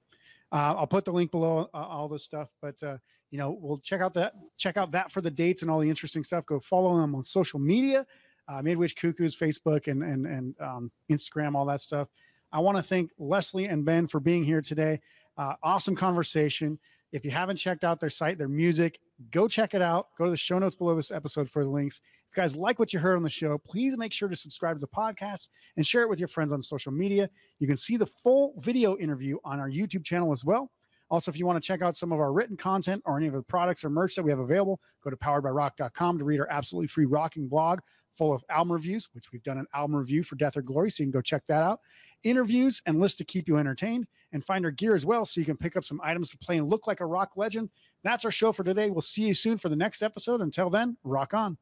Uh, 0.52 0.76
I'll 0.78 0.88
put 0.88 1.06
the 1.06 1.12
link 1.12 1.32
below 1.32 1.70
uh, 1.74 1.78
all 1.78 2.08
this 2.08 2.24
stuff, 2.24 2.50
but 2.62 2.82
uh, 2.84 2.98
you 3.30 3.38
know 3.38 3.58
we'll 3.60 3.80
check 3.80 4.02
out 4.02 4.14
that 4.16 4.34
check 4.58 4.78
out 4.78 4.92
that 4.92 5.12
for 5.12 5.22
the 5.22 5.32
dates 5.32 5.62
and 5.62 5.72
all 5.72 5.80
the 5.80 5.90
interesting 5.90 6.24
stuff. 6.24 6.46
Go 6.46 6.60
follow 6.60 7.00
them 7.00 7.16
on 7.16 7.26
social 7.26 7.60
media, 7.60 8.06
uh, 8.48 8.62
Midwich 8.62 8.96
Cuckoos, 8.96 9.38
Facebook 9.38 9.88
and 9.88 10.04
and 10.04 10.26
and 10.26 10.56
um, 10.60 10.92
Instagram, 11.10 11.56
all 11.56 11.66
that 11.66 11.82
stuff. 11.82 12.08
I 12.54 12.60
want 12.60 12.78
to 12.78 12.84
thank 12.84 13.12
Lesley 13.18 13.66
and 13.66 13.86
Ben 13.86 14.08
for 14.08 14.20
being 14.20 14.44
here 14.44 14.62
today. 14.62 15.00
Uh, 15.38 15.54
awesome 15.64 15.96
conversation. 15.96 16.78
If 17.12 17.26
you 17.26 17.32
haven't 17.32 17.58
checked 17.58 17.84
out 17.84 18.00
their 18.00 18.10
site, 18.10 18.38
their 18.38 18.50
music, 18.50 19.00
go 19.32 19.48
check 19.48 19.74
it 19.74 19.82
out. 19.82 20.10
Go 20.18 20.26
to 20.26 20.32
the 20.32 20.38
show 20.38 20.60
notes 20.60 20.76
below 20.76 20.96
this 20.96 21.12
episode 21.12 21.50
for 21.50 21.64
the 21.64 21.70
links. 21.70 22.02
You 22.34 22.42
guys 22.42 22.56
like 22.56 22.80
what 22.80 22.94
you 22.94 23.00
heard 23.00 23.18
on 23.18 23.24
the 23.24 23.30
show, 23.30 23.58
please 23.58 23.98
make 23.98 24.14
sure 24.14 24.30
to 24.30 24.38
subscribe 24.38 24.78
to 24.78 24.80
the 24.80 24.88
podcast 24.88 25.50
and 25.76 25.86
share 25.86 26.04
it 26.04 26.10
with 26.10 26.18
your 26.18 26.30
friends 26.30 26.54
on 26.54 26.62
social 26.64 26.94
media. 26.94 27.30
You 27.60 27.68
can 27.68 27.76
see 27.76 27.98
the 27.98 28.06
full 28.06 28.54
video 28.60 28.98
interview 28.98 29.38
on 29.44 29.60
our 29.60 29.70
YouTube 29.70 30.06
channel 30.06 30.32
as 30.32 30.46
well. 30.46 30.72
Also, 31.10 31.30
if 31.30 31.38
you 31.38 31.46
want 31.46 31.62
to 31.62 31.68
check 31.68 31.82
out 31.82 31.98
some 31.98 32.14
of 32.14 32.22
our 32.22 32.32
written 32.32 32.56
content 32.56 33.02
or 33.06 33.18
any 33.18 33.28
of 33.28 33.34
the 33.34 33.44
products 33.44 33.84
or 33.84 33.90
merch 33.90 34.16
that 34.16 34.24
we 34.24 34.32
have 34.32 34.40
available, 34.40 34.80
go 35.04 35.10
to 35.10 35.18
poweredbyrock.com 35.18 36.18
to 36.20 36.24
read 36.24 36.40
our 36.40 36.48
absolutely 36.50 36.88
free 36.88 37.04
rocking 37.06 37.50
blog 37.50 37.80
full 38.14 38.34
of 38.34 38.46
album 38.50 38.72
reviews, 38.72 39.10
which 39.12 39.34
we've 39.34 39.44
done 39.44 39.58
an 39.58 39.68
album 39.74 39.98
review 39.98 40.24
for 40.24 40.36
Death 40.36 40.56
or 40.56 40.62
Glory. 40.62 40.90
So 40.90 41.04
you 41.04 41.08
can 41.08 41.12
go 41.12 41.22
check 41.22 41.46
that 41.48 41.64
out. 41.64 41.82
Interviews 42.24 42.82
and 42.86 43.02
lists 43.02 43.18
to 43.18 43.26
keep 43.26 43.50
you 43.50 43.58
entertained 43.58 44.08
and 44.32 44.46
find 44.46 44.64
our 44.64 44.72
gear 44.72 44.96
as 44.96 45.06
well. 45.06 45.26
So 45.26 45.42
you 45.42 45.46
can 45.46 45.58
pick 45.58 45.76
up 45.76 45.84
some 45.84 46.00
items 46.02 46.30
to 46.30 46.38
play 46.38 46.58
and 46.58 46.70
look 46.70 46.88
like 46.88 47.02
a 47.02 47.06
rock 47.06 47.32
legend. 47.36 47.72
That's 48.06 48.24
our 48.24 48.32
show 48.32 48.54
for 48.54 48.64
today. 48.64 48.90
We'll 48.90 49.02
see 49.02 49.24
you 49.24 49.34
soon 49.34 49.58
for 49.58 49.68
the 49.68 49.76
next 49.76 50.02
episode. 50.02 50.40
Until 50.40 50.70
then, 50.70 50.96
rock 51.04 51.34
on. 51.34 51.58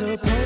disappointed. 0.00 0.39